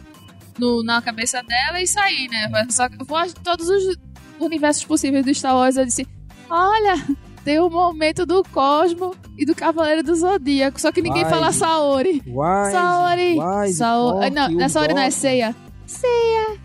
[0.58, 2.66] no, na cabeça dela e sair, né?
[2.70, 3.96] Só que voz de todos os
[4.40, 5.76] universos possíveis do Star Wars.
[5.76, 6.06] Eu disse,
[6.48, 6.94] olha,
[7.44, 10.80] tem o momento do Cosmo e do Cavaleiro do Zodíaco.
[10.80, 11.32] Só que ninguém Vai.
[11.32, 12.22] fala Saori.
[12.26, 13.38] Wise, Saori.
[13.38, 14.10] Wise, Sao...
[14.12, 15.12] Fork, Não, não é Saori, não, é Doc.
[15.12, 15.56] Ceia.
[15.86, 16.60] Ceia.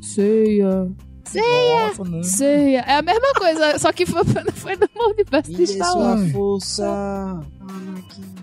[0.00, 0.90] Ceia.
[1.26, 1.92] Ceia.
[1.98, 2.22] Não.
[2.22, 2.80] Ceia.
[2.86, 6.32] É a mesma coisa, só que foi, foi no multiverso de Star sua Wars.
[6.32, 8.34] força, Anakin.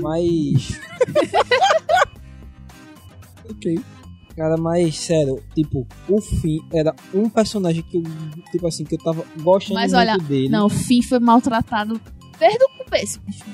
[0.00, 0.80] Mas,
[3.50, 3.80] Ok.
[4.36, 8.02] cara, mas sério, tipo, o Finn era um personagem que eu,
[8.50, 10.48] tipo assim, que eu tava gostando Mas muito olha, dele.
[10.48, 12.00] Não, o Finn foi maltratado
[12.38, 13.44] desde o começo, bicho.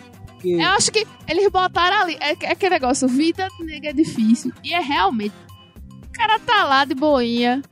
[0.44, 2.18] Eu acho que eles botaram ali.
[2.20, 4.52] É, é aquele negócio, vida nega é difícil.
[4.62, 5.34] E é realmente.
[6.06, 7.62] O cara tá lá de boinha.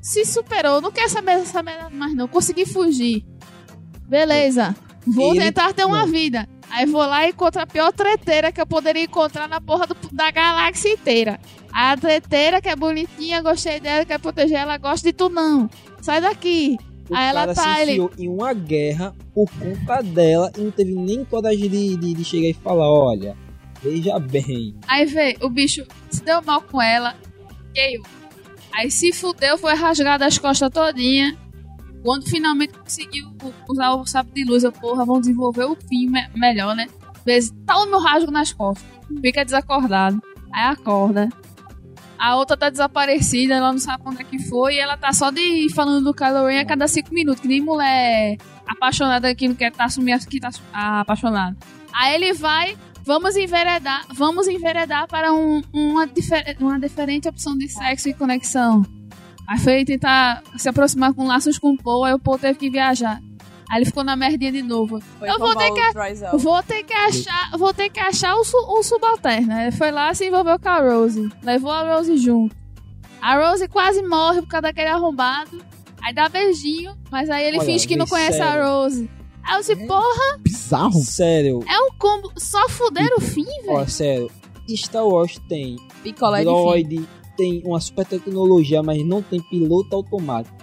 [0.00, 0.80] Se superou.
[0.80, 2.26] Não quer saber essa merda mais, não.
[2.28, 3.24] Consegui fugir.
[4.08, 4.74] Beleza.
[5.06, 6.48] Vou Ele- tentar ter uma vida.
[6.70, 9.96] Aí vou lá e encontro a pior treteira que eu poderia encontrar na porra do-
[10.12, 11.40] da galáxia inteira.
[11.72, 15.68] A treteira que é bonitinha, gostei dela, quer proteger ela, gosta de tu não.
[16.00, 16.76] Sai daqui.
[17.08, 20.94] O Aí ela tá, se ele- em uma guerra por conta dela e não teve
[20.94, 23.36] nem coragem de, de, de chegar e falar, olha,
[23.82, 24.76] veja bem.
[24.86, 27.16] Aí vê, o bicho se deu mal com ela.
[28.72, 31.36] Aí se fudeu, foi rasgado as costas todinha.
[32.02, 33.28] Quando finalmente conseguiu
[33.68, 36.86] usar o sapo de luz, eu, porra, vão desenvolver o fim me- melhor, né?
[37.26, 38.84] Vez, tá o meu rasgo nas costas.
[39.20, 40.20] Fica desacordado.
[40.52, 41.28] Aí acorda.
[42.18, 44.74] A outra tá desaparecida, ela não sabe onde é que foi.
[44.74, 47.60] E ela tá só de falando do Kylo Ren a cada cinco minutos, que nem
[47.60, 51.56] mulher apaixonada que não quer tá assumir que tá ah, apaixonada.
[51.92, 52.76] Aí ele vai,
[53.10, 58.84] vamos enveredar, vamos enveredar para um- uma, difer- uma diferente opção de sexo e conexão.
[59.48, 62.70] Aí foi tentar se aproximar com laços com o Paul, aí o Paul teve que
[62.70, 63.20] viajar.
[63.68, 65.00] Aí ele ficou na merdinha de novo.
[65.18, 65.80] Foi eu vou ter o que-.
[66.38, 69.52] Vou ter que achar, vou ter que achar um, su- um subalterno.
[69.60, 71.28] Ele foi lá se envolveu com a Rose.
[71.42, 72.54] Levou a Rose junto.
[73.20, 75.60] A Rose quase morre por causa daquele arrombado.
[76.02, 78.62] Aí dá beijinho, mas aí ele Olha, finge que não conhece sério.
[78.62, 79.10] a Rose.
[79.44, 80.92] Aí eu disse, porra, Bizarro.
[81.00, 82.30] Sério, é um combo.
[82.36, 83.90] Só fuderam o fim, ó, velho.
[83.90, 84.30] sério,
[84.70, 86.52] Star Wars tem Picolé de fim.
[86.52, 90.56] droid, tem uma super tecnologia, mas não tem piloto automático.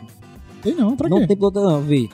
[0.61, 1.27] Tem não, pra Não quê?
[1.27, 2.07] tem piloto não, vê.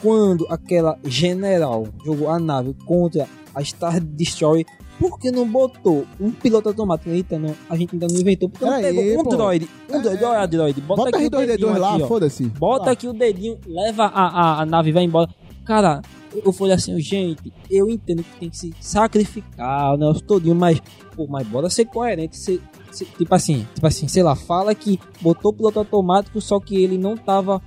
[0.00, 4.64] Quando aquela general jogou a nave contra a Star Destroyer,
[4.98, 7.10] por que não botou um piloto automático?
[7.10, 8.48] Eita, não, a gente ainda não inventou.
[8.48, 9.30] Porque não aí, pegou um pô.
[9.30, 9.68] droid.
[9.90, 10.80] Um droid, olha droid.
[10.80, 12.06] Bota, Bota aqui o dedinho R2D2 lá, ó.
[12.06, 12.44] foda-se.
[12.44, 12.92] Bota Lá.
[12.92, 14.26] aqui o dedinho, leva a,
[14.58, 15.28] a, a nave e vai embora.
[15.68, 16.00] Cara,
[16.34, 20.80] eu falei assim, gente, eu entendo que tem que se sacrificar, o negócio todinho, mas,
[21.14, 22.58] pô, mas bora ser coerente, ser,
[22.90, 26.82] ser- tipo assim, tipo assim, sei lá, fala que botou o piloto automático, só que
[26.82, 27.60] ele não tava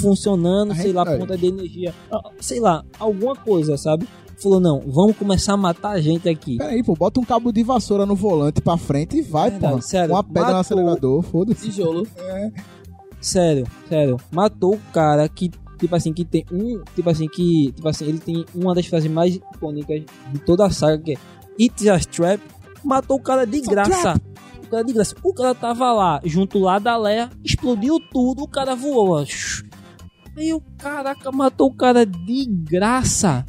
[0.00, 1.18] funcionando, sei lá, por é.
[1.18, 4.06] conta de energia, ah, sei lá, alguma coisa, sabe?
[4.40, 6.58] Falou, não, vamos começar a matar a gente aqui.
[6.58, 9.82] Pera aí, pô, bota um cabo de vassoura no volante pra frente e vai, pô.
[9.82, 11.64] sério, Uma pedra no acelerador, foda-se.
[11.68, 12.06] Tijolo.
[13.20, 14.16] Sério, sério.
[14.30, 16.82] Matou o cara que, tipo assim, que tem um.
[16.94, 17.72] Tipo assim, que.
[17.72, 20.02] Tipo assim, ele tem uma das frases mais icônicas
[20.32, 21.16] de toda a saga, que é
[21.58, 22.40] It's a Trap.
[22.84, 24.20] Matou o cara de graça.
[24.64, 25.14] O cara de graça.
[25.22, 29.24] O cara tava lá, junto lá da Leia, explodiu tudo, o cara voou.
[30.36, 33.44] Aí o caraca, matou o cara de graça.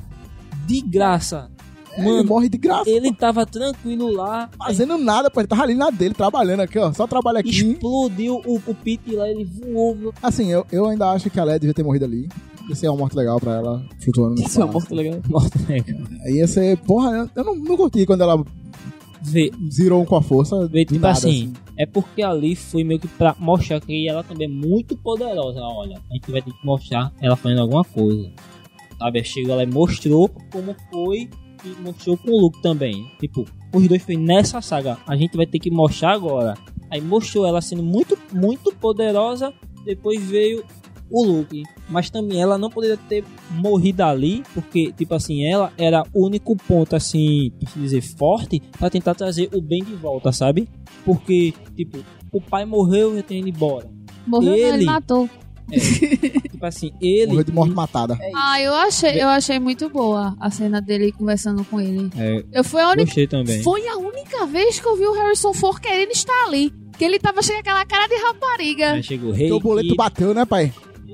[0.66, 1.52] De graça.
[2.00, 2.90] É, ele Mano, morre de graça.
[2.90, 4.50] ele tava tranquilo lá.
[4.58, 5.40] Fazendo nada, pô.
[5.42, 6.92] Ele tava ali na dele, trabalhando aqui, ó.
[6.94, 7.50] Só trabalha aqui.
[7.50, 10.14] Explodiu o, o pit lá, ele voou.
[10.22, 12.28] Assim, eu, eu ainda acho que a Leia devia ter morrido ali.
[12.68, 14.94] Ia ser uma morte legal pra ela, flutuando no Isso é um espaço.
[14.94, 15.20] morto legal.
[15.68, 16.20] Cara?
[16.26, 18.44] Aí ia ser, porra, eu- não, não curti quando ela
[19.22, 20.66] Vê, zerou um com a força.
[20.68, 24.48] Vê, tipo nada, assim, é porque ali foi meio que pra mostrar que ela também
[24.48, 25.60] é muito poderosa.
[25.62, 28.30] Olha, a gente vai ter que mostrar ela fazendo alguma coisa.
[28.98, 29.20] Sabe?
[29.20, 31.30] Aí Chegou ela e mostrou como foi
[31.66, 33.12] e mostrou com o Luke também.
[33.20, 34.98] Tipo, os dois foi nessa saga.
[35.08, 36.56] A gente vai ter que mostrar agora.
[36.92, 39.54] Aí mostrou ela sendo muito, muito poderosa.
[39.86, 40.64] Depois veio
[41.12, 41.64] o Luke.
[41.90, 46.56] Mas também ela não poderia ter morrido ali, porque, tipo assim, ela era o único
[46.56, 50.68] ponto, assim, pra se dizer, forte, pra tentar trazer o bem de volta, sabe?
[51.04, 52.00] Porque, tipo,
[52.32, 53.90] o pai morreu e tem ido embora.
[54.28, 54.86] Morreu, não, Ele- ele
[55.70, 56.42] matou.
[56.50, 57.28] Tipo assim, ele.
[57.28, 58.18] Morreu de morte matada.
[58.36, 62.10] Ah, eu achei, eu achei muito boa a cena dele conversando com ele.
[62.18, 63.64] É, Eu fui a única, gostei também.
[63.64, 66.74] foi a única vez que eu vi o Harrison Ford querendo estar ali.
[66.98, 68.92] Que ele tava cheio aquela cara de rapariga.
[68.94, 70.74] Aí chegou Rei Porque o boleto Kid, bateu, né, pai?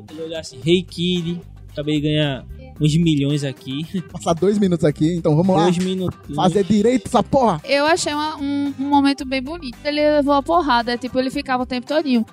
[0.10, 1.40] ele olhou assim, Rei Kid,
[1.72, 2.44] acabei de ganhar
[2.82, 3.86] uns milhões aqui.
[4.12, 5.64] Passar dois minutos aqui, então vamos lá.
[5.64, 6.36] Dois minutinhos.
[6.36, 7.62] Fazer direito essa porra.
[7.64, 9.78] Eu achei uma- um, um momento bem bonito.
[9.86, 12.26] Ele levou a porrada, é tipo, ele ficava o tempo todinho.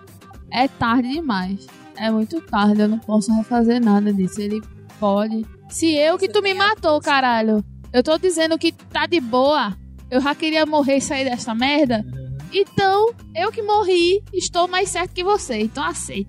[0.51, 1.67] É tarde demais.
[2.03, 4.41] É muito tarde, eu não posso refazer nada disso.
[4.41, 4.61] Ele
[4.99, 5.47] pode.
[5.69, 7.65] Se eu que tu me matou, caralho.
[7.93, 9.73] Eu tô dizendo que tá de boa.
[10.11, 12.05] Eu já queria morrer e sair dessa merda.
[12.53, 15.61] Então, eu que morri, estou mais certo que você.
[15.61, 16.29] Então aceite.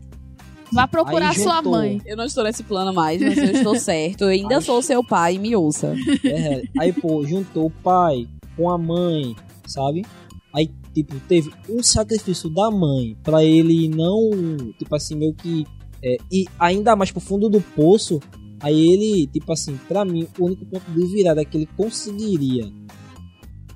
[0.71, 1.71] Vá procurar Aí sua juntou.
[1.71, 1.99] mãe.
[2.05, 4.25] Eu não estou nesse plano mais, mas eu estou certo.
[4.25, 5.95] Eu ainda Ai, sou seu pai, me ouça.
[6.23, 9.35] É, aí, pô, juntou o pai com a mãe,
[9.65, 10.05] sabe?
[10.53, 14.29] Aí, tipo, teve um sacrifício da mãe pra ele não,
[14.77, 15.65] tipo assim, meio que
[16.03, 18.19] é, ir ainda mais pro fundo do poço.
[18.59, 22.71] Aí ele, tipo assim, pra mim, o único ponto de virada que ele conseguiria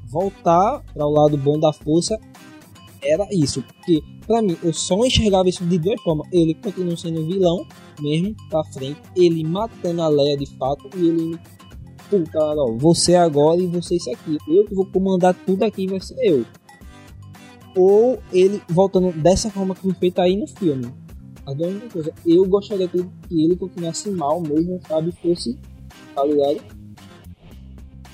[0.06, 2.18] voltar para o lado bom da força
[3.02, 3.61] era isso.
[3.64, 6.27] Porque, pra mim, eu só enxergava isso de duas formas.
[6.31, 7.65] Ele continua sendo vilão,
[7.99, 9.02] mesmo, pra frente.
[9.15, 11.39] Ele matando a Leia de fato e ele
[12.10, 14.38] Pô, cara, ó, você agora e você isso aqui.
[14.48, 16.45] Eu que vou comandar tudo aqui vai ser eu.
[17.78, 20.91] Ou ele voltando dessa forma que foi feito aí no filme.
[21.45, 25.14] A única coisa, eu gostaria que, que ele continuasse mal mesmo, sabe?
[25.22, 25.56] Fosse,
[26.14, 26.60] tá ligado?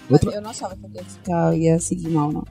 [0.10, 2.44] Outra- Eu não achava que ia ficar, ia seguir mal, não.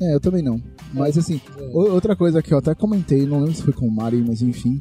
[0.00, 0.60] É, eu também não.
[0.94, 1.40] Mas assim,
[1.72, 4.40] o- outra coisa que eu até comentei, não lembro se foi com o Mari, mas
[4.42, 4.78] enfim.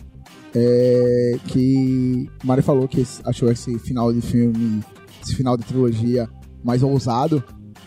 [0.53, 4.81] É que o Mari falou que achou esse final de filme,
[5.23, 6.29] esse final de trilogia
[6.63, 7.43] mais ousado.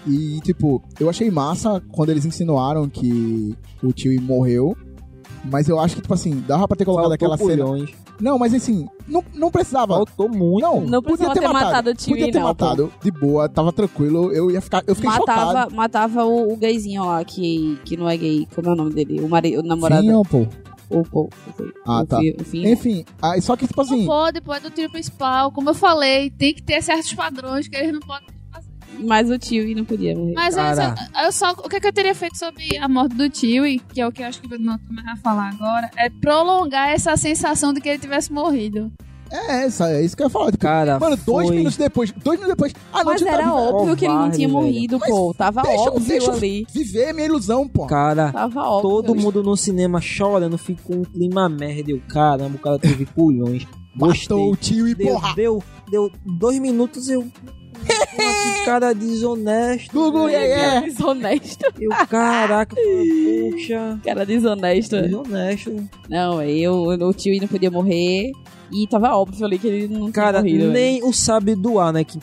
[0.06, 4.76] E, tipo, eu achei massa quando eles insinuaram que o tio morreu.
[5.50, 7.64] Mas eu acho que, tipo assim, dava pra ter colocado Faltou aquela cena.
[7.64, 7.90] pulhões.
[8.20, 9.94] Não, mas assim, não, não precisava.
[9.96, 10.62] Faltou muito.
[10.62, 11.64] Não, Não podia precisava ter ter matado.
[11.66, 14.32] matado o tio Podia ter não, matado, de boa, tava tranquilo.
[14.32, 15.46] Eu ia ficar, eu fiquei chocado.
[15.52, 18.46] Matava, matava o, o gayzinho lá, que, que não é gay.
[18.54, 19.20] Como é o nome dele?
[19.20, 20.02] O, mari, o namorado.
[20.02, 20.46] Sim, pô.
[20.90, 21.28] O, o,
[21.86, 22.18] Ah, o, tá.
[22.20, 22.66] fi- o fim.
[22.70, 25.50] Enfim, aí, só que, tipo Não assim, pode, pode do tiro principal.
[25.50, 28.28] Como eu falei, tem que ter certos padrões que eles não podem
[29.02, 30.32] Mas o tio e não podia morrer.
[30.34, 30.70] Mas Cara.
[30.70, 33.78] essa- eu só, o que, que eu teria feito sobre a morte do tio, e
[33.78, 37.16] que é o que eu acho que o não vai falar agora, é prolongar essa
[37.16, 38.90] sensação de que ele tivesse morrido.
[39.30, 40.46] é, essa, é isso que eu ia falar.
[40.52, 43.52] Tipo, Cara, mano, dois foi- minutos depois, dois minutos depois, a Mas noite tá era
[43.52, 44.60] óbvio que ele não tinha velho.
[44.60, 45.34] morrido, Mas pô.
[45.34, 46.66] Tava deixa- óbvio deixa eu- ali.
[46.72, 47.86] Viver minha ilusão, pô.
[47.86, 48.90] Cara, Tava óbvio.
[48.90, 51.90] todo mundo no cinema chorando, ficou um clima merda.
[51.90, 53.66] Eu, caramba, o cara teve pulhões.
[53.96, 54.36] Gostei.
[54.36, 55.34] Matou o tio e Deu, porra.
[55.34, 57.26] deu, deu dois minutos, eu.
[57.88, 59.92] Nossa, cara desonesto.
[59.92, 60.36] Gugu, velho.
[60.36, 60.80] é, é.
[60.82, 61.64] Desonesto.
[61.80, 63.98] Eu, caraca, puxa.
[64.04, 65.00] Cara desonesto.
[65.02, 65.88] Desonesto.
[66.08, 68.32] Não, eu, o tio não podia morrer.
[68.72, 70.72] E tava óbvio ali que ele não Cara, tinha morrido.
[70.72, 72.02] nem o sabre do ar, né?
[72.04, 72.18] Que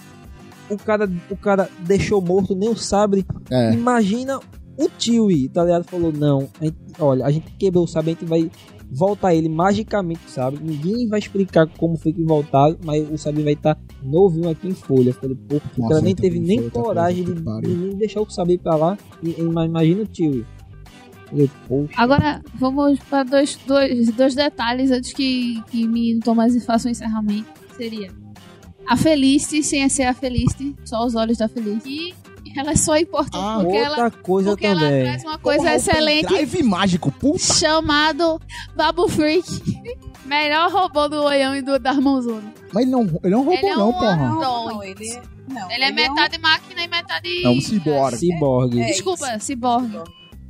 [0.69, 3.25] o cara, o cara deixou morto, nem o sabre.
[3.49, 3.73] É.
[3.73, 4.39] Imagina
[4.77, 5.83] o tio, tá ligado?
[5.85, 8.49] Falou, não, a gente- olha, a gente quebrou o sabre, a gente vai
[8.91, 10.59] voltar ele magicamente, sabe?
[10.61, 14.73] Ninguém vai explicar como foi que voltaram, mas o sabre vai estar novinho aqui em
[14.73, 15.13] folha.
[15.13, 18.57] Falei, pô, o cara nem teve nem outra coragem de, de nem deixar o sabre
[18.57, 18.97] pra lá.
[19.23, 20.45] E, e, mas imagina o tio.
[21.95, 27.47] Agora, vamos para dois, dois, dois detalhes antes que, que me Tomás faça o encerramento.
[27.77, 28.11] Seria
[28.85, 31.89] a Felicity, sem ser a Felicity, só os olhos da Felicity.
[31.89, 35.63] E ela é só importante Ah, porque, Outra ela, coisa porque ela traz uma coisa
[35.63, 37.39] Porra, excelente Drive mágico, puta.
[37.39, 38.39] chamado
[38.75, 39.45] Babu Freak.
[40.25, 42.53] Melhor robô do Oião e do Darmonzona.
[42.73, 44.07] Mas ele não, ele não roubou, Ele é não, um porra.
[44.11, 44.39] anão.
[44.39, 45.19] Não, não, ele,
[45.49, 47.43] não, Ele é metade máquina e metade.
[47.45, 48.17] É um ciborgue.
[48.17, 48.81] Ciborgue.
[48.81, 49.99] É, Desculpa, ciborgue.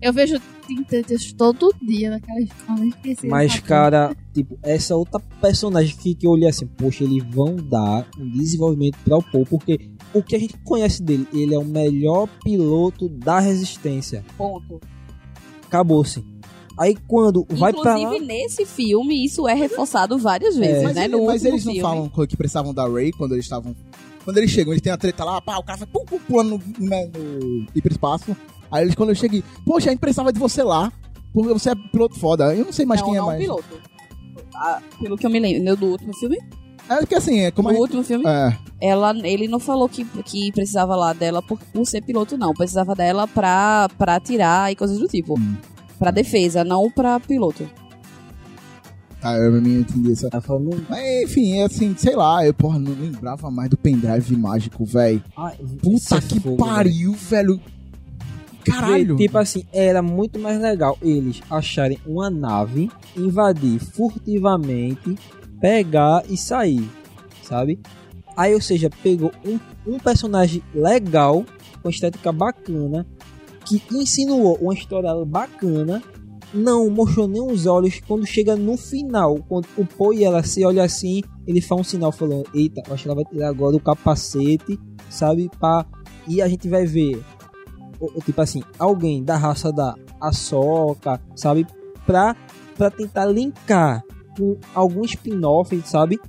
[0.01, 2.85] Eu vejo Tintantes todo dia naquela escola.
[2.85, 7.55] Esqueci Mas, cara, tipo, essa outra personagem que que eu olhei assim, poxa, eles vão
[7.55, 11.59] dar um desenvolvimento para o Paul, porque o que a gente conhece dele, ele é
[11.59, 14.23] o melhor piloto da resistência.
[14.37, 14.79] Ponto.
[15.67, 16.23] Acabou-se.
[16.77, 21.05] Aí quando vai pra lá, Inclusive, nesse filme, isso é reforçado várias vezes, Mas, né?
[21.05, 21.81] ele- mas último eles não filme.
[22.09, 23.75] falam que precisavam da Ray quando eles estavam.
[24.23, 26.61] Quando eles chegam, eles têm a treta lá, pá, o cara vai pum, pum, pulando
[26.79, 28.35] no, né, no hiperespaço.
[28.71, 30.91] Aí eles, quando eu cheguei, poxa, a gente precisava de você lá,
[31.33, 32.55] porque você é piloto foda.
[32.55, 33.41] Eu não sei mais não, quem é não mais.
[33.41, 33.81] piloto.
[34.55, 36.37] Ah, pelo que eu me lembro, no do último filme,
[36.99, 37.81] É que assim, é como no gente.
[37.83, 42.01] último filme, É, ela, ele não falou que, que precisava lá dela por, por ser
[42.01, 42.53] piloto, não.
[42.53, 45.39] Precisava dela pra, pra atirar e coisas do tipo.
[45.39, 45.55] Hum.
[45.99, 47.69] Pra defesa, não pra piloto.
[49.21, 50.27] Tá, eu me entendi essa.
[50.31, 53.77] Ela falou, não, Mas enfim, é assim, sei lá, eu porra, não lembrava mais do
[53.77, 55.23] pendrive mágico, velho.
[55.37, 56.57] ah, Puta que fogo, velho.
[56.57, 57.61] pariu, velho.
[58.65, 59.15] Caralho.
[59.17, 65.15] Tipo assim, era muito mais legal eles acharem uma nave, invadir furtivamente,
[65.61, 66.89] pegar e sair,
[67.43, 67.79] sabe?
[68.35, 71.45] Aí, ou seja, pegou um, um personagem legal,
[71.81, 73.05] com estética bacana,
[73.65, 76.01] que insinuou uma história bacana,
[76.53, 78.01] não mostrou nem os olhos.
[78.05, 81.83] Quando chega no final, quando o Poe e ela se olham assim, ele faz um
[81.83, 84.79] sinal falando: Eita, acho que ela vai tirar agora o capacete,
[85.09, 85.49] sabe?
[85.59, 85.85] Pá.
[86.27, 87.23] E a gente vai ver
[88.23, 91.67] tipo assim, alguém da raça da Ahsoka, sabe?
[92.05, 92.35] Pra,
[92.75, 94.03] pra tentar linkar
[94.37, 96.19] com algum spin-off, sabe?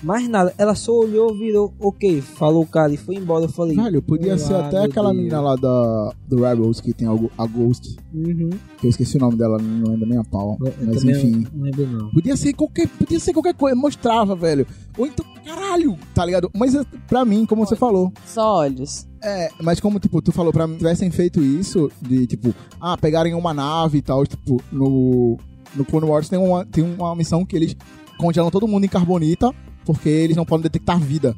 [0.00, 3.46] Mais nada, ela só olhou, virou, ok, falou o cara e foi embora.
[3.46, 5.16] Eu falei, Velho, podia ser até aquela Deus.
[5.16, 9.16] menina lá da, do Rebels que tem a, Go- a Ghost, uhum, que eu esqueci
[9.16, 10.56] o nome dela, não lembro nem a pau.
[10.60, 11.44] eu Mas enfim.
[11.52, 12.10] Não lembro, não.
[12.10, 14.64] Podia ser qualquer, podia ser qualquer coisa, mostrava, velho.
[14.96, 16.48] Ou então, caralho, tá ligado?
[16.56, 19.04] Mas é, pra mim, como você falou, Só olhos.
[19.20, 23.34] é, mas como, tipo, tu falou pra mim, tivessem feito isso, de, tipo, ah, pegarem
[23.34, 25.36] uma nave e tal, tipo, no,
[25.74, 27.76] no Clone Wars tem uma, tem uma missão que eles
[28.18, 29.54] congelam todo mundo em carbonita,
[29.84, 31.34] porque eles não podem detectar vida.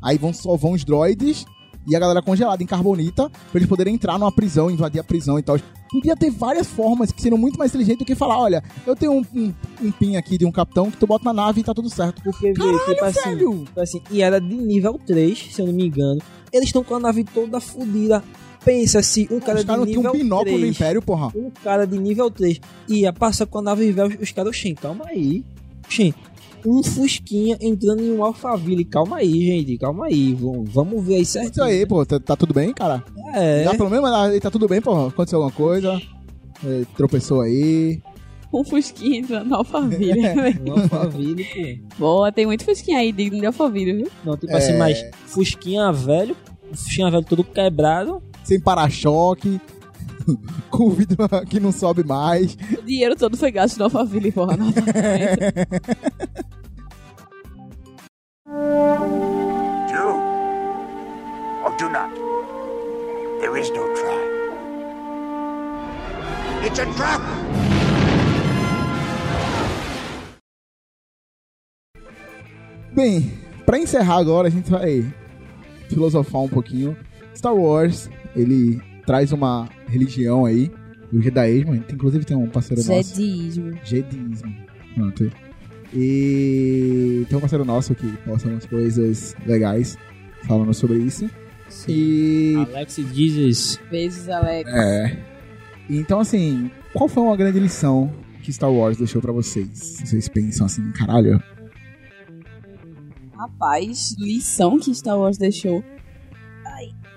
[0.00, 1.44] Aí vão, só vão os droids
[1.86, 5.38] e a galera congelada em carbonita, pra eles poderem entrar numa prisão, invadir a prisão
[5.38, 5.58] e tal.
[5.90, 9.12] Podia ter várias formas que seriam muito mais inteligentes do que falar, olha, eu tenho
[9.12, 11.74] um, um, um pin aqui de um capitão que tu bota na nave e tá
[11.74, 12.22] tudo certo.
[12.22, 13.64] Porque, Caralho, tipo assim, velho!
[13.64, 16.20] tipo assim, e era de nível 3, se eu não me engano.
[16.52, 18.22] Eles estão com a nave toda fodida.
[18.64, 21.26] Pensa se um cara Os de tinham nível um binóculo 3, no Império, porra.
[21.34, 25.04] um cara de nível 3 ia passar com a nave velha, os caras, Shen, calma
[25.08, 25.44] aí.
[25.88, 26.14] Shen,
[26.64, 31.24] um Fusquinha entrando em um Alphaville, calma aí, gente, calma aí, vamos, vamos ver aí
[31.24, 31.50] certinho.
[31.52, 33.02] Isso aí, pô, tá, tá tudo bem, cara?
[33.34, 35.06] É, Dá pelo menos, mas tá tudo bem, pô.
[35.08, 36.00] Aconteceu alguma coisa?
[36.64, 38.00] É, tropeçou aí.
[38.54, 40.20] Um fusquinha entrando no Alphaville.
[40.68, 41.96] um Alphaville, pô.
[41.98, 44.08] Boa, tem muito fusquinha aí digno de Alphaville, viu?
[44.24, 44.78] Não, tipo assim, É.
[44.78, 46.36] mas Fusquinha velho,
[46.72, 49.60] Fusquinha velho todo quebrado, Sem para-choque.
[50.70, 51.16] com o vidro
[51.48, 52.56] que não sobe mais.
[52.78, 54.56] O dinheiro todo foi gasto no Alphaville, porra.
[54.56, 54.72] no.
[59.88, 60.04] Do
[61.64, 62.10] or do not.
[63.40, 64.32] There is no try.
[66.64, 67.20] It's a trap!
[72.94, 73.32] Bem,
[73.64, 75.12] pra encerrar agora, a gente vai
[75.88, 76.96] filosofar um pouquinho.
[77.34, 80.70] Star Wars, ele traz uma religião aí,
[81.12, 83.14] o gente, inclusive tem um parceiro nosso.
[83.14, 83.78] Zedismo.
[83.84, 84.56] Jedismo.
[84.94, 85.30] Pronto.
[85.94, 89.98] E tem um parceiro nosso que posta umas coisas legais
[90.46, 91.28] falando sobre isso.
[91.86, 92.54] E.
[92.56, 93.80] Alex Jesus.
[93.90, 94.70] Beijos, Alex.
[94.72, 95.18] É.
[95.90, 98.10] Então, assim, qual foi uma grande lição
[98.42, 100.00] que Star Wars deixou pra vocês?
[100.04, 101.42] Vocês pensam assim, caralho?
[103.36, 105.84] Rapaz, lição que Star Wars deixou.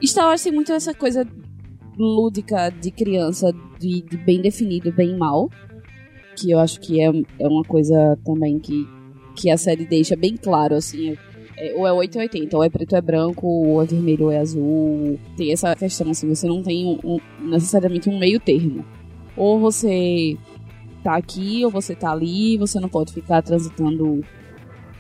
[0.04, 1.28] Star Wars tem muito essa coisa
[1.98, 5.50] lúdica de criança, de, de bem definido, bem mal.
[6.36, 7.06] Que eu acho que é,
[7.40, 8.86] é uma coisa também que,
[9.36, 11.12] que a série deixa bem claro, assim.
[11.12, 11.18] é-
[11.58, 14.26] é- ou é 8 ou 80, ou é preto ou é branco, ou é vermelho
[14.26, 15.18] ou é azul.
[15.38, 18.84] Tem essa questão, assim, você não tem um- um- necessariamente um meio termo.
[19.38, 20.38] Ou você
[21.02, 24.22] tá aqui, ou você tá ali, você não pode ficar transitando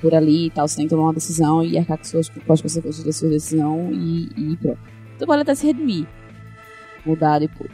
[0.01, 2.53] por ali e tal, você tem que tomar uma decisão e arcar com, suas, com
[2.53, 4.79] as consequências da sua decisão e, e pronto.
[5.17, 6.07] Você pode até se redimir,
[7.05, 7.71] mudar depois.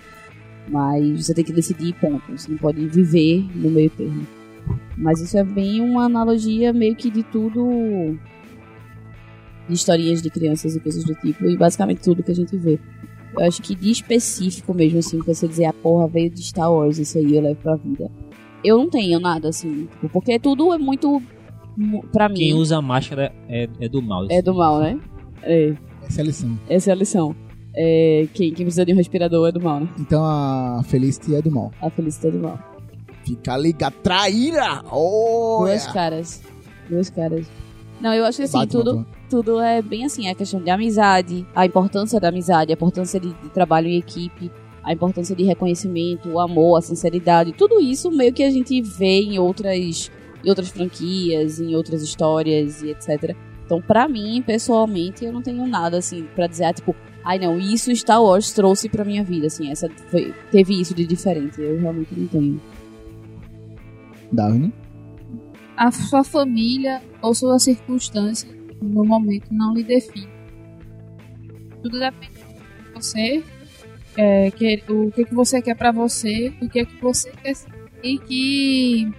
[0.69, 2.31] Mas você tem que decidir ponto.
[2.31, 4.26] Você não pode viver no meio termo.
[4.95, 8.18] Mas isso é bem uma analogia meio que de tudo.
[9.68, 11.45] De historinhas de crianças e coisas do tipo.
[11.45, 12.80] E basicamente tudo que a gente vê.
[13.34, 16.72] Eu acho que de específico mesmo, assim, pra você dizer a porra veio de Star
[16.72, 18.11] Wars, isso aí eu levo pra vida.
[18.64, 21.22] Eu não tenho nada assim, tipo, porque tudo é muito.
[21.77, 22.35] Mim.
[22.35, 24.27] Quem usa máscara é, é do mal.
[24.30, 24.99] É do mal, né?
[25.43, 25.73] É,
[26.03, 26.60] Essa é a lição.
[26.69, 27.35] essa é a lição.
[27.76, 29.89] É, quem, quem precisa de um respirador é do mal, né?
[29.99, 31.72] Então a Felicity é do mal.
[31.81, 32.60] A felicidade é do mal.
[33.26, 33.93] Fica ligado.
[34.03, 34.84] Traíra!
[34.91, 36.41] Oh, Duas caras.
[36.89, 37.48] Duas caras.
[38.02, 41.45] Não, eu acho que assim, Batman, tudo, tudo é bem assim, a questão de amizade,
[41.56, 44.52] a importância da amizade, a importância de, de trabalho em equipe,
[44.84, 49.22] a importância de reconhecimento, o amor, a sinceridade, tudo isso meio que a gente vê
[49.22, 50.11] em outras,
[50.44, 53.36] em outras franquias, em outras histórias e etc.
[53.66, 57.60] Então, pra mim, pessoalmente, eu não tenho nada assim pra dizer, ah, tipo, ai não,
[57.60, 61.62] isso Star Wars trouxe pra minha vida, assim, essa foi, teve isso de diferente.
[61.62, 62.62] Eu realmente não tenho.
[64.32, 64.74] Daphne?
[65.82, 68.48] a sua família ou sua circunstância
[68.80, 70.30] no momento não lhe define.
[71.82, 73.44] Tudo depende de você,
[74.16, 77.54] é, que, o que, que você quer pra você, o que, que você quer
[78.04, 79.12] e que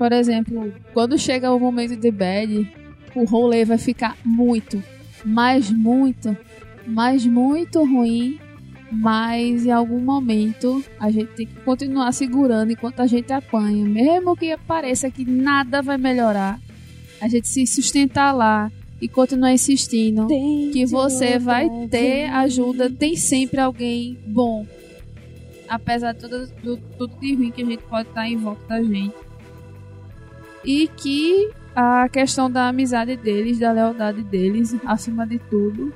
[0.00, 2.66] Por exemplo, quando chega o momento de bad,
[3.14, 4.82] o rolê vai ficar muito,
[5.22, 6.34] mas muito,
[6.86, 8.38] mas muito ruim.
[8.90, 13.84] Mas em algum momento a gente tem que continuar segurando enquanto a gente apanha.
[13.84, 16.58] Mesmo que pareça que nada vai melhorar,
[17.20, 18.72] a gente se sustentar lá
[19.02, 20.26] e continuar insistindo
[20.72, 22.88] que você vai ter ajuda.
[22.88, 24.66] Tem sempre alguém bom.
[25.68, 28.82] Apesar de tudo, do, tudo de ruim que a gente pode estar em volta da
[28.82, 29.29] gente.
[30.64, 35.92] E que a questão da amizade deles, da lealdade deles, acima de tudo,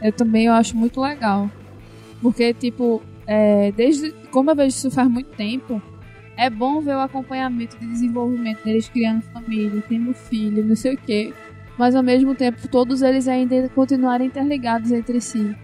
[0.00, 1.50] eu também eu acho muito legal.
[2.20, 5.82] Porque, tipo, é, desde como eu vejo isso faz muito tempo,
[6.36, 10.98] é bom ver o acompanhamento de desenvolvimento deles criando família, tendo filho, não sei o
[10.98, 11.32] quê.
[11.78, 15.54] Mas ao mesmo tempo, todos eles ainda continuarem interligados entre si.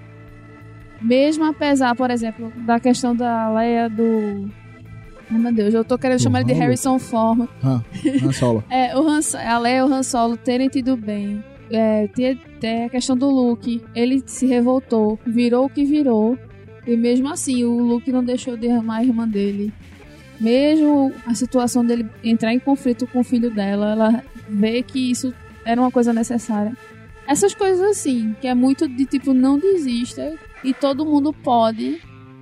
[1.00, 4.50] Mesmo apesar, por exemplo, da questão da Leia do.
[5.30, 7.48] Oh, meu Deus, eu tô querendo Do chamar ele de Han Harrison Ford.
[7.62, 7.82] Han,
[8.22, 8.64] Han Solo.
[8.70, 11.42] É, o Han, a Leia e o Han Solo terem tido bem.
[11.70, 13.82] É, tem, tem a questão do Luke.
[13.94, 16.38] Ele se revoltou, virou o que virou.
[16.86, 19.72] E mesmo assim, o Luke não deixou de amar a irmã dele.
[20.40, 25.34] Mesmo a situação dele entrar em conflito com o filho dela, ela vê que isso
[25.64, 26.72] era uma coisa necessária.
[27.26, 30.34] Essas coisas assim, que é muito de tipo, não desista.
[30.64, 32.00] E todo mundo pode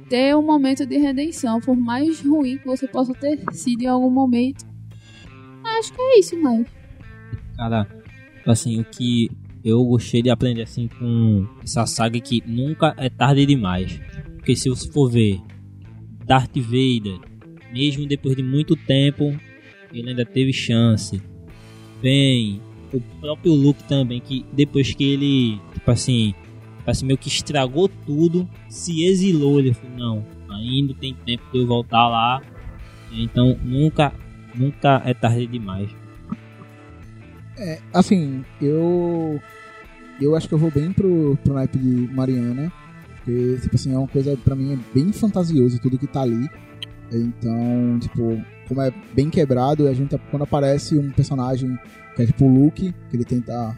[0.09, 4.11] ter um momento de redenção, por mais ruim que você possa ter sido em algum
[4.11, 4.65] momento.
[5.79, 6.67] Acho que é isso, mas.
[7.57, 7.87] Cara,
[8.47, 9.31] assim, o que
[9.65, 14.01] eu gostei de aprender assim com essa saga que nunca é tarde demais.
[14.37, 15.41] Porque se você for ver
[16.25, 17.19] Darth Vader,
[17.73, 19.37] mesmo depois de muito tempo,
[19.93, 21.21] ele ainda teve chance.
[22.01, 22.61] Bem,
[22.93, 26.33] o próprio Luke também, que depois que ele, tipo assim,
[26.91, 31.67] assim meio que estragou tudo, se exilou, ele falou, não, ainda tem tempo de eu
[31.67, 32.43] voltar lá.
[33.13, 34.13] Então nunca,
[34.55, 35.91] nunca é tarde demais.
[37.93, 39.41] Assim, eu.
[40.21, 42.73] Eu acho que eu vou bem pro, pro naipe de Mariana.
[43.17, 46.49] Porque, tipo assim, é uma coisa, pra mim, é bem fantasioso tudo que tá ali.
[47.13, 51.79] Então, tipo, como é bem quebrado, a gente, quando aparece um personagem
[52.15, 53.77] que é tipo o Luke, que ele tenta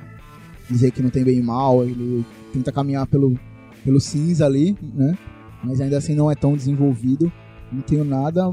[0.70, 3.38] dizer que não tem bem e mal, ele tenta caminhar pelo,
[3.84, 5.16] pelo cinza ali, né?
[5.62, 7.30] Mas ainda assim não é tão desenvolvido.
[7.70, 8.50] Não tenho nada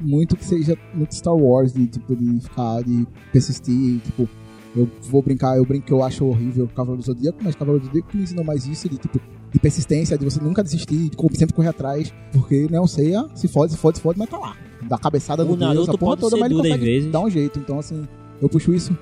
[0.00, 4.28] muito que seja muito Star Wars, de tipo, de ficar, de persistir, tipo,
[4.74, 7.86] eu vou brincar, eu brinco que eu acho horrível Cavaleiro do Zodíaco, mas Cavaleiro do
[7.86, 9.20] Zodíaco me ensinou mais isso, de tipo,
[9.52, 13.48] de persistência, de você nunca desistir, de sempre correr atrás, porque não sei, ah, se
[13.48, 14.56] fode, se fode, se fode, mas tá lá.
[14.88, 17.10] Da cabeçada O do Deus, Naruto a porra toda, mas ele consegue vezes.
[17.10, 17.58] dar um jeito.
[17.58, 18.06] Então, assim,
[18.42, 18.96] eu puxo isso.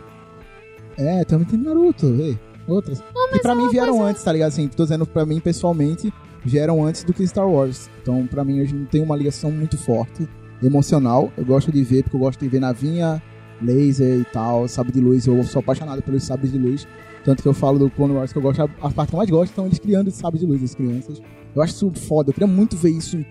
[0.96, 3.02] É, também tem Naruto, ei, outras.
[3.32, 4.48] que pra mim vieram antes, tá ligado?
[4.48, 6.12] Assim, tô dizendo pra mim, pessoalmente,
[6.44, 7.88] vieram antes do que Star Wars.
[8.02, 10.28] Então, pra mim, hoje não tem uma ligação muito forte,
[10.62, 11.32] emocional.
[11.36, 13.22] Eu gosto de ver, porque eu gosto de ver navinha,
[13.60, 15.26] laser e tal, sabre de luz.
[15.26, 16.86] Eu sou apaixonado pelos sabres de luz.
[17.24, 19.30] Tanto que eu falo do Clone Wars que eu gosto, a, parte que eu mais
[19.30, 21.22] gosto são eles criando sabres de luz, as crianças.
[21.56, 23.24] Eu acho isso foda, eu queria muito ver isso,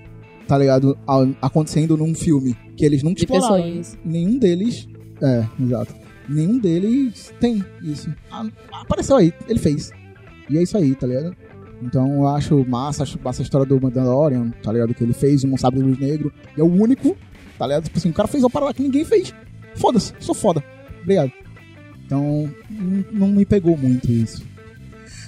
[0.48, 0.98] tá ligado?
[1.40, 2.58] Acontecendo num filme.
[2.76, 3.82] Que eles não De exploraram.
[4.04, 4.88] Nenhum deles.
[5.22, 6.03] É, exato.
[6.28, 8.14] Nenhum deles tem isso.
[8.32, 9.92] Ah, apareceu aí, ele fez.
[10.50, 11.36] E é isso aí, tá ligado?
[11.82, 14.94] Então eu acho massa, acho massa a história do Mandalorian, tá ligado?
[14.94, 16.32] Que ele fez um sabre de luz negro.
[16.58, 17.18] E é o único,
[17.58, 17.84] tá ligado?
[17.84, 19.34] Tipo assim, o cara fez uma parada que ninguém fez.
[19.76, 20.64] Foda-se, sou foda.
[21.02, 21.32] Obrigado.
[22.06, 24.44] Então, não, não me pegou muito isso.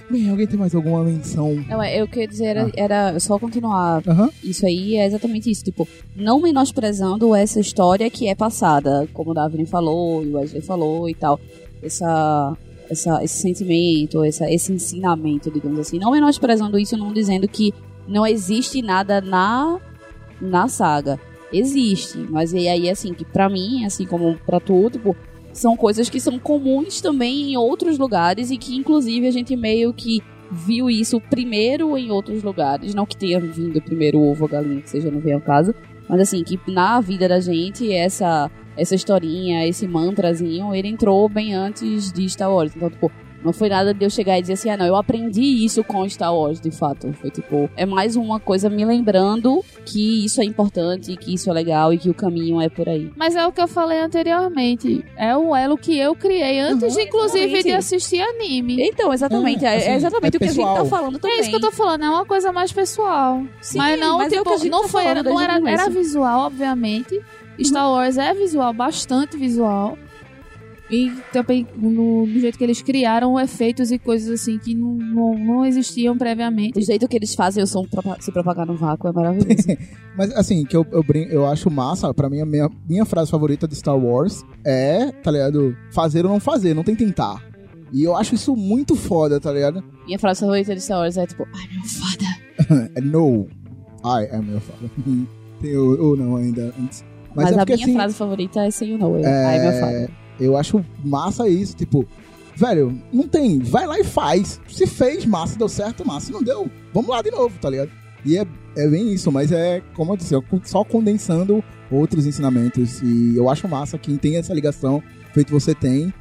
[0.10, 1.56] Bem, alguém tem mais alguma menção?
[1.68, 2.72] Não, é, eu queria dizer, era, Ah.
[2.76, 4.04] era só continuar.
[4.44, 5.64] Isso aí é exatamente isso.
[5.64, 10.62] Tipo, não menosprezando essa história que é passada, como o Davi falou, e o Wesley
[10.62, 11.40] falou e tal.
[11.82, 12.56] Essa,
[12.90, 15.98] essa, esse sentimento, essa, esse ensinamento, digamos assim.
[15.98, 17.74] Não menosprezando isso, não dizendo que
[18.08, 19.80] não existe nada na,
[20.40, 21.20] na saga.
[21.52, 25.16] Existe, mas e aí, assim, que pra mim, assim como pra tu, tipo,
[25.56, 29.94] são coisas que são comuns também em outros lugares e que, inclusive, a gente meio
[29.94, 30.22] que
[30.52, 32.94] viu isso primeiro em outros lugares.
[32.94, 35.74] Não que tenha vindo primeiro o ovo a galinha, que seja, não venha ao caso.
[36.10, 41.54] Mas assim, que na vida da gente, essa, essa historinha, esse mantrazinho, ele entrou bem
[41.54, 42.76] antes de Star Wars.
[42.76, 43.10] Então, tipo,
[43.46, 46.08] não foi nada de eu chegar e dizer assim, ah, não, eu aprendi isso com
[46.10, 47.14] Star Wars, de fato.
[47.14, 51.54] Foi tipo, é mais uma coisa me lembrando que isso é importante, que isso é
[51.54, 53.12] legal e que o caminho é por aí.
[53.16, 55.06] Mas é o que eu falei anteriormente.
[55.16, 57.64] É o elo que eu criei antes, Uhum, inclusive, exatamente.
[57.66, 58.78] de assistir anime.
[58.82, 61.38] Então, exatamente, É, é, assim, é exatamente é o que a gente tá falando também.
[61.38, 63.44] É isso que eu tô falando, é uma coisa mais pessoal.
[63.62, 65.40] Sim, mas não, mas é o tipo, que a gente não tá foi, falando não
[65.40, 67.22] era, era visual, obviamente.
[67.64, 69.98] Star Wars é visual, bastante visual.
[70.90, 75.34] E também no, no jeito que eles criaram efeitos e coisas assim que não, não,
[75.34, 76.78] não existiam previamente.
[76.78, 77.84] O jeito que eles fazem o som
[78.20, 79.68] se propagar no vácuo é maravilhoso.
[80.16, 83.32] Mas assim, que eu, eu, brin- eu acho massa, pra mim, a minha, minha frase
[83.32, 85.76] favorita de Star Wars é, tá ligado?
[85.92, 87.44] Fazer ou não fazer, não tem tentar.
[87.92, 89.84] E eu acho isso muito foda, tá ligado?
[90.06, 92.90] Minha frase favorita de Star Wars é tipo, ai meu foda.
[92.96, 93.48] É no,
[94.04, 94.90] I am your father.
[95.62, 97.04] Tem ou, ou não ainda antes.
[97.36, 99.26] Mas, é a porque minha assim, frase favorita é You Know It.
[99.26, 100.25] É, Ai meu foda.
[100.40, 102.06] Eu acho massa isso, tipo,
[102.56, 104.60] velho, não tem, vai lá e faz.
[104.68, 107.92] Se fez, massa, deu certo, massa, se não deu, vamos lá de novo, tá ligado?
[108.26, 108.46] E é,
[108.76, 110.34] é bem isso, mas é, como eu disse,
[110.64, 113.02] só condensando outros ensinamentos.
[113.02, 115.02] E eu acho massa quem tem essa ligação,
[115.32, 116.12] feito você tem,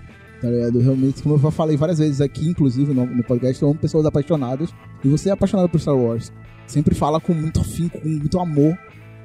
[0.40, 0.78] tá ligado?
[0.80, 4.68] Realmente, como eu falei várias vezes aqui, inclusive no, no podcast, eu amo pessoas apaixonadas.
[5.02, 6.30] E você é apaixonado por Star Wars.
[6.66, 8.76] Sempre fala com muito afinco, com muito amor.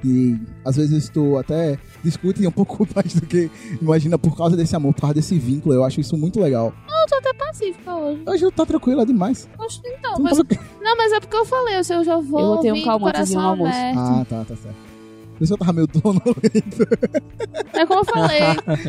[0.04, 3.50] E às vezes tu até discute um pouco mais do que
[3.82, 5.76] imagina por causa desse amor, por causa desse vínculo.
[5.76, 6.74] Eu acho isso muito legal.
[6.88, 8.22] Eu tô até pacífica hoje.
[8.26, 9.50] Hoje eu tá tranquila demais.
[9.60, 10.72] Oxe, Então, Tu não mas, tá tranquila.
[10.82, 12.40] não, mas é porque eu falei, eu, sei, eu já vou.
[12.40, 13.78] Eu vou ter um calmantezinho coração no almoço.
[13.78, 13.98] aberto.
[14.00, 14.90] Ah, tá, tá certo.
[15.38, 16.30] Por isso eu tava meio sonolento.
[17.74, 18.42] É como eu falei,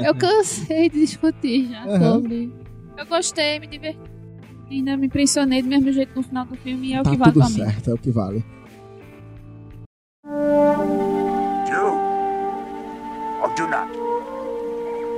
[0.05, 2.15] eu cansei de discutir já Aham.
[2.15, 2.53] sobre.
[2.99, 3.99] Eu gostei, me diverti.
[4.71, 7.17] Ainda me impressionei do mesmo jeito no final do filme e é o Tá que
[7.17, 7.57] vale tudo pra mim.
[7.57, 8.45] certo, é o que vale.
[10.23, 10.31] Do
[13.43, 13.89] or do not.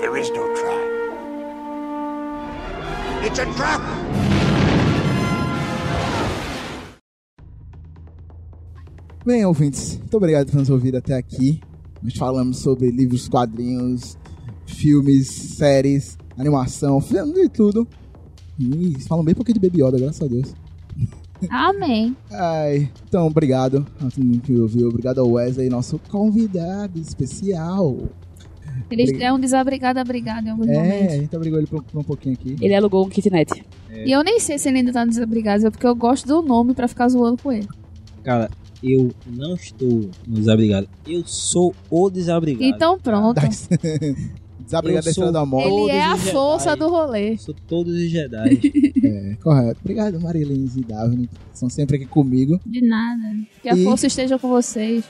[0.00, 0.78] There is no try.
[3.24, 3.80] It's a trap!
[9.26, 11.60] Bem, ouvintes, muito obrigado por nos ouvir até aqui.
[12.00, 14.16] Nós falamos sobre livros, quadrinhos,
[14.66, 17.88] filmes, séries, animação, filme de tudo.
[18.58, 20.54] E falam bem pouquinho de Baby Yoda, graças a Deus.
[21.51, 22.16] Amém.
[22.31, 24.89] Ai, então, obrigado a todo mundo que ouviu.
[24.89, 27.97] Obrigado ao Wesley, nosso convidado especial.
[28.90, 31.14] Ele é um desabrigado abrigado em alguns É, a momentos.
[31.14, 32.56] gente abrigou ele por, por um pouquinho aqui.
[32.60, 33.64] Ele alugou um kitnet.
[33.90, 36.73] E eu nem sei se ele ainda tá desabrigado, é porque eu gosto do nome
[36.74, 37.69] pra ficar zoando com ele.
[38.23, 38.51] Cara,
[38.82, 40.89] eu não estou no desabrigado.
[41.06, 42.64] Eu sou o desabrigado.
[42.64, 43.40] Então pronto.
[44.73, 45.69] Desabrigado da Estrela da Morte.
[45.69, 46.78] Ele é a força Jedi.
[46.81, 47.32] do rolê.
[47.35, 48.61] Eu sou todos os Jedi.
[49.05, 49.81] É, correto.
[49.82, 52.61] Obrigado, Marilene e Daphne, são sempre aqui comigo.
[52.65, 53.35] De nada.
[53.61, 55.05] Que a E- força esteja com vocês.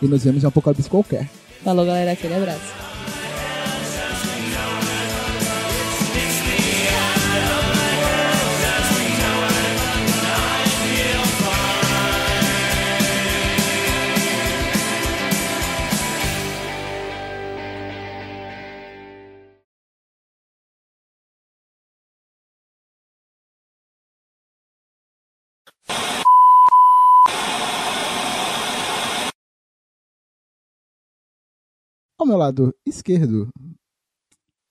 [0.00, 1.28] E nos vemos em um apocalipse qualquer.
[1.64, 2.12] Falou, galera.
[2.12, 2.91] Aquele abraço.
[32.22, 33.48] Ao meu lado esquerdo,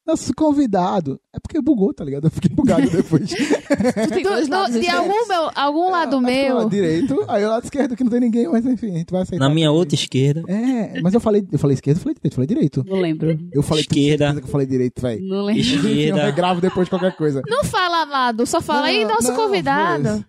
[0.07, 1.19] nosso convidado.
[1.35, 2.27] É porque bugou, tá ligado?
[2.27, 3.29] Eu fiquei bugado depois.
[3.29, 6.55] tem Do- do- de algum, meu, algum lado é o meu.
[6.55, 9.23] lado direito, aí o lado esquerdo que não tem ninguém, mas enfim, a gente vai
[9.23, 9.45] aceitar.
[9.49, 10.43] Na minha outra esquerda.
[10.47, 12.83] É, mas eu falei, eu falei esquerdo, eu falei direito, eu falei direito.
[12.87, 13.37] Não lembro.
[13.51, 14.33] Eu falei Esquerda.
[14.39, 15.27] que eu falei direito, velho.
[15.27, 15.61] Não lembro.
[15.61, 16.23] Eu Esquerda.
[16.23, 17.41] regravo depois de qualquer coisa.
[17.47, 20.25] Não fala lado, só fala aí nosso não, convidado.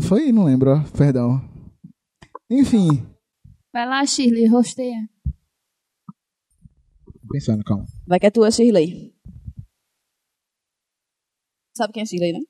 [0.00, 0.32] Foi, foi?
[0.32, 1.42] não lembro, ó, perdão.
[2.48, 3.04] Enfim,
[3.72, 5.08] Vai lá, Shirley, rosteia.
[7.30, 7.86] pensando, calma.
[8.06, 9.14] Vai que é tua, Shirley.
[11.74, 12.40] Sabe quem é Shirley, né?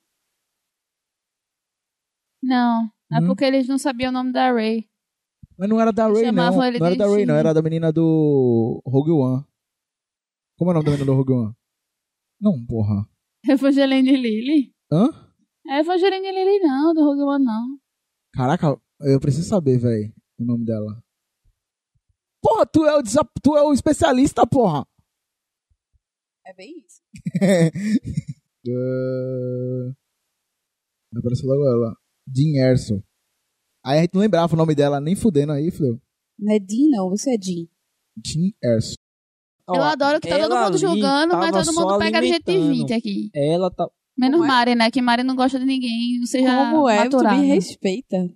[2.41, 3.27] Não, é Hum.
[3.27, 4.89] porque eles não sabiam o nome da Ray.
[5.57, 6.51] Mas não era da Ray, não.
[6.51, 7.35] Não era da Ray, não.
[7.35, 9.45] Era da menina do Rogue One.
[10.57, 11.53] Como é o nome da menina do Rogue One?
[12.41, 13.07] Não, porra.
[13.47, 14.73] Evangeline Lilly.
[14.91, 15.09] Hã?
[15.67, 17.79] É Evangeline Lilly não, do Rogue One não.
[18.33, 21.01] Caraca, eu preciso saber, velho, o nome dela.
[22.43, 23.01] Porra, tu é o,
[23.41, 24.85] tu é o especialista, porra.
[26.45, 27.01] É bem isso.
[28.67, 29.95] uh...
[31.17, 31.95] Apareceu logo ela.
[32.27, 33.01] Jean Erso.
[33.85, 36.01] Aí a gente não lembrava o nome dela, nem fudendo aí, fudeu.
[36.37, 37.09] Não é Jean, não.
[37.11, 37.65] Você é Jean.
[38.25, 38.97] Jean Erso.
[39.65, 42.89] Eu adoro que tá todo mundo julgando, mas todo mundo pega de jeito de alimentando.
[42.89, 43.31] 20 aqui.
[43.33, 43.89] Ela tá.
[44.17, 44.47] Menos é?
[44.47, 44.91] Mari, né?
[44.91, 47.07] Que Mari não gosta de ninguém, não seja Como é?
[47.07, 47.37] Tu maturada.
[47.37, 48.29] me respeita.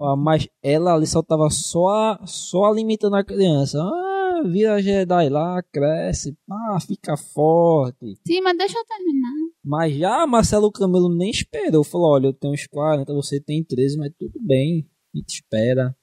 [0.00, 3.82] Ó, mas ela ali só tava só, só alimentando a criança.
[3.82, 8.16] Ah, vira Jedi lá, cresce, ah, fica forte.
[8.24, 9.32] Sim, mas deixa eu terminar.
[9.64, 11.82] Mas já Marcelo Camelo nem esperou.
[11.82, 14.88] Falou: olha, eu tenho uns 40, você tem 13, mas tudo bem.
[15.12, 15.96] A gente espera.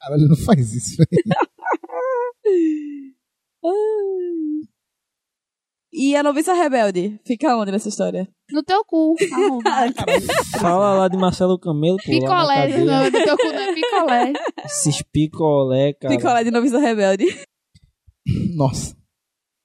[0.00, 1.08] Caralho, não faz isso, velho.
[6.02, 7.20] E a noviça rebelde?
[7.26, 8.26] Fica onde nessa história?
[8.50, 9.14] No teu cu.
[10.58, 14.32] Fala lá de Marcelo Camelo, pô, Picolé, não, no teu cu não é picolé.
[14.64, 16.16] Esses picolé, cara.
[16.16, 17.26] Picolé de noviça rebelde.
[18.56, 18.96] Nossa.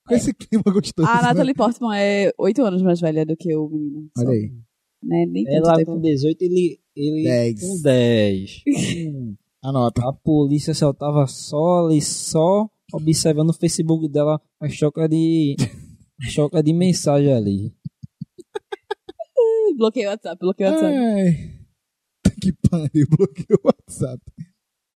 [0.05, 1.07] Com esse clima gostoso.
[1.07, 1.21] A né?
[1.21, 4.09] Natalie Portman é oito anos mais velha do que o menino.
[4.17, 4.51] Olha Só, aí.
[5.03, 5.25] Né?
[5.29, 5.93] Nem Ela tempo.
[5.93, 7.61] com 18, ele, ele Dez.
[7.61, 8.61] com 10.
[9.07, 10.01] Hum, Anota.
[10.05, 15.55] a polícia só tava só ali, só observando o Facebook dela, a choca de.
[16.21, 17.73] choca de mensagem ali.
[19.77, 20.95] Bloqueei o WhatsApp, bloqueei o WhatsApp.
[20.95, 21.55] Ai.
[22.41, 24.21] Que pariu, bloqueou o WhatsApp.